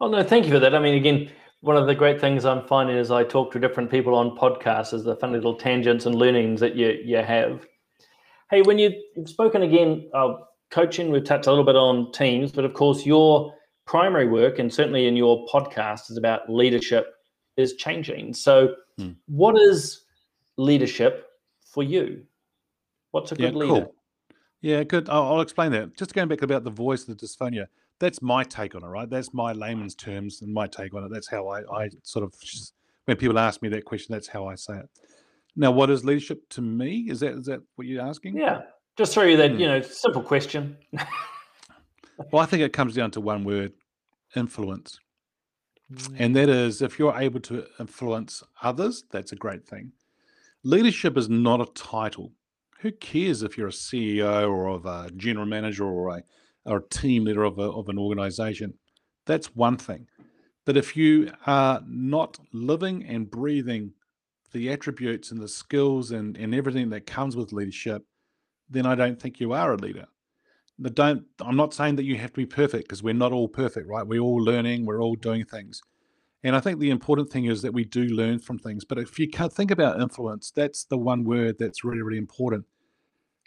Oh 0.00 0.08
no, 0.08 0.22
thank 0.22 0.46
you 0.46 0.52
for 0.52 0.58
that. 0.60 0.74
I 0.74 0.78
mean, 0.78 0.94
again, 0.94 1.30
one 1.60 1.76
of 1.76 1.86
the 1.86 1.94
great 1.94 2.20
things 2.20 2.44
I'm 2.44 2.66
finding 2.66 2.96
as 2.96 3.10
I 3.10 3.24
talk 3.24 3.52
to 3.52 3.58
different 3.58 3.90
people 3.90 4.14
on 4.14 4.36
podcasts 4.36 4.94
is 4.94 5.04
the 5.04 5.16
fun 5.16 5.32
little 5.32 5.56
tangents 5.56 6.06
and 6.06 6.14
learnings 6.14 6.60
that 6.60 6.76
you 6.76 6.98
you 7.04 7.16
have. 7.16 7.66
Hey, 8.50 8.62
when 8.62 8.78
you, 8.78 8.92
have 9.16 9.28
spoken 9.28 9.62
again 9.62 10.08
of 10.14 10.40
coaching, 10.70 11.10
we've 11.10 11.24
touched 11.24 11.46
a 11.46 11.50
little 11.50 11.64
bit 11.64 11.76
on 11.76 12.12
teams, 12.12 12.52
but 12.52 12.64
of 12.64 12.74
course 12.74 13.04
your 13.04 13.52
primary 13.88 14.28
work 14.28 14.58
and 14.58 14.72
certainly 14.72 15.06
in 15.06 15.16
your 15.16 15.46
podcast 15.46 16.10
is 16.10 16.18
about 16.18 16.48
leadership 16.48 17.14
is 17.56 17.74
changing. 17.74 18.34
So, 18.34 18.74
hmm. 18.98 19.12
what 19.26 19.58
is 19.58 20.04
leadership 20.58 21.26
for 21.64 21.82
you? 21.82 22.22
What's 23.12 23.32
a 23.32 23.34
good 23.34 23.54
yeah, 23.54 23.58
leader? 23.58 23.72
Cool. 23.72 23.94
Yeah, 24.60 24.84
good. 24.84 25.08
I'll, 25.08 25.22
I'll, 25.22 25.40
explain 25.40 25.72
that. 25.72 25.96
Just 25.96 26.12
going 26.14 26.28
back 26.28 26.42
about 26.42 26.64
the 26.64 26.70
voice 26.70 27.08
of 27.08 27.16
the 27.16 27.26
dysphonia, 27.26 27.66
that's 27.98 28.20
my 28.20 28.44
take 28.44 28.74
on 28.74 28.84
it, 28.84 28.86
right? 28.86 29.08
That's 29.08 29.32
my 29.32 29.52
layman's 29.52 29.94
terms 29.94 30.42
and 30.42 30.52
my 30.52 30.66
take 30.66 30.94
on 30.94 31.04
it. 31.04 31.10
That's 31.10 31.28
how 31.28 31.48
I, 31.48 31.60
I 31.72 31.88
sort 32.02 32.24
of, 32.24 32.34
when 33.06 33.16
people 33.16 33.38
ask 33.38 33.62
me 33.62 33.70
that 33.70 33.86
question, 33.86 34.12
that's 34.12 34.28
how 34.28 34.46
I 34.46 34.54
say 34.56 34.74
it. 34.74 34.88
Now, 35.56 35.70
what 35.70 35.88
is 35.90 36.04
leadership 36.04 36.46
to 36.50 36.60
me? 36.60 37.06
Is 37.08 37.20
that 37.20 37.32
is 37.38 37.46
that 37.46 37.60
what 37.76 37.86
you're 37.86 38.04
asking? 38.04 38.36
Yeah, 38.36 38.60
just 38.96 39.14
throw 39.14 39.24
you 39.24 39.36
that 39.38 39.52
hmm. 39.52 39.58
you 39.58 39.66
know 39.66 39.80
simple 39.80 40.22
question. 40.22 40.76
well, 42.32 42.42
I 42.42 42.46
think 42.46 42.62
it 42.62 42.72
comes 42.72 42.94
down 42.94 43.10
to 43.12 43.20
one 43.20 43.42
word: 43.42 43.72
influence. 44.36 44.98
And 46.18 46.32
mm. 46.32 46.34
that 46.34 46.48
is, 46.48 46.82
if 46.82 46.98
you're 46.98 47.16
able 47.16 47.40
to 47.40 47.64
influence 47.80 48.42
others, 48.62 49.04
that's 49.10 49.32
a 49.32 49.36
great 49.36 49.66
thing. 49.66 49.92
Leadership 50.62 51.16
is 51.16 51.28
not 51.28 51.60
a 51.60 51.72
title. 51.72 52.32
Who 52.80 52.92
cares 52.92 53.42
if 53.42 53.56
you're 53.56 53.68
a 53.68 53.72
CEO 53.72 54.48
or 54.48 54.68
of 54.68 54.84
a 54.84 55.10
general 55.16 55.46
manager 55.46 55.86
or 55.86 56.18
a, 56.18 56.22
or 56.66 56.78
a 56.78 56.88
team 56.88 57.24
leader 57.24 57.44
of, 57.44 57.58
a, 57.58 57.62
of 57.62 57.88
an 57.88 57.98
organization? 57.98 58.74
That's 59.24 59.54
one 59.56 59.76
thing. 59.76 60.06
But 60.66 60.76
if 60.76 60.94
you 60.96 61.32
are 61.46 61.82
not 61.86 62.38
living 62.52 63.06
and 63.06 63.30
breathing 63.30 63.92
the 64.52 64.70
attributes 64.70 65.30
and 65.30 65.40
the 65.40 65.48
skills 65.48 66.10
and, 66.10 66.36
and 66.36 66.54
everything 66.54 66.90
that 66.90 67.06
comes 67.06 67.36
with 67.36 67.52
leadership, 67.52 68.04
then 68.68 68.84
I 68.84 68.94
don't 68.94 69.20
think 69.20 69.40
you 69.40 69.52
are 69.52 69.72
a 69.72 69.76
leader. 69.76 70.06
Don't 70.80 71.24
I'm 71.40 71.56
not 71.56 71.74
saying 71.74 71.96
that 71.96 72.04
you 72.04 72.16
have 72.16 72.32
to 72.32 72.36
be 72.36 72.46
perfect 72.46 72.84
because 72.84 73.02
we're 73.02 73.14
not 73.14 73.32
all 73.32 73.48
perfect, 73.48 73.88
right? 73.88 74.06
We're 74.06 74.20
all 74.20 74.36
learning, 74.42 74.86
we're 74.86 75.02
all 75.02 75.16
doing 75.16 75.44
things. 75.44 75.82
And 76.44 76.54
I 76.54 76.60
think 76.60 76.78
the 76.78 76.90
important 76.90 77.30
thing 77.30 77.46
is 77.46 77.62
that 77.62 77.74
we 77.74 77.84
do 77.84 78.04
learn 78.04 78.38
from 78.38 78.58
things. 78.58 78.84
But 78.84 78.98
if 78.98 79.18
you 79.18 79.28
can't 79.28 79.52
think 79.52 79.72
about 79.72 80.00
influence, 80.00 80.52
that's 80.52 80.84
the 80.84 80.96
one 80.96 81.24
word 81.24 81.56
that's 81.58 81.82
really, 81.82 82.02
really 82.02 82.18
important. 82.18 82.64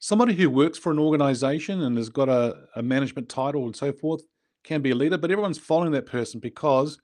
Somebody 0.01 0.33
who 0.33 0.49
works 0.49 0.77
for 0.77 0.91
an 0.91 0.99
organization 0.99 1.83
and 1.83 1.95
has 1.95 2.09
got 2.09 2.27
a, 2.27 2.65
a 2.75 2.83
management 2.83 3.29
title 3.29 3.65
and 3.65 3.75
so 3.75 3.93
forth 3.93 4.23
can 4.63 4.81
be 4.81 4.91
a 4.91 4.95
leader, 4.95 5.17
but 5.17 5.31
everyone's 5.31 5.57
following 5.57 5.91
that 5.93 6.05
person 6.05 6.39
because 6.39 6.99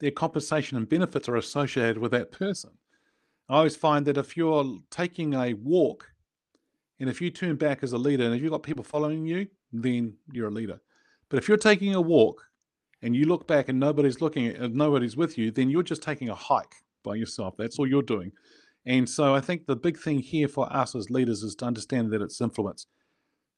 their 0.00 0.10
compensation 0.10 0.76
and 0.76 0.88
benefits 0.88 1.28
are 1.28 1.36
associated 1.36 1.98
with 1.98 2.12
that 2.12 2.32
person. 2.32 2.70
I 3.48 3.56
always 3.56 3.76
find 3.76 4.06
that 4.06 4.16
if 4.16 4.36
you're 4.36 4.78
taking 4.90 5.34
a 5.34 5.54
walk 5.54 6.10
and 7.00 7.08
if 7.08 7.20
you 7.20 7.30
turn 7.30 7.56
back 7.56 7.82
as 7.82 7.92
a 7.92 7.98
leader 7.98 8.24
and 8.24 8.34
if 8.34 8.42
you've 8.42 8.52
got 8.52 8.62
people 8.62 8.84
following 8.84 9.26
you, 9.26 9.46
then 9.72 10.14
you're 10.32 10.48
a 10.48 10.52
leader. 10.52 10.80
But 11.28 11.38
if 11.38 11.48
you're 11.48 11.56
taking 11.56 11.94
a 11.94 12.00
walk 12.00 12.42
and 13.02 13.14
you 13.14 13.26
look 13.26 13.46
back 13.46 13.68
and 13.68 13.78
nobody's 13.78 14.20
looking 14.20 14.46
at 14.46 14.72
nobody's 14.72 15.16
with 15.16 15.38
you, 15.38 15.50
then 15.50 15.70
you're 15.70 15.82
just 15.82 16.02
taking 16.02 16.28
a 16.28 16.34
hike 16.34 16.74
by 17.04 17.14
yourself. 17.14 17.54
That's 17.56 17.78
all 17.78 17.86
you're 17.86 18.02
doing. 18.02 18.32
And 18.86 19.08
so 19.08 19.34
I 19.34 19.40
think 19.40 19.66
the 19.66 19.76
big 19.76 19.98
thing 19.98 20.20
here 20.20 20.48
for 20.48 20.72
us 20.72 20.94
as 20.94 21.10
leaders 21.10 21.42
is 21.42 21.54
to 21.56 21.66
understand 21.66 22.10
that 22.12 22.22
it's 22.22 22.40
influence. 22.40 22.86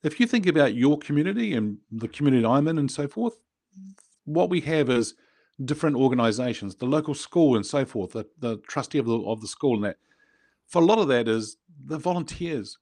If 0.03 0.19
you 0.19 0.27
think 0.27 0.47
about 0.47 0.75
your 0.75 0.99
community 0.99 1.53
and 1.55 1.79
the 1.93 2.09
community 2.09 2.45
I'm 2.45 2.67
in 2.69 2.79
and 2.79 2.91
so 2.91 3.07
forth, 3.07 3.35
what 4.25 4.51
we 4.51 4.61
have 4.63 4.89
is 4.91 5.15
different 5.65 5.97
organizations, 5.97 6.77
the 6.77 6.87
local 6.87 7.15
school 7.15 7.55
and 7.55 7.65
so 7.65 7.85
forth, 7.85 8.13
the, 8.13 8.27
the 8.39 8.57
trustee 8.69 8.99
of 8.99 9.07
the 9.07 9.19
of 9.21 9.41
the 9.41 9.47
school 9.47 9.77
and 9.77 9.85
that. 9.85 9.99
For 10.67 10.81
a 10.81 10.85
lot 10.85 10.99
of 10.99 11.09
that 11.09 11.29
is 11.29 11.57
the 11.85 11.99
volunteers. 11.99 12.79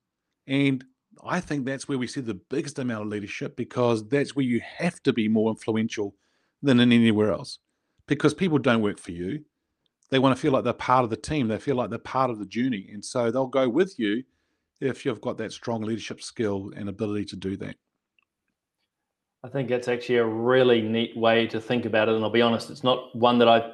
And 0.47 0.85
I 1.24 1.40
think 1.40 1.64
that's 1.64 1.88
where 1.88 1.98
we 1.98 2.07
see 2.07 2.20
the 2.20 2.35
biggest 2.35 2.78
amount 2.78 3.02
of 3.02 3.09
leadership 3.09 3.57
because 3.57 4.07
that's 4.09 4.37
where 4.37 4.44
you 4.44 4.61
have 4.61 5.02
to 5.02 5.12
be 5.12 5.28
more 5.28 5.50
influential 5.50 6.14
than 6.62 6.81
in 6.81 6.92
anywhere 6.92 7.33
else. 7.33 7.59
Because 8.07 8.35
people 8.35 8.59
don't 8.59 8.83
work 8.83 8.98
for 8.98 9.12
you. 9.12 9.44
They 10.11 10.18
want 10.18 10.35
to 10.35 10.40
feel 10.40 10.52
like 10.52 10.64
they're 10.64 10.72
part 10.72 11.04
of 11.04 11.11
the 11.11 11.16
team. 11.16 11.48
They 11.48 11.59
feel 11.59 11.76
like 11.76 11.90
they're 11.90 11.98
part 11.98 12.31
of 12.31 12.38
the 12.38 12.46
journey. 12.46 12.88
And 12.92 13.04
so 13.04 13.31
they'll 13.31 13.46
go 13.46 13.68
with 13.68 13.98
you 13.98 14.22
if 14.81 15.04
you've 15.04 15.20
got 15.20 15.37
that 15.38 15.52
strong 15.52 15.83
leadership 15.83 16.22
skill 16.22 16.72
and 16.76 16.88
ability 16.88 17.26
to 17.26 17.37
do 17.37 17.57
that. 17.59 17.76
I 19.44 19.48
think 19.48 19.68
that's 19.68 19.88
actually 19.88 20.16
a 20.16 20.26
really 20.26 20.81
neat 20.81 21.16
way 21.16 21.46
to 21.48 21.61
think 21.61 21.85
about 21.85 22.09
it. 22.09 22.14
And 22.14 22.24
I'll 22.24 22.31
be 22.31 22.42
honest, 22.42 22.70
it's 22.70 22.83
not 22.83 23.14
one 23.14 23.38
that 23.38 23.48
I've 23.48 23.70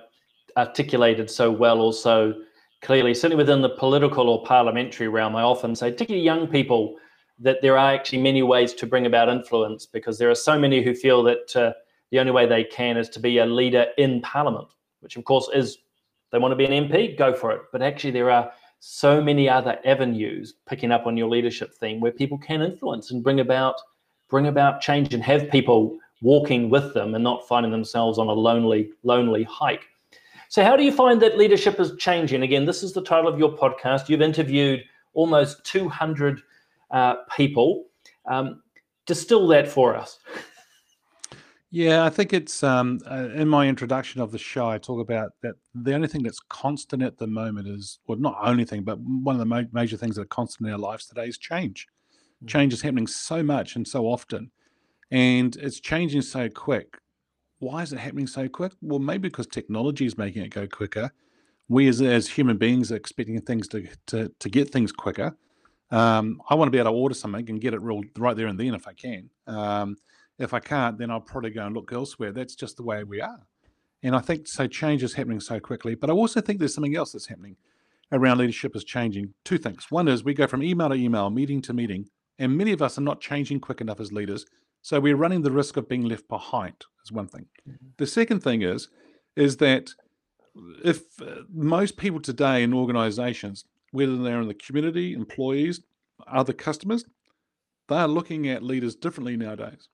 articulated 0.57 1.31
so 1.31 1.51
well 1.51 1.81
or 1.81 1.93
so 1.93 2.35
clearly. 2.83 3.15
Certainly 3.15 3.43
within 3.43 3.63
the 3.63 3.71
political 3.71 4.29
or 4.29 4.45
parliamentary 4.45 5.09
realm, 5.09 5.37
I 5.37 5.43
often 5.43 5.75
say, 5.75 5.91
particularly 5.91 6.25
young 6.25 6.47
people, 6.47 6.97
that 7.39 7.61
there 7.63 7.77
are 7.77 7.93
actually 7.93 8.23
many 8.23 8.43
ways 8.43 8.73
to 8.75 8.87
bring 8.87 9.07
about 9.07 9.29
influence 9.29 9.87
because 9.87 10.19
there 10.19 10.31
are 10.31 10.35
so 10.35 10.59
many 10.59 10.83
who 10.83 10.95
feel 10.95 11.23
that 11.25 11.57
uh, 11.57 11.73
the 12.11 12.19
only 12.19 12.33
way 12.33 12.47
they 12.47 12.65
can 12.65 12.97
is 12.97 13.09
to 13.11 13.21
be 13.21 13.39
a 13.39 13.47
leader 13.47 13.87
in 13.99 14.21
parliament, 14.21 14.69
which 15.01 15.17
of 15.17 15.25
course 15.25 15.49
is 15.53 15.79
they 16.31 16.39
want 16.39 16.53
to 16.53 16.57
be 16.57 16.65
an 16.65 16.89
MP, 16.89 17.17
go 17.17 17.33
for 17.33 17.53
it. 17.53 17.63
But 17.73 17.83
actually, 17.83 18.13
there 18.13 18.31
are 18.31 18.53
so 18.81 19.21
many 19.21 19.49
other 19.49 19.79
avenues 19.85 20.55
picking 20.69 20.93
up 20.93 21.07
on 21.07 21.17
your 21.17 21.29
leadership 21.29 21.73
theme 21.75 22.01
where 22.01 22.13
people 22.13 22.39
can 22.39 22.61
influence 22.61 23.11
and 23.11 23.23
bring 23.23 23.41
about 23.41 23.77
bring 24.29 24.47
about 24.47 24.81
change 24.81 25.15
and 25.15 25.23
have 25.23 25.51
people 25.51 25.99
walking 26.23 26.71
with 26.71 26.95
them 26.95 27.15
and 27.15 27.23
not 27.23 27.47
finding 27.47 27.71
themselves 27.71 28.19
on 28.19 28.29
a 28.29 28.33
lonely, 28.33 28.91
lonely 29.03 29.45
hike. 29.45 29.85
So, 30.49 30.63
how 30.65 30.77
do 30.77 30.83
you 30.83 30.93
find 30.93 31.21
that 31.23 31.39
leadership 31.39 31.79
is 31.81 31.93
changing? 31.99 32.43
Again, 32.43 32.65
this 32.65 32.83
is 32.83 32.93
the 32.93 33.03
title 33.03 33.29
of 33.29 33.39
your 33.39 33.57
podcast. 33.57 34.09
You've 34.09 34.23
interviewed 34.23 34.85
almost 35.13 35.65
200 35.65 36.43
uh, 36.95 37.17
people. 37.37 37.87
Um, 38.27 38.63
distill 39.05 39.47
that 39.49 39.69
for 39.69 39.95
us. 39.95 40.19
Yeah, 41.71 42.05
I 42.05 42.09
think 42.09 42.33
it's 42.33 42.63
um, 42.63 43.01
uh, 43.11 43.29
in 43.35 43.49
my 43.49 43.67
introduction 43.69 44.23
of 44.23 44.31
the 44.33 44.39
show. 44.39 44.71
I 44.71 44.79
talk 44.79 45.01
about 45.01 45.33
that 45.43 45.57
the 45.75 45.93
only 45.93 46.09
thing 46.09 46.23
that's 46.23 46.41
constant 46.49 47.03
at 47.03 47.19
the 47.19 47.27
moment 47.27 47.69
is, 47.69 47.99
well, 48.07 48.17
not 48.17 48.39
only 48.43 48.65
thing, 48.65 48.83
but 48.83 48.99
one 49.01 49.35
of 49.35 49.41
the 49.41 49.45
ma- 49.45 49.63
major 49.73 49.99
things 49.99 50.15
that 50.17 50.23
are 50.23 50.27
constant 50.27 50.69
in 50.69 50.73
our 50.73 50.79
lives 50.79 51.07
today 51.07 51.27
is 51.27 51.37
change. 51.37 51.87
Mm. 52.45 52.49
change 52.49 52.73
is 52.73 52.83
happening 52.83 53.07
so 53.07 53.43
much 53.43 53.77
and 53.77 53.87
so 53.87 54.07
often 54.07 54.51
and 55.11 55.57
it's 55.57 55.81
changing 55.81 56.23
so 56.23 56.49
quick 56.49 56.99
why 57.59 57.83
is 57.83 57.93
it 57.93 57.99
happening 57.99 58.27
so 58.27 58.49
quick 58.49 58.73
well 58.81 58.99
maybe 58.99 59.29
because 59.29 59.47
technology 59.47 60.07
is 60.07 60.19
making 60.19 60.43
it 60.43 60.49
go 60.51 60.67
quicker 60.67 61.11
we 61.69 61.89
as, 61.89 62.03
as 62.03 62.29
human 62.29 62.59
beings 62.59 62.93
are 62.93 62.97
expecting 62.97 63.41
things 63.41 63.69
to, 63.69 63.87
to, 64.07 64.31
to 64.39 64.49
get 64.49 64.71
things 64.71 64.93
quicker 64.93 65.37
um, 65.95 66.41
i 66.49 66.55
want 66.55 66.67
to 66.67 66.71
be 66.71 66.79
able 66.79 66.91
to 66.91 66.97
order 66.97 67.15
something 67.15 67.49
and 67.49 67.61
get 67.61 67.75
it 67.75 67.83
real 67.83 68.03
right 68.17 68.37
there 68.37 68.47
and 68.47 68.59
then 68.59 68.75
if 68.75 68.87
i 68.87 68.93
can 68.93 69.29
um, 69.47 69.97
if 70.39 70.53
i 70.55 70.61
can't 70.61 70.99
then 70.99 71.11
i'll 71.11 71.21
probably 71.21 71.51
go 71.51 71.65
and 71.65 71.75
look 71.75 71.93
elsewhere 71.93 72.33
that's 72.33 72.55
just 72.55 72.77
the 72.77 72.83
way 72.83 73.05
we 73.05 73.21
are 73.21 73.47
and 74.03 74.15
i 74.15 74.19
think 74.19 74.47
so 74.47 74.67
change 74.67 75.03
is 75.03 75.15
happening 75.15 75.41
so 75.41 75.59
quickly 75.61 75.95
but 75.95 76.11
i 76.11 76.13
also 76.13 76.41
think 76.41 76.59
there's 76.59 76.75
something 76.75 76.97
else 76.97 77.13
that's 77.13 77.27
happening 77.27 77.57
around 78.13 78.39
leadership 78.39 78.77
is 78.77 78.85
changing 78.85 79.33
two 79.45 79.59
things 79.59 79.91
one 79.91 80.09
is 80.09 80.25
we 80.25 80.35
go 80.35 80.47
from 80.47 80.63
email 80.63 80.89
to 80.89 80.95
email 80.95 81.31
meeting 81.31 81.61
to 81.63 81.73
meeting 81.73 82.09
and 82.39 82.57
many 82.57 82.73
of 82.73 82.83
us 82.83 82.99
are 82.99 83.03
not 83.03 83.21
changing 83.21 83.61
quick 83.61 83.81
enough 83.81 84.01
as 84.01 84.13
leaders. 84.13 84.47
So 84.83 85.01
we're 85.01 85.17
running 85.17 85.43
the 85.43 85.53
risk 85.53 85.77
of 85.77 85.89
being 85.89 86.05
left 86.05 86.29
behind, 86.29 86.85
is 87.05 87.13
one 87.13 87.29
thing. 87.29 87.47
Mm-hmm. 87.69 87.87
The 87.97 88.07
second 88.07 88.43
thing 88.43 88.63
is, 88.63 88.89
is 89.37 89.57
that 89.59 89.91
if 90.85 91.21
uh, 91.21 91.43
most 91.53 91.97
people 91.97 92.21
today 92.21 92.63
in 92.63 92.75
organizations, 92.75 93.65
whether 93.95 94.17
they're 94.17 94.41
in 94.41 94.49
the 94.49 94.55
community, 94.55 95.13
employees, 95.13 95.81
other 96.27 96.53
customers, 96.53 97.05
they 97.89 97.95
are 97.95 98.09
looking 98.09 98.49
at 98.49 98.61
leaders 98.61 98.97
differently 98.97 99.37
nowadays. 99.37 99.89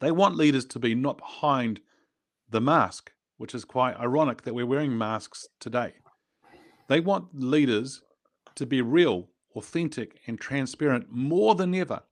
They 0.00 0.10
want 0.10 0.36
leaders 0.36 0.66
to 0.66 0.78
be 0.78 0.94
not 0.94 1.16
behind 1.16 1.80
the 2.50 2.60
mask, 2.60 3.12
which 3.38 3.54
is 3.54 3.64
quite 3.64 3.98
ironic 3.98 4.42
that 4.42 4.54
we're 4.54 4.66
wearing 4.66 4.96
masks 4.96 5.48
today. 5.58 5.94
They 6.88 7.00
want 7.00 7.28
leaders 7.32 8.02
to 8.56 8.66
be 8.66 8.82
real 8.82 9.28
authentic 9.56 10.20
and 10.26 10.38
transparent 10.38 11.06
more 11.10 11.54
than 11.54 11.74
ever. 11.74 12.02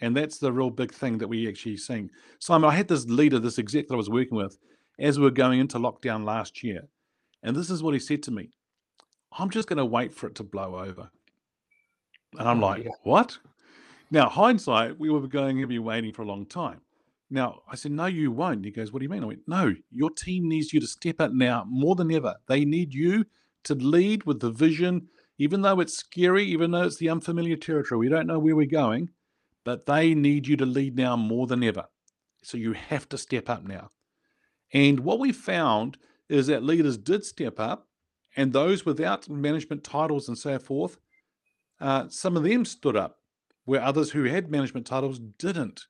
And 0.00 0.16
that's 0.16 0.38
the 0.38 0.52
real 0.52 0.70
big 0.70 0.94
thing 0.94 1.18
that 1.18 1.28
we're 1.28 1.48
actually 1.48 1.78
seeing. 1.78 2.10
Simon, 2.38 2.70
I 2.70 2.76
had 2.76 2.86
this 2.86 3.06
leader, 3.06 3.40
this 3.40 3.58
exec 3.58 3.88
that 3.88 3.94
I 3.94 3.96
was 3.96 4.10
working 4.10 4.36
with 4.36 4.56
as 5.00 5.18
we 5.18 5.24
were 5.24 5.32
going 5.32 5.58
into 5.58 5.78
lockdown 5.78 6.24
last 6.24 6.62
year. 6.62 6.82
And 7.42 7.56
this 7.56 7.70
is 7.70 7.82
what 7.82 7.94
he 7.94 8.00
said 8.00 8.22
to 8.24 8.30
me 8.30 8.50
I'm 9.38 9.50
just 9.50 9.68
going 9.68 9.78
to 9.78 9.84
wait 9.84 10.14
for 10.14 10.26
it 10.26 10.34
to 10.36 10.44
blow 10.44 10.76
over. 10.78 11.10
And 12.38 12.48
I'm 12.48 12.62
oh, 12.62 12.66
like, 12.66 12.84
yeah. 12.84 12.90
what? 13.02 13.38
Now, 14.10 14.28
hindsight, 14.28 14.98
we 14.98 15.10
were 15.10 15.26
going 15.26 15.60
to 15.60 15.66
be 15.66 15.78
waiting 15.78 16.12
for 16.12 16.22
a 16.22 16.26
long 16.26 16.46
time. 16.46 16.80
Now, 17.30 17.62
I 17.70 17.74
said, 17.74 17.92
no, 17.92 18.06
you 18.06 18.30
won't. 18.30 18.64
He 18.64 18.70
goes, 18.70 18.92
what 18.92 19.00
do 19.00 19.04
you 19.04 19.08
mean? 19.08 19.24
I 19.24 19.26
went, 19.26 19.48
no, 19.48 19.74
your 19.90 20.10
team 20.10 20.48
needs 20.48 20.72
you 20.72 20.80
to 20.80 20.86
step 20.86 21.20
up 21.20 21.32
now 21.32 21.64
more 21.68 21.96
than 21.96 22.12
ever. 22.12 22.36
They 22.46 22.64
need 22.64 22.94
you 22.94 23.24
to 23.64 23.74
lead 23.74 24.24
with 24.24 24.40
the 24.40 24.50
vision 24.50 25.08
even 25.38 25.62
though 25.62 25.80
it's 25.80 25.96
scary, 25.96 26.44
even 26.44 26.70
though 26.70 26.82
it's 26.82 26.96
the 26.96 27.10
unfamiliar 27.10 27.56
territory, 27.56 27.98
we 27.98 28.08
don't 28.08 28.26
know 28.26 28.38
where 28.38 28.54
we're 28.54 28.66
going, 28.66 29.10
but 29.64 29.86
they 29.86 30.14
need 30.14 30.46
you 30.46 30.56
to 30.56 30.66
lead 30.66 30.96
now 30.96 31.16
more 31.16 31.46
than 31.46 31.64
ever. 31.64 31.84
So 32.42 32.56
you 32.56 32.72
have 32.72 33.08
to 33.08 33.18
step 33.18 33.48
up 33.50 33.64
now. 33.64 33.90
And 34.72 35.00
what 35.00 35.18
we 35.18 35.32
found 35.32 35.96
is 36.28 36.46
that 36.48 36.62
leaders 36.62 36.96
did 36.96 37.24
step 37.24 37.58
up, 37.58 37.88
and 38.36 38.52
those 38.52 38.84
without 38.84 39.28
management 39.28 39.84
titles 39.84 40.28
and 40.28 40.38
so 40.38 40.58
forth, 40.58 40.98
uh, 41.80 42.08
some 42.08 42.36
of 42.36 42.42
them 42.44 42.64
stood 42.64 42.96
up, 42.96 43.18
where 43.64 43.82
others 43.82 44.10
who 44.10 44.24
had 44.24 44.50
management 44.50 44.86
titles 44.86 45.20
didn't. 45.38 45.86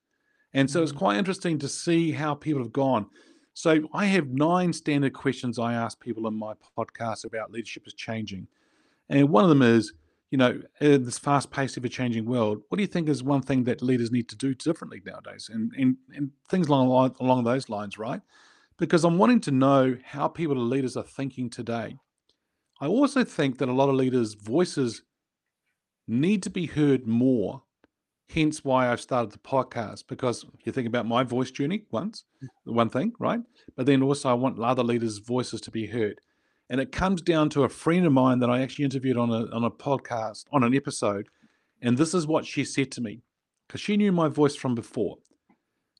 And 0.53 0.71
so 0.71 0.83
it's 0.83 0.93
mm. 0.93 0.99
quite 0.99 1.17
interesting 1.17 1.59
to 1.59 1.69
see 1.69 2.13
how 2.13 2.35
people 2.35 2.63
have 2.63 2.73
gone. 2.73 3.07
So 3.55 3.89
I 3.93 4.07
have 4.07 4.29
nine 4.29 4.73
standard 4.73 5.13
questions 5.13 5.59
I 5.59 5.75
ask 5.75 6.01
people 6.01 6.27
in 6.27 6.35
my 6.35 6.55
podcast 6.77 7.25
about 7.25 7.53
leadership 7.53 7.87
is 7.87 7.95
changing. 7.95 8.49
And 9.09 9.29
one 9.29 9.45
of 9.45 9.51
them 9.51 9.63
is, 9.63 9.93
you 10.31 10.39
know, 10.39 10.61
in 10.81 11.05
this 11.05 11.19
fast-paced, 11.19 11.79
ever-changing 11.79 12.25
world, 12.25 12.63
what 12.69 12.79
do 12.79 12.83
you 12.83 12.89
think 12.89 13.09
is 13.09 13.23
one 13.23 13.43
thing 13.43 13.63
that 13.65 13.83
leaders 13.83 14.11
need 14.11 14.29
to 14.31 14.37
do 14.37 14.55
differently 14.55 15.01
nowadays, 15.05 15.51
and 15.53 15.73
and, 15.79 15.97
and 16.17 16.31
things 16.49 16.67
along 16.67 17.15
along 17.21 17.45
those 17.45 17.69
lines, 17.69 17.99
right? 17.99 18.21
Because 18.77 19.05
I'm 19.05 19.19
wanting 19.19 19.41
to 19.43 19.53
know 19.53 19.97
how 20.05 20.27
people, 20.27 20.57
leaders, 20.57 20.97
are 20.97 21.05
thinking 21.05 21.49
today. 21.51 21.97
I 22.81 22.87
also 22.87 23.25
think 23.25 23.59
that 23.59 23.69
a 23.69 23.73
lot 23.73 23.89
of 23.89 23.95
leaders' 23.95 24.35
voices 24.35 25.03
need 26.07 26.43
to 26.43 26.51
be 26.51 26.67
heard 26.67 27.07
more. 27.07 27.63
Hence 28.29 28.65
why 28.65 28.91
I've 28.91 29.01
started 29.01 29.33
the 29.33 29.39
podcast 29.39 30.05
because 30.09 30.47
you 30.65 30.73
think 30.73 30.89
about 30.89 31.07
my 31.07 31.23
voice 31.23 31.51
journey 31.51 31.85
once, 31.91 32.25
mm. 32.43 32.49
one 32.73 32.89
thing, 32.89 33.13
right? 33.19 33.41
But 33.77 33.87
then 33.87 34.03
also 34.03 34.31
I 34.31 34.35
want 34.35 34.59
other 34.59 34.83
leaders' 34.83 35.19
voices 35.19 35.61
to 35.63 35.71
be 35.71 35.87
heard. 35.87 36.21
And 36.71 36.81
it 36.81 36.91
comes 36.91 37.21
down 37.21 37.51
to 37.51 37.65
a 37.65 37.69
friend 37.69 38.07
of 38.07 38.13
mine 38.13 38.39
that 38.39 38.51
I 38.51 38.63
actually 38.63 38.87
interviewed 38.87 39.19
on 39.19 39.31
a 39.31 39.45
on 39.55 39.65
a 39.65 39.71
podcast, 39.71 40.47
on 40.51 40.65
an 40.65 40.75
episode. 40.75 41.29
And 41.83 41.99
this 41.99 42.15
is 42.15 42.27
what 42.27 42.47
she 42.47 42.65
said 42.65 42.91
to 42.93 43.03
me, 43.03 43.23
because 43.69 43.83
she 43.83 43.99
knew 43.99 44.11
my 44.11 44.29
voice 44.29 44.57
from 44.57 44.75
before. 44.75 45.19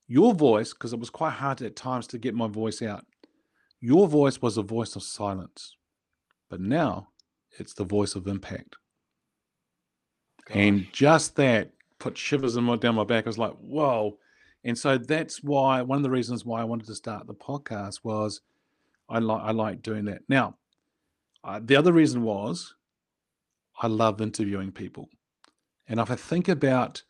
Your 0.07 0.33
voice, 0.33 0.73
because 0.73 0.93
it 0.93 0.99
was 0.99 1.11
quite 1.11 1.33
hard 1.33 1.61
at 1.61 1.75
times 1.75 2.07
to 2.07 2.17
get 2.17 2.33
my 2.33 2.47
voice 2.47 2.81
out, 2.81 3.05
your 3.79 4.07
voice 4.07 4.41
was 4.41 4.57
a 4.57 4.63
voice 4.63 4.95
of 4.95 5.03
silence. 5.03 5.75
But 6.49 6.61
now 6.61 7.09
it's 7.59 7.73
the 7.73 7.83
voice 7.83 8.15
of 8.15 8.27
impact. 8.27 8.75
Gosh. 10.45 10.57
And 10.57 10.87
just 10.91 11.35
that 11.37 11.71
put 11.99 12.17
shivers 12.17 12.55
in 12.55 12.63
my, 12.63 12.75
down 12.75 12.95
my 12.95 13.03
back. 13.03 13.25
I 13.25 13.29
was 13.29 13.37
like, 13.37 13.53
whoa. 13.53 14.17
And 14.63 14.77
so 14.77 14.97
that's 14.97 15.43
why 15.43 15.81
one 15.81 15.97
of 15.97 16.03
the 16.03 16.09
reasons 16.09 16.45
why 16.45 16.61
I 16.61 16.65
wanted 16.65 16.87
to 16.87 16.95
start 16.95 17.27
the 17.27 17.33
podcast 17.33 17.99
was 18.03 18.41
I 19.07 19.19
like 19.19 19.43
I 19.43 19.51
like 19.51 19.81
doing 19.81 20.05
that. 20.05 20.21
Now, 20.27 20.55
uh, 21.43 21.59
the 21.63 21.75
other 21.75 21.93
reason 21.93 22.23
was 22.23 22.73
I 23.79 23.87
love 23.87 24.21
interviewing 24.21 24.71
people, 24.71 25.09
and 25.87 25.99
if 25.99 26.09
I 26.09 26.15
think 26.15 26.49
about 26.49 27.03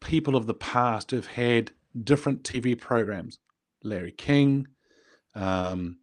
people 0.00 0.36
of 0.36 0.46
the 0.46 0.54
past 0.54 1.10
who've 1.10 1.26
had 1.26 1.72
different 2.04 2.44
TV 2.44 2.78
programs, 2.78 3.40
Larry 3.82 4.12
King, 4.12 4.68
um, 5.34 5.98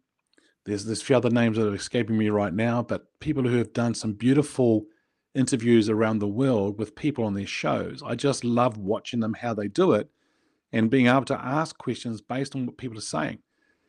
there's 0.68 0.84
there's 0.84 1.02
a 1.02 1.04
few 1.04 1.16
other 1.16 1.30
names 1.30 1.56
that 1.56 1.66
are 1.66 1.74
escaping 1.74 2.18
me 2.18 2.28
right 2.28 2.52
now, 2.52 2.82
but 2.82 3.06
people 3.20 3.42
who 3.42 3.56
have 3.56 3.72
done 3.72 3.94
some 3.94 4.12
beautiful 4.12 4.86
interviews 5.34 5.88
around 5.88 6.18
the 6.18 6.28
world 6.28 6.78
with 6.78 6.94
people 6.94 7.24
on 7.24 7.34
their 7.34 7.46
shows. 7.46 8.02
I 8.04 8.14
just 8.14 8.44
love 8.44 8.76
watching 8.76 9.20
them 9.20 9.34
how 9.34 9.54
they 9.54 9.68
do 9.68 9.92
it 9.92 10.10
and 10.72 10.90
being 10.90 11.06
able 11.06 11.24
to 11.26 11.40
ask 11.40 11.78
questions 11.78 12.20
based 12.20 12.54
on 12.54 12.66
what 12.66 12.76
people 12.76 12.98
are 12.98 13.02
saying. 13.02 13.38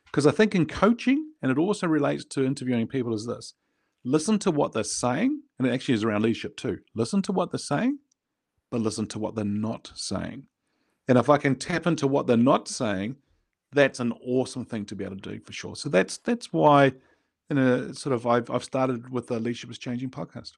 Because 0.06 0.26
I 0.26 0.32
think 0.32 0.56
in 0.56 0.65
coaching, 0.65 1.34
and 1.42 1.52
it 1.52 1.58
also 1.58 1.88
relates 1.88 2.26
to 2.26 2.46
interviewing 2.46 2.88
people, 2.88 3.13
is 3.13 3.26
this 3.26 3.54
listen 4.04 4.39
to 4.39 4.52
what 4.52 4.72
they're 4.72 4.84
saying, 4.84 5.42
and 5.58 5.68
it 5.68 5.74
actually 5.74 5.96
is 5.96 6.04
around 6.04 6.24
leadership 6.24 6.56
too. 6.56 6.80
Listen 6.96 7.22
to 7.24 7.32
what 7.32 7.52
they're 7.52 7.60
saying, 7.60 8.00
but 8.72 8.82
listen 8.82 9.06
to 9.08 9.20
what 9.20 9.36
they're 9.36 9.44
not 9.44 9.92
saying. 9.96 10.44
And 11.08 11.18
if 11.18 11.30
I 11.30 11.38
can 11.38 11.56
tap 11.56 11.88
into 11.88 12.08
what 12.08 12.28
they're 12.28 12.38
not 12.38 12.68
saying, 12.68 13.18
that's 13.71 13.99
an 13.99 14.13
awesome 14.25 14.65
thing 14.65 14.86
to 14.86 14.95
be 14.95 15.03
able 15.03 15.17
to 15.17 15.29
do 15.34 15.39
for 15.39 15.53
sure. 15.53 15.75
So 15.75 15.89
that's 15.89 16.17
that's 16.17 16.51
why, 16.51 16.93
in 17.49 17.58
a 17.58 17.93
sort 17.93 18.13
of, 18.13 18.27
I've 18.27 18.49
I've 18.49 18.63
started 18.63 19.10
with 19.10 19.27
the 19.27 19.39
Leadership 19.39 19.71
is 19.71 19.77
Changing 19.77 20.10
podcast, 20.10 20.53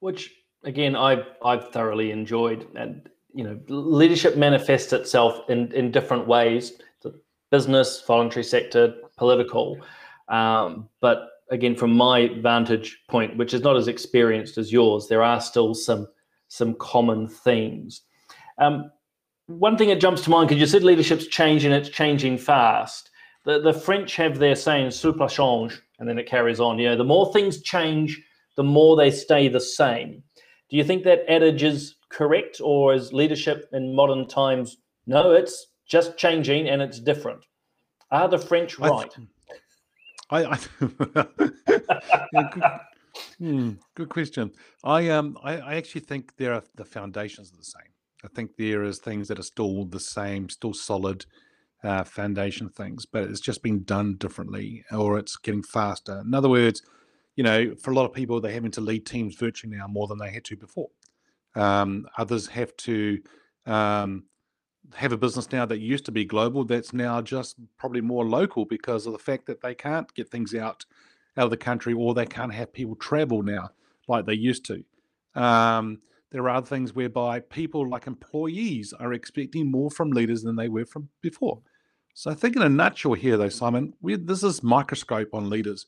which 0.00 0.32
again 0.64 0.96
I've 0.96 1.26
I've 1.44 1.70
thoroughly 1.70 2.10
enjoyed, 2.10 2.66
and 2.74 3.08
you 3.32 3.44
know, 3.44 3.58
leadership 3.68 4.36
manifests 4.36 4.92
itself 4.92 5.48
in 5.48 5.72
in 5.72 5.90
different 5.90 6.26
ways 6.26 6.80
business, 7.50 8.02
voluntary 8.06 8.44
sector, 8.44 8.94
political. 9.16 9.78
Um, 10.28 10.88
but 11.00 11.28
again, 11.50 11.74
from 11.74 11.92
my 11.92 12.28
vantage 12.40 13.02
point, 13.08 13.36
which 13.36 13.54
is 13.54 13.62
not 13.62 13.76
as 13.76 13.88
experienced 13.88 14.58
as 14.58 14.72
yours, 14.72 15.08
there 15.08 15.22
are 15.22 15.40
still 15.40 15.74
some 15.74 16.06
some 16.48 16.74
common 16.74 17.28
themes. 17.28 18.02
Um, 18.58 18.90
one 19.48 19.78
thing 19.78 19.88
that 19.88 20.00
jumps 20.00 20.22
to 20.22 20.30
mind 20.30 20.48
because 20.48 20.60
you 20.60 20.66
said 20.66 20.84
leadership's 20.84 21.26
changing, 21.26 21.72
it's 21.72 21.88
changing 21.88 22.38
fast. 22.38 23.10
The 23.44 23.60
the 23.60 23.72
French 23.72 24.14
have 24.16 24.38
their 24.38 24.54
saying 24.54 24.88
"souple 24.88 25.28
change," 25.28 25.82
and 25.98 26.08
then 26.08 26.18
it 26.18 26.28
carries 26.28 26.60
on. 26.60 26.78
You 26.78 26.90
know, 26.90 26.96
the 26.96 27.04
more 27.04 27.32
things 27.32 27.62
change, 27.62 28.22
the 28.56 28.62
more 28.62 28.94
they 28.94 29.10
stay 29.10 29.48
the 29.48 29.60
same. 29.60 30.22
Do 30.68 30.76
you 30.76 30.84
think 30.84 31.02
that 31.04 31.24
adage 31.28 31.62
is 31.62 31.96
correct, 32.10 32.60
or 32.62 32.94
is 32.94 33.12
leadership 33.12 33.68
in 33.72 33.94
modern 33.94 34.28
times 34.28 34.76
no? 35.06 35.32
It's 35.32 35.68
just 35.86 36.18
changing 36.18 36.68
and 36.68 36.82
it's 36.82 37.00
different. 37.00 37.40
Are 38.10 38.28
the 38.28 38.38
French 38.38 38.78
right? 38.78 39.10
I, 40.30 40.44
I, 40.44 40.56
hmm, 43.38 43.70
good, 43.94 44.10
question. 44.10 44.52
I 44.84 45.08
um 45.08 45.38
I, 45.42 45.56
I 45.56 45.74
actually 45.76 46.02
think 46.02 46.36
there 46.36 46.52
are 46.52 46.62
the 46.74 46.84
foundations 46.84 47.50
are 47.50 47.56
the 47.56 47.64
same. 47.64 47.92
I 48.28 48.34
think 48.34 48.56
there 48.56 48.82
is 48.82 48.98
things 48.98 49.28
that 49.28 49.38
are 49.38 49.44
still 49.44 49.84
the 49.84 50.00
same, 50.00 50.48
still 50.48 50.74
solid 50.74 51.24
uh, 51.82 52.04
foundation 52.04 52.68
things, 52.68 53.06
but 53.06 53.24
it's 53.24 53.40
just 53.40 53.62
been 53.62 53.84
done 53.84 54.16
differently 54.16 54.84
or 54.92 55.18
it's 55.18 55.36
getting 55.36 55.62
faster. 55.62 56.20
In 56.20 56.34
other 56.34 56.48
words, 56.48 56.82
you 57.36 57.44
know, 57.44 57.74
for 57.76 57.92
a 57.92 57.94
lot 57.94 58.04
of 58.04 58.12
people, 58.12 58.40
they're 58.40 58.52
having 58.52 58.72
to 58.72 58.80
lead 58.80 59.06
teams 59.06 59.36
virtually 59.36 59.76
now 59.76 59.86
more 59.86 60.08
than 60.08 60.18
they 60.18 60.30
had 60.30 60.44
to 60.46 60.56
before. 60.56 60.90
Um, 61.54 62.06
others 62.18 62.48
have 62.48 62.76
to 62.78 63.20
um, 63.64 64.24
have 64.94 65.12
a 65.12 65.16
business 65.16 65.50
now 65.52 65.64
that 65.66 65.78
used 65.78 66.04
to 66.06 66.12
be 66.12 66.24
global 66.24 66.64
that's 66.64 66.92
now 66.92 67.22
just 67.22 67.56
probably 67.78 68.00
more 68.00 68.26
local 68.26 68.64
because 68.64 69.06
of 69.06 69.12
the 69.12 69.18
fact 69.18 69.46
that 69.46 69.62
they 69.62 69.74
can't 69.74 70.12
get 70.14 70.30
things 70.30 70.54
out 70.54 70.84
out 71.36 71.44
of 71.44 71.50
the 71.50 71.56
country 71.56 71.94
or 71.94 72.14
they 72.14 72.26
can't 72.26 72.52
have 72.52 72.72
people 72.72 72.96
travel 72.96 73.42
now 73.42 73.70
like 74.08 74.26
they 74.26 74.34
used 74.34 74.64
to. 74.64 74.84
Um, 75.40 76.00
there 76.30 76.42
are 76.42 76.50
other 76.50 76.66
things 76.66 76.94
whereby 76.94 77.40
people 77.40 77.88
like 77.88 78.06
employees 78.06 78.92
are 78.92 79.12
expecting 79.12 79.70
more 79.70 79.90
from 79.90 80.10
leaders 80.10 80.42
than 80.42 80.56
they 80.56 80.68
were 80.68 80.84
from 80.84 81.08
before. 81.22 81.60
So 82.14 82.30
I 82.30 82.34
think 82.34 82.56
in 82.56 82.62
a 82.62 82.68
nutshell 82.68 83.14
here 83.14 83.36
though, 83.36 83.48
Simon, 83.48 83.94
this 84.02 84.42
is 84.42 84.62
microscope 84.62 85.32
on 85.32 85.48
leaders. 85.48 85.86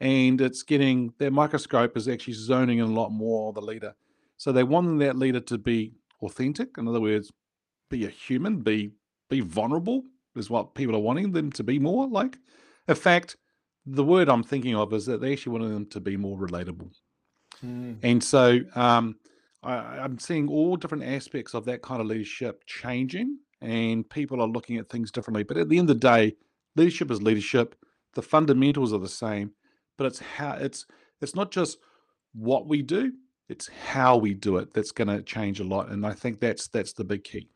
And 0.00 0.40
it's 0.40 0.62
getting 0.62 1.12
their 1.18 1.30
microscope 1.30 1.96
is 1.96 2.08
actually 2.08 2.34
zoning 2.34 2.78
in 2.78 2.84
a 2.84 2.92
lot 2.92 3.10
more 3.10 3.52
the 3.52 3.60
leader. 3.60 3.94
So 4.36 4.52
they 4.52 4.62
want 4.62 5.00
that 5.00 5.16
leader 5.16 5.40
to 5.40 5.58
be 5.58 5.94
authentic. 6.22 6.78
In 6.78 6.86
other 6.86 7.00
words, 7.00 7.32
be 7.90 8.04
a 8.04 8.08
human, 8.08 8.60
be 8.60 8.92
be 9.28 9.40
vulnerable 9.40 10.04
is 10.36 10.48
what 10.48 10.74
people 10.74 10.94
are 10.94 11.00
wanting 11.00 11.32
them 11.32 11.50
to 11.52 11.64
be 11.64 11.78
more 11.78 12.06
like. 12.08 12.38
In 12.86 12.94
fact, 12.94 13.36
the 13.84 14.04
word 14.04 14.28
I'm 14.28 14.42
thinking 14.42 14.74
of 14.74 14.92
is 14.92 15.06
that 15.06 15.20
they 15.20 15.32
actually 15.32 15.52
wanted 15.52 15.74
them 15.74 15.86
to 15.86 16.00
be 16.00 16.16
more 16.16 16.38
relatable. 16.38 16.90
Mm. 17.64 17.98
And 18.02 18.22
so 18.22 18.60
um, 18.74 19.16
I, 19.62 20.04
am 20.04 20.18
seeing 20.18 20.48
all 20.48 20.76
different 20.76 21.04
aspects 21.04 21.54
of 21.54 21.64
that 21.64 21.82
kind 21.82 22.00
of 22.00 22.06
leadership 22.06 22.64
changing, 22.66 23.38
and 23.60 24.08
people 24.08 24.40
are 24.40 24.48
looking 24.48 24.76
at 24.76 24.88
things 24.88 25.10
differently. 25.10 25.42
But 25.42 25.56
at 25.56 25.68
the 25.68 25.78
end 25.78 25.90
of 25.90 26.00
the 26.00 26.08
day, 26.08 26.36
leadership 26.76 27.10
is 27.10 27.22
leadership. 27.22 27.74
The 28.14 28.22
fundamentals 28.22 28.92
are 28.92 29.00
the 29.00 29.08
same, 29.08 29.52
but 29.96 30.06
it's 30.06 30.20
how 30.20 30.52
it's 30.52 30.86
it's 31.20 31.34
not 31.34 31.50
just 31.50 31.78
what 32.34 32.68
we 32.68 32.82
do; 32.82 33.12
it's 33.48 33.68
how 33.68 34.16
we 34.16 34.34
do 34.34 34.58
it 34.58 34.72
that's 34.72 34.92
going 34.92 35.08
to 35.08 35.22
change 35.22 35.60
a 35.60 35.64
lot. 35.64 35.88
And 35.88 36.06
I 36.06 36.12
think 36.12 36.40
that's 36.40 36.68
that's 36.68 36.92
the 36.92 37.04
big 37.04 37.24
key. 37.24 37.48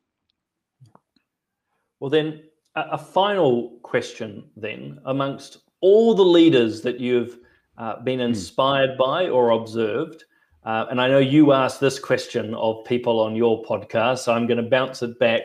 Well, 2.01 2.11
then, 2.11 2.43
a, 2.75 2.83
a 2.93 2.99
final 2.99 3.79
question 3.83 4.51
then 4.57 4.99
amongst 5.05 5.59
all 5.81 6.15
the 6.15 6.25
leaders 6.25 6.81
that 6.83 6.99
you've 6.99 7.39
uh, 7.79 8.01
been 8.03 8.19
hmm. 8.19 8.27
inspired 8.27 8.91
mm. 8.91 8.99
by 8.99 9.29
or 9.29 9.51
observed, 9.51 10.25
uh, 10.65 10.87
and 10.91 11.01
I 11.01 11.09
know 11.09 11.19
you 11.19 11.53
asked 11.53 11.81
this 11.81 11.99
question 11.99 12.55
of 12.55 12.85
people 12.85 13.21
on 13.21 13.35
your 13.35 13.63
podcast, 13.65 14.19
so 14.19 14.33
I'm 14.33 14.47
going 14.47 14.63
to 14.63 14.69
bounce 14.69 15.03
it 15.03 15.19
back. 15.19 15.43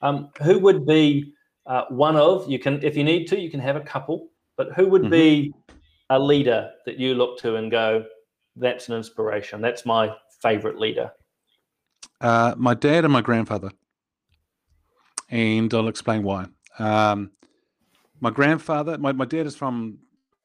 Um, 0.00 0.30
who 0.42 0.58
would 0.58 0.86
be 0.86 1.32
uh, 1.66 1.84
one 1.88 2.16
of 2.16 2.50
you 2.50 2.58
can, 2.58 2.82
if 2.82 2.96
you 2.96 3.04
need 3.04 3.26
to, 3.26 3.38
you 3.38 3.50
can 3.50 3.60
have 3.60 3.76
a 3.76 3.80
couple, 3.80 4.30
but 4.56 4.72
who 4.72 4.88
would 4.88 5.02
mm-hmm. 5.02 5.10
be 5.10 5.54
a 6.10 6.18
leader 6.18 6.70
that 6.86 6.98
you 6.98 7.14
look 7.14 7.38
to 7.38 7.56
and 7.56 7.70
go, 7.70 8.04
that's 8.56 8.88
an 8.88 8.96
inspiration. 8.96 9.60
That's 9.60 9.86
my 9.86 10.14
favorite 10.40 10.78
leader. 10.78 11.12
Uh, 12.20 12.54
my 12.56 12.74
dad 12.74 13.04
and 13.04 13.12
my 13.12 13.20
grandfather 13.20 13.70
and 15.32 15.72
I'll 15.72 15.88
explain 15.88 16.22
why. 16.22 16.46
Um, 16.78 17.32
my 18.20 18.30
grandfather, 18.30 18.98
my, 18.98 19.12
my 19.12 19.24
dad 19.24 19.46
is 19.46 19.56
from 19.56 19.98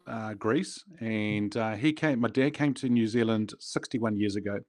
uh, 0.08 0.34
Greece, 0.34 0.84
and 1.00 1.56
uh, 1.56 1.76
he 1.76 1.94
came. 1.94 2.20
My 2.20 2.30
dad 2.30 2.54
came 2.54 2.74
to 2.76 2.90
New 2.90 3.08
Zealand 3.08 3.54
61 3.60 4.18
years 4.18 4.36
ago 4.36 4.60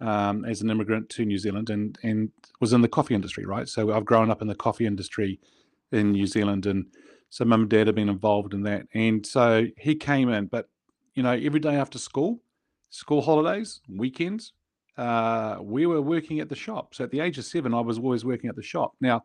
um, 0.00 0.44
as 0.44 0.60
an 0.62 0.70
immigrant 0.70 1.08
to 1.10 1.24
New 1.24 1.38
Zealand, 1.38 1.70
and 1.70 1.98
and 2.02 2.30
was 2.60 2.72
in 2.72 2.80
the 2.80 2.88
coffee 2.88 3.14
industry, 3.14 3.46
right? 3.46 3.68
So 3.68 3.92
I've 3.92 4.04
grown 4.04 4.30
up 4.30 4.42
in 4.42 4.48
the 4.48 4.54
coffee 4.54 4.86
industry 4.86 5.38
in 5.92 6.12
New 6.12 6.26
Zealand, 6.26 6.66
and 6.66 6.86
so 7.30 7.44
mum 7.44 7.62
and 7.62 7.70
dad 7.70 7.86
have 7.86 7.96
been 7.96 8.08
involved 8.08 8.54
in 8.54 8.62
that. 8.64 8.86
And 8.94 9.24
so 9.24 9.66
he 9.78 9.94
came 9.94 10.28
in, 10.28 10.46
but 10.46 10.68
you 11.14 11.22
know, 11.22 11.32
every 11.32 11.60
day 11.60 11.76
after 11.76 11.98
school, 11.98 12.40
school 12.90 13.22
holidays, 13.22 13.80
weekends, 13.88 14.52
uh, 14.96 15.58
we 15.60 15.86
were 15.86 16.02
working 16.02 16.40
at 16.40 16.48
the 16.48 16.56
shop. 16.56 16.94
So 16.94 17.04
at 17.04 17.10
the 17.10 17.20
age 17.20 17.38
of 17.38 17.44
seven, 17.44 17.74
I 17.74 17.80
was 17.80 17.98
always 17.98 18.24
working 18.24 18.50
at 18.50 18.56
the 18.56 18.62
shop. 18.62 18.92
Now 19.00 19.24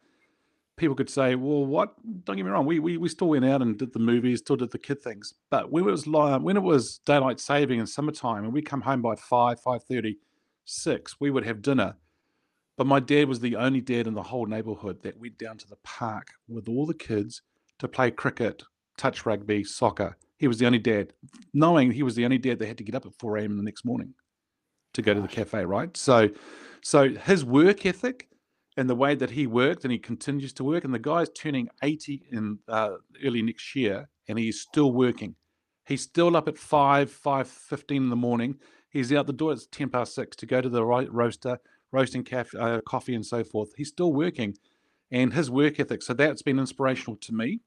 people 0.78 0.96
could 0.96 1.10
say, 1.10 1.36
well, 1.36 1.66
what? 1.66 1.94
Don't 2.24 2.38
get 2.38 2.46
me 2.46 2.52
wrong. 2.52 2.66
We, 2.66 2.80
we, 2.80 2.98
we 2.98 3.10
still 3.10 3.30
went 3.30 3.46
out 3.46 3.62
and 3.62 3.78
did 3.78 3.92
the 3.92 4.00
movies, 4.00 4.40
still 4.40 4.56
did 4.56 4.72
the 4.72 4.78
kid 4.78 5.02
things. 5.02 5.34
But 5.50 5.72
when 5.72 5.84
it 5.84 5.92
was 5.92 6.08
when 6.08 6.56
it 6.56 6.64
was 6.64 7.00
daylight 7.06 7.40
saving 7.40 7.80
in 7.80 7.88
summertime 7.88 8.46
and 8.46 8.54
we 8.54 8.62
come 8.62 8.82
home 8.82 9.02
by 9.02 9.16
5, 9.16 9.62
5.30, 9.62 10.16
6, 10.66 11.16
we 11.20 11.32
would 11.32 11.46
have 11.46 11.62
dinner. 11.62 11.96
But 12.78 12.88
my 12.88 13.00
dad 13.00 13.28
was 13.28 13.40
the 13.40 13.56
only 13.56 13.82
dad 13.82 14.06
in 14.06 14.14
the 14.14 14.24
whole 14.24 14.46
neighborhood 14.46 15.02
that 15.02 15.20
went 15.20 15.40
down 15.40 15.58
to 15.58 15.68
the 15.68 15.78
park 15.78 16.30
with 16.48 16.70
all 16.70 16.86
the 16.86 16.94
kids 16.94 17.42
to 17.80 17.88
play 17.88 18.12
cricket 18.12 18.64
touch 18.98 19.26
rugby, 19.26 19.64
soccer. 19.64 20.18
He 20.38 20.48
was 20.48 20.60
the 20.60 20.68
only 20.68 20.80
dad, 20.80 21.14
knowing 21.54 21.92
he 21.92 22.04
was 22.04 22.16
the 22.16 22.26
only 22.26 22.38
dad 22.38 22.60
that 22.60 22.68
had 22.68 22.78
to 22.78 22.84
get 22.84 22.96
up 22.96 23.06
at 23.06 23.14
4 23.20 23.38
a.m. 23.38 23.58
the 23.58 23.64
next 23.64 23.86
morning 23.86 24.14
to 24.94 25.02
go 25.02 25.14
to 25.14 25.22
the 25.22 25.28
cafe, 25.28 25.66
right? 25.66 25.96
So, 25.98 26.30
so 26.82 27.10
his 27.10 27.44
work 27.44 27.86
ethic 27.86 28.28
and 28.78 28.90
the 28.90 28.96
way 28.96 29.16
that 29.16 29.32
he 29.32 29.48
worked 29.48 29.84
and 29.84 29.92
he 29.92 29.98
continues 29.98 30.54
to 30.54 30.64
work, 30.64 30.84
and 30.84 30.94
the 30.94 31.00
guy's 31.00 31.30
turning 31.30 31.68
80 31.84 32.28
in 32.32 32.60
uh, 32.68 32.92
early 33.26 33.42
next 33.42 33.76
year, 33.76 34.08
and 34.28 34.38
he's 34.38 34.62
still 34.62 34.92
working. 34.92 35.36
He's 35.88 36.04
still 36.04 36.36
up 36.36 36.48
at 36.48 36.58
five, 36.58 37.10
five 37.10 37.48
fifteen 37.48 38.04
in 38.04 38.10
the 38.10 38.16
morning. 38.16 38.56
He's 38.90 39.12
out 39.14 39.26
the 39.26 39.34
door 39.34 39.54
at 39.54 39.60
ten 39.72 39.90
past 39.90 40.14
six 40.14 40.36
to 40.38 40.46
go 40.46 40.60
to 40.60 40.68
the 40.68 40.84
roaster, 40.84 41.60
roasting 41.94 42.28
uh, 42.60 42.82
coffee 42.86 43.16
and 43.16 43.26
so 43.26 43.44
forth. 43.44 43.70
He's 43.78 43.88
still 43.88 44.12
working, 44.12 44.58
and 45.12 45.34
his 45.34 45.50
work 45.50 45.80
ethic. 45.80 46.04
So 46.04 46.14
that's 46.14 46.42
been 46.42 46.60
inspirational 46.60 47.16
to 47.18 47.34
me. 47.34 47.62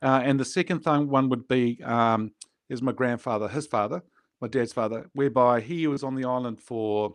Uh, 0.00 0.20
and 0.22 0.38
the 0.38 0.44
second 0.44 0.80
thing 0.80 1.08
one 1.08 1.28
would 1.30 1.48
be 1.48 1.82
um, 1.82 2.30
is 2.68 2.80
my 2.80 2.92
grandfather, 2.92 3.48
his 3.48 3.66
father, 3.66 4.02
my 4.40 4.46
dad's 4.46 4.72
father, 4.72 5.10
whereby 5.14 5.60
he 5.60 5.88
was 5.88 6.04
on 6.04 6.14
the 6.14 6.24
island 6.24 6.60
for 6.60 7.14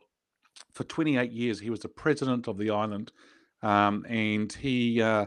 for 0.74 0.84
28 0.84 1.32
years. 1.32 1.62
He 1.62 1.70
was 1.70 1.80
the 1.80 1.88
president 1.88 2.50
of 2.50 2.58
the 2.58 2.70
island, 2.70 3.14
um, 3.62 4.06
and 4.08 4.52
he 4.52 5.02
uh, 5.02 5.26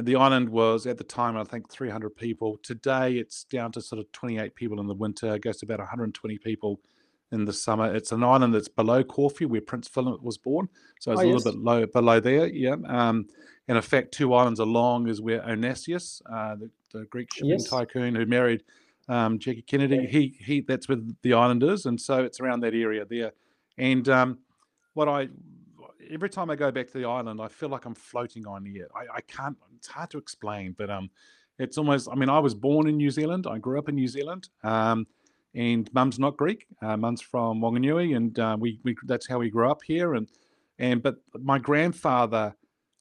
the 0.00 0.16
island 0.16 0.48
was 0.48 0.86
at 0.86 0.98
the 0.98 1.04
time 1.04 1.36
I 1.36 1.44
think 1.44 1.70
300 1.70 2.10
people. 2.10 2.58
Today 2.62 3.14
it's 3.14 3.44
down 3.44 3.72
to 3.72 3.80
sort 3.80 4.00
of 4.00 4.10
28 4.12 4.54
people 4.54 4.80
in 4.80 4.86
the 4.86 4.94
winter. 4.94 5.34
It 5.34 5.42
goes 5.42 5.58
to 5.58 5.66
about 5.66 5.78
120 5.78 6.38
people 6.38 6.80
in 7.32 7.44
the 7.44 7.52
summer. 7.52 7.94
It's 7.94 8.12
an 8.12 8.22
island 8.22 8.54
that's 8.54 8.68
below 8.68 9.02
Corfu, 9.02 9.48
where 9.48 9.60
Prince 9.60 9.88
Philip 9.88 10.22
was 10.22 10.38
born, 10.38 10.68
so 11.00 11.12
it's 11.12 11.20
oh, 11.20 11.24
a 11.24 11.26
yes. 11.26 11.34
little 11.34 11.52
bit 11.52 11.60
low 11.60 11.86
below 11.86 12.20
there. 12.20 12.46
Yeah. 12.46 12.76
Um, 12.86 13.26
and 13.66 13.76
in 13.76 13.82
fact, 13.82 14.12
two 14.12 14.34
islands 14.34 14.60
along 14.60 15.08
is 15.08 15.20
where 15.20 15.40
Onassis, 15.40 16.20
uh, 16.30 16.56
the, 16.56 16.70
the, 16.92 17.04
Greek 17.06 17.32
shipping 17.32 17.50
yes. 17.50 17.68
tycoon 17.68 18.14
who 18.14 18.26
married 18.26 18.62
um, 19.08 19.38
Jackie 19.38 19.62
Kennedy, 19.62 20.06
he 20.06 20.36
he 20.38 20.60
that's 20.60 20.88
where 20.88 20.98
the 21.22 21.34
island 21.34 21.62
is, 21.62 21.86
and 21.86 22.00
so 22.00 22.22
it's 22.24 22.40
around 22.40 22.60
that 22.60 22.74
area 22.74 23.04
there. 23.04 23.32
And 23.78 24.08
um, 24.08 24.38
what 24.94 25.08
I 25.08 25.28
every 26.10 26.30
time 26.30 26.50
I 26.50 26.56
go 26.56 26.70
back 26.70 26.86
to 26.88 26.98
the 26.98 27.04
island, 27.04 27.40
I 27.40 27.48
feel 27.48 27.68
like 27.68 27.84
I'm 27.84 27.94
floating 27.94 28.46
on 28.46 28.66
air. 28.76 28.88
I, 28.94 29.16
I 29.16 29.20
can't. 29.22 29.56
It's 29.76 29.88
hard 29.88 30.10
to 30.10 30.18
explain, 30.18 30.74
but 30.76 30.90
um, 30.90 31.10
it's 31.58 31.78
almost. 31.78 32.08
I 32.10 32.14
mean, 32.14 32.28
I 32.28 32.38
was 32.38 32.54
born 32.54 32.88
in 32.88 32.96
New 32.96 33.10
Zealand. 33.10 33.46
I 33.46 33.58
grew 33.58 33.78
up 33.78 33.88
in 33.88 33.94
New 33.94 34.08
Zealand. 34.08 34.48
Um, 34.62 35.06
and 35.54 35.92
mum's 35.94 36.18
not 36.18 36.36
Greek. 36.36 36.66
Uh, 36.82 36.96
mum's 36.96 37.20
from 37.20 37.60
Wanganui, 37.60 38.16
and 38.16 38.38
uh, 38.38 38.56
we, 38.58 38.80
we 38.82 38.96
that's 39.04 39.28
how 39.28 39.38
we 39.38 39.50
grew 39.50 39.70
up 39.70 39.82
here. 39.82 40.14
And 40.14 40.28
and 40.78 41.02
but 41.02 41.16
my 41.40 41.58
grandfather, 41.58 42.54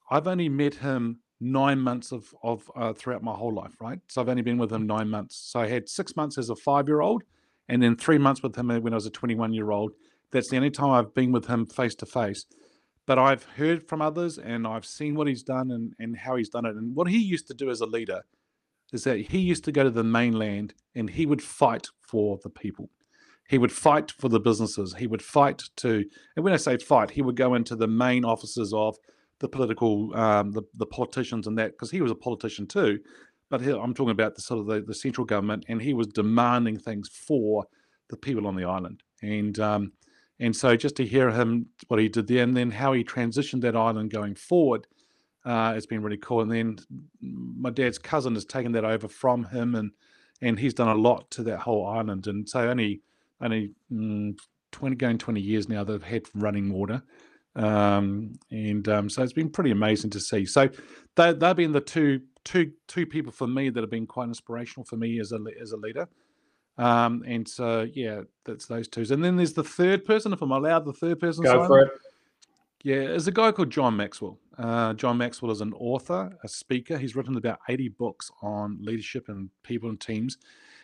I've 0.10 0.28
only 0.28 0.50
met 0.50 0.76
him 0.76 1.20
nine 1.40 1.80
months 1.80 2.12
of 2.12 2.34
of 2.44 2.70
uh, 2.76 2.94
throughout 2.94 3.24
my 3.24 3.34
whole 3.34 3.54
life, 3.54 3.76
right? 3.82 4.00
So 4.08 4.22
I've 4.22 4.30
only 4.30 4.44
been 4.44 4.58
with 4.58 4.72
him 4.72 4.86
nine 4.86 5.10
months. 5.10 5.36
So 5.36 5.60
I 5.60 5.68
had 5.68 5.90
six 5.90 6.16
months 6.16 6.38
as 6.38 6.50
a 6.50 6.56
five 6.56 6.88
year 6.88 7.02
old, 7.02 7.24
and 7.70 7.82
then 7.82 7.96
three 7.96 8.20
months 8.20 8.44
with 8.44 8.56
him 8.56 8.68
when 8.68 8.94
I 8.94 8.96
was 8.96 9.08
a 9.08 9.12
twenty 9.12 9.36
one 9.36 9.54
year 9.54 9.72
old. 9.72 9.94
That's 10.32 10.50
the 10.50 10.58
only 10.58 10.72
time 10.72 10.92
I've 10.92 11.14
been 11.14 11.32
with 11.32 11.48
him 11.48 11.66
face 11.66 11.96
to 11.96 12.06
face. 12.06 12.46
But 13.06 13.20
I've 13.20 13.44
heard 13.44 13.88
from 13.88 14.02
others, 14.02 14.38
and 14.38 14.66
I've 14.66 14.86
seen 14.86 15.16
what 15.16 15.28
he's 15.28 15.44
done 15.44 15.72
and 15.72 15.94
and 16.00 16.18
how 16.18 16.36
he's 16.36 16.50
done 16.50 16.66
it, 16.66 16.76
and 16.76 16.96
what 16.96 17.08
he 17.08 17.18
used 17.18 17.48
to 17.48 17.54
do 17.54 17.70
as 17.70 17.82
a 17.82 17.86
leader 17.86 18.22
is 18.94 19.04
that 19.04 19.20
he 19.20 19.40
used 19.40 19.66
to 19.66 19.72
go 19.72 19.84
to 19.84 19.90
the 19.90 20.04
mainland 20.04 20.74
and 20.96 21.10
he 21.10 21.26
would 21.26 21.42
fight 21.42 21.88
for 22.00 22.40
the 22.44 22.50
people. 22.50 22.90
He 23.50 23.58
would 23.58 23.72
fight 23.72 24.12
for 24.12 24.30
the 24.30 24.40
businesses. 24.40 24.96
He 24.98 25.08
would 25.08 25.22
fight 25.22 25.64
to, 25.78 26.06
and 26.36 26.46
when 26.46 26.54
I 26.54 26.58
say 26.58 26.78
fight, 26.78 27.12
he 27.12 27.22
would 27.22 27.36
go 27.36 27.56
into 27.56 27.76
the 27.76 27.88
main 27.88 28.24
offices 28.24 28.72
of 28.74 28.96
the 29.40 29.50
political, 29.50 30.16
um, 30.16 30.52
the, 30.52 30.62
the 30.76 30.86
politicians 30.86 31.48
and 31.48 31.58
that, 31.58 31.72
because 31.72 31.92
he 31.92 32.02
was 32.02 32.12
a 32.12 32.16
politician 32.16 32.68
too. 32.68 33.00
But 33.50 33.62
he, 33.62 33.72
I'm 33.72 33.94
talking 33.94 34.12
about 34.12 34.36
the 34.36 34.42
sort 34.42 34.62
of 34.62 34.68
the, 34.68 34.82
the 34.82 34.94
central 34.94 35.26
government, 35.26 35.66
and 35.68 35.82
he 35.82 35.94
was 35.94 36.08
demanding 36.08 36.80
things 36.80 37.10
for 37.10 37.66
the 38.10 38.18
people 38.18 38.48
on 38.48 38.56
the 38.56 38.64
island. 38.64 39.02
And 39.22 39.60
um, 39.60 39.92
and 40.44 40.54
so 40.54 40.76
just 40.76 40.98
to 40.98 41.06
hear 41.06 41.32
him 41.32 41.68
what 41.88 42.02
he 42.02 42.10
did 42.10 42.28
there, 42.28 42.44
and 42.44 42.56
then 42.56 42.70
how 42.70 42.92
he 42.92 43.02
transitioned 43.02 43.62
that 43.62 43.78
island 43.78 44.12
going 44.12 44.36
forward, 44.36 44.86
uh, 45.46 45.74
it's 45.74 45.86
been 45.86 46.02
really 46.02 46.18
cool. 46.18 46.42
And 46.42 46.52
then 46.52 46.80
my 47.22 47.70
dad's 47.70 47.98
cousin 47.98 48.34
has 48.34 48.44
taken 48.44 48.74
that 48.74 48.84
over 48.84 49.08
from 49.08 49.46
him, 49.46 49.74
and 49.76 49.92
and 50.42 50.60
he's 50.60 50.74
done 50.74 50.90
a 50.90 50.96
lot 50.96 51.32
to 51.32 51.44
that 51.44 51.60
whole 51.60 51.88
island. 51.88 52.28
And 52.28 52.48
so 52.48 52.60
only 52.70 53.02
only 53.40 53.72
mm, 53.90 54.38
twenty 54.74 54.98
going 54.98 55.18
twenty 55.18 55.40
years 55.40 55.70
now 55.70 55.86
they've 55.86 56.04
had 56.04 56.24
running 56.36 56.74
water, 56.74 57.02
um, 57.56 58.34
and 58.52 58.86
um, 58.90 59.10
so 59.10 59.24
it's 59.24 59.32
been 59.32 59.50
pretty 59.50 59.72
amazing 59.72 60.10
to 60.10 60.20
see. 60.20 60.46
So 60.46 60.70
they 61.16 61.32
they've 61.32 61.56
been 61.56 61.72
the 61.72 61.80
two 61.80 62.20
two 62.44 62.74
two 62.90 63.06
people 63.06 63.32
for 63.32 63.48
me 63.48 63.70
that 63.70 63.80
have 63.80 63.90
been 63.90 64.08
quite 64.08 64.28
inspirational 64.28 64.84
for 64.84 64.98
me 64.98 65.22
as 65.22 65.32
a 65.32 65.40
as 65.62 65.72
a 65.72 65.78
leader. 65.78 66.10
Um, 66.78 67.24
and 67.28 67.48
so 67.48 67.88
yeah, 67.94 68.22
that's 68.46 68.66
those 68.66 68.88
two. 68.88 69.06
And 69.10 69.24
then 69.24 69.36
there's 69.36 69.54
the 69.54 69.64
third 69.64 70.06
person, 70.06 70.34
if 70.34 70.42
I'm 70.42 70.52
allowed, 70.52 70.86
the 70.86 70.94
third 70.94 71.20
person. 71.20 71.44
Go 71.44 71.52
Simon. 71.52 71.68
for 71.68 71.80
it. 71.82 71.92
Yeah, 72.84 73.08
there's 73.08 73.28
a 73.28 73.32
guy 73.32 73.52
called 73.52 73.70
John 73.70 73.96
Maxwell. 73.96 74.38
Uh, 74.58 74.94
John 74.94 75.18
Maxwell 75.18 75.52
is 75.52 75.62
an 75.62 75.74
author, 75.74 76.38
a 76.44 76.48
speaker. 76.48 76.98
He's 76.98 77.16
written 77.16 77.38
about 77.38 77.60
80 77.70 77.90
books 77.90 78.30
on 78.42 78.78
leadership 78.82 79.30
and 79.30 79.50
people 79.64 79.90
and 79.90 80.00
teams. 80.00 80.38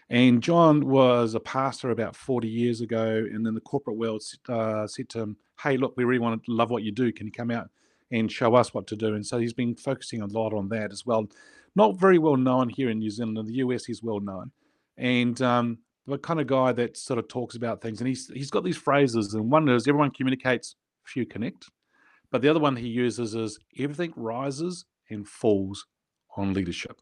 And 0.10 0.42
John 0.42 0.88
was 0.88 1.36
a 1.36 1.40
pastor 1.40 1.92
about 1.92 2.16
40 2.16 2.48
years 2.48 2.82
ago. 2.82 3.28
And 3.32 3.46
then 3.46 3.54
the 3.54 3.62
corporate 3.62 3.98
world 3.98 4.24
uh, 4.48 4.88
said 4.88 5.10
to 5.10 5.20
him, 5.20 5.38
Hey, 5.62 5.76
look, 5.76 5.96
we 5.98 6.06
really 6.06 6.20
want 6.20 6.44
to 6.44 6.52
love 6.52 6.72
what 6.72 6.84
you 6.84 6.92
do. 6.92 7.12
Can 7.12 7.28
you 7.28 7.34
come 7.34 7.52
out 7.52 7.70
and 8.12 8.32
show 8.32 8.56
us 8.56 8.74
what 8.74 8.88
to 8.88 8.96
do? 8.96 9.16
And 9.16 9.26
so 9.26 9.38
he's 9.38 9.54
been 9.54 9.76
focusing 9.76 10.22
a 10.22 10.26
lot 10.28 10.54
on 10.54 10.70
that 10.70 10.92
as 10.92 11.06
well. 11.06 11.28
Not 11.76 12.00
very 12.00 12.18
well 12.18 12.38
known 12.38 12.70
here 12.70 12.90
in 12.90 13.00
New 13.00 13.12
Zealand. 13.12 13.38
In 13.38 13.46
the 13.46 13.56
US, 13.56 13.86
he's 13.86 14.02
well 14.02 14.22
known. 14.22 14.52
And 15.00 15.42
um, 15.42 15.80
the 16.06 16.18
kind 16.18 16.40
of 16.40 16.48
guy 16.48 16.72
that 16.74 16.98
sort 16.98 17.18
of 17.18 17.28
talks 17.28 17.56
about 17.56 17.82
things. 17.82 18.02
And 18.02 18.08
he's, 18.08 18.28
he's 18.28 18.52
got 18.52 18.64
these 18.64 18.78
phrases. 18.78 19.34
And 19.34 19.50
one 19.50 19.68
is 19.70 19.88
everyone 19.88 20.12
communicates, 20.12 20.76
few 21.06 21.26
connect. 21.26 21.70
But 22.32 22.42
the 22.42 22.50
other 22.50 22.60
one 22.60 22.76
he 22.76 22.88
uses 22.88 23.34
is 23.34 23.58
everything 23.80 24.14
rises 24.16 24.86
and 25.10 25.28
falls 25.28 25.86
on 26.38 26.54
leadership. 26.54 27.00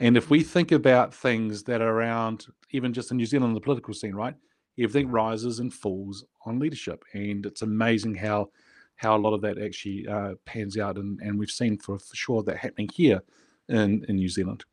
And 0.00 0.16
if 0.16 0.30
we 0.30 0.42
think 0.42 0.72
about 0.72 1.14
things 1.14 1.62
that 1.64 1.80
are 1.80 1.90
around, 1.90 2.46
even 2.72 2.92
just 2.92 3.10
in 3.10 3.16
New 3.16 3.26
Zealand, 3.26 3.56
the 3.56 3.60
political 3.60 3.94
scene, 3.94 4.14
right? 4.14 4.34
Everything 4.78 5.10
rises 5.10 5.60
and 5.60 5.72
falls 5.72 6.24
on 6.44 6.58
leadership. 6.58 7.04
And 7.14 7.46
it's 7.46 7.62
amazing 7.62 8.16
how 8.16 8.50
how 8.96 9.16
a 9.16 9.18
lot 9.18 9.34
of 9.34 9.40
that 9.40 9.60
actually 9.60 10.06
uh, 10.06 10.34
pans 10.44 10.78
out. 10.78 10.96
And, 10.96 11.18
and 11.20 11.38
we've 11.38 11.50
seen 11.50 11.76
for, 11.78 11.98
for 11.98 12.14
sure 12.14 12.42
that 12.44 12.56
happening 12.56 12.88
here 12.94 13.20
in, 13.68 14.04
in 14.08 14.16
New 14.16 14.28
Zealand. 14.28 14.64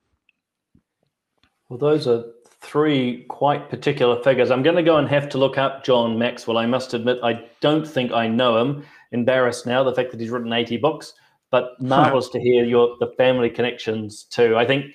Well, 1.67 1.79
those 1.79 2.07
are 2.07 2.25
three 2.61 3.23
quite 3.29 3.69
particular 3.69 4.21
figures. 4.23 4.51
I'm 4.51 4.63
going 4.63 4.75
to 4.75 4.83
go 4.83 4.97
and 4.97 5.07
have 5.07 5.29
to 5.29 5.37
look 5.37 5.57
up 5.57 5.83
John 5.83 6.17
Maxwell. 6.19 6.57
I 6.57 6.65
must 6.65 6.93
admit, 6.93 7.19
I 7.23 7.45
don't 7.61 7.87
think 7.87 8.11
I 8.11 8.27
know 8.27 8.57
him. 8.57 8.85
Embarrassed 9.11 9.65
now, 9.65 9.83
the 9.83 9.95
fact 9.95 10.11
that 10.11 10.19
he's 10.19 10.29
written 10.29 10.53
80 10.53 10.77
books, 10.77 11.13
but 11.49 11.71
marvelous 11.81 12.29
to 12.29 12.39
hear 12.39 12.63
your 12.63 12.95
the 12.99 13.13
family 13.17 13.49
connections 13.49 14.23
too. 14.23 14.55
I 14.55 14.65
think 14.65 14.85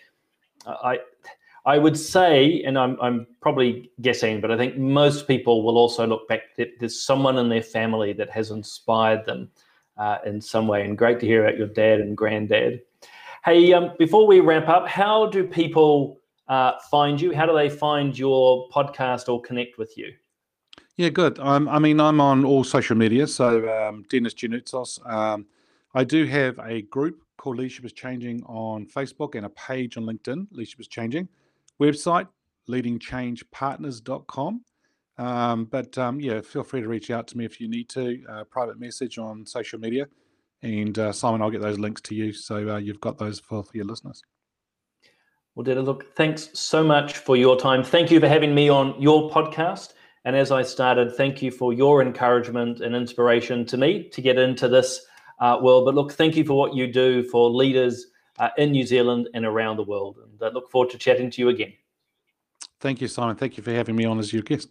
I 0.66 0.98
I 1.66 1.79
would 1.79 1.98
say, 1.98 2.62
and 2.62 2.79
I'm 2.79 2.98
I'm 3.00 3.27
probably 3.40 3.90
guessing, 4.03 4.40
but 4.40 4.50
I 4.50 4.57
think 4.57 4.77
most 4.77 5.27
people 5.27 5.64
will 5.64 5.79
also 5.79 6.07
look 6.07 6.29
back. 6.29 6.55
that 6.59 6.79
There's 6.79 7.00
someone 7.00 7.38
in 7.38 7.48
their 7.48 7.62
family 7.62 8.12
that 8.12 8.31
has 8.31 8.50
inspired 8.50 9.24
them 9.24 9.50
uh, 9.96 10.18
in 10.27 10.40
some 10.40 10.68
way, 10.68 10.85
and 10.85 10.98
great 10.98 11.18
to 11.20 11.27
hear 11.27 11.44
about 11.44 11.59
your 11.59 11.68
dad 11.68 12.00
and 12.00 12.16
granddad. 12.16 12.83
Hey, 13.44 13.72
um, 13.72 13.92
before 13.98 14.27
we 14.27 14.40
wrap 14.40 14.68
up, 14.68 14.87
how 14.87 15.27
do 15.27 15.44
people 15.46 16.20
uh, 16.48 16.72
find 16.90 17.20
you? 17.20 17.35
How 17.35 17.46
do 17.46 17.54
they 17.54 17.68
find 17.68 18.18
your 18.18 18.68
podcast 18.70 19.28
or 19.28 19.40
connect 19.40 19.78
with 19.78 19.96
you? 19.96 20.12
Yeah, 20.96 21.09
good. 21.09 21.40
I 21.40 21.78
mean, 21.78 22.00
I'm 22.00 22.20
on 22.20 22.44
all 22.44 22.62
social 22.62 22.96
media. 22.96 23.26
So, 23.26 23.68
um, 23.68 24.04
Denis 24.09 24.35
Gianoutsos. 24.35 25.04
Um, 25.11 25.46
I 25.94 26.04
do 26.04 26.24
have 26.26 26.59
a 26.61 26.83
group 26.83 27.24
called 27.37 27.59
Leadership 27.59 27.85
is 27.85 27.92
Changing 27.92 28.42
on 28.44 28.87
Facebook 28.87 29.35
and 29.35 29.46
a 29.46 29.50
page 29.50 29.96
on 29.96 30.04
LinkedIn, 30.04 30.46
Leadership 30.50 30.80
is 30.80 30.88
Changing. 30.88 31.28
Website, 31.80 32.29
leadingchangepartners.com. 32.68 34.64
Um, 35.16 35.64
but 35.66 35.96
um, 35.98 36.21
yeah, 36.21 36.40
feel 36.40 36.64
free 36.64 36.81
to 36.81 36.88
reach 36.88 37.10
out 37.10 37.29
to 37.29 37.38
me 37.38 37.44
if 37.44 37.60
you 37.60 37.68
need 37.68 37.88
to. 37.90 38.25
Uh, 38.29 38.44
private 38.44 38.81
message 38.81 39.18
on 39.18 39.46
social 39.46 39.79
media. 39.79 40.06
And 40.62 40.98
uh, 40.98 41.12
Simon, 41.12 41.42
I'll 41.42 41.50
get 41.50 41.60
those 41.60 41.79
links 41.79 42.00
to 42.02 42.14
you. 42.14 42.33
So 42.33 42.71
uh, 42.71 42.79
you've 42.79 43.00
got 43.00 43.18
those 43.18 43.38
for, 43.40 43.62
for 43.62 43.77
your 43.77 43.87
listeners. 43.87 44.23
Well, 45.55 45.63
Dita, 45.63 45.83
look, 45.83 46.17
thanks 46.17 46.50
so 46.52 46.83
much 46.83 47.19
for 47.19 47.37
your 47.37 47.57
time. 47.57 47.85
Thank 47.85 48.11
you 48.11 48.19
for 48.19 48.29
having 48.29 48.55
me 48.55 48.69
on 48.69 49.00
your 49.00 49.31
podcast. 49.31 49.92
And 50.25 50.35
as 50.35 50.50
I 50.50 50.63
started, 50.63 51.15
thank 51.15 51.42
you 51.42 51.52
for 51.52 51.73
your 51.73 52.02
encouragement 52.02 52.81
and 52.81 52.96
inspiration 52.96 53.65
to 53.67 53.77
me 53.77 54.09
to 54.09 54.21
get 54.21 54.37
into 54.37 54.69
this 54.69 55.07
uh, 55.38 55.59
world. 55.63 55.85
But 55.85 55.94
look, 55.94 56.13
thank 56.13 56.35
you 56.35 56.44
for 56.44 56.55
what 56.55 56.75
you 56.75 56.92
do 56.92 57.23
for 57.25 57.50
leaders 57.50 58.07
uh, 58.38 58.48
in 58.59 58.73
New 58.73 58.85
Zealand 58.85 59.29
and 59.35 59.44
around 59.44 59.77
the 59.77 59.85
world. 59.85 60.19
And 60.25 60.42
I 60.42 60.48
look 60.48 60.71
forward 60.71 60.90
to 60.90 60.98
chatting 60.98 61.31
to 61.31 61.40
you 61.40 61.50
again. 61.50 61.73
Thank 62.81 63.00
you, 63.00 63.07
Simon. 63.07 63.37
Thank 63.37 63.57
you 63.57 63.63
for 63.63 63.73
having 63.73 63.94
me 63.94 64.05
on 64.07 64.19
as 64.19 64.33
your 64.33 64.42
guest. 64.42 64.69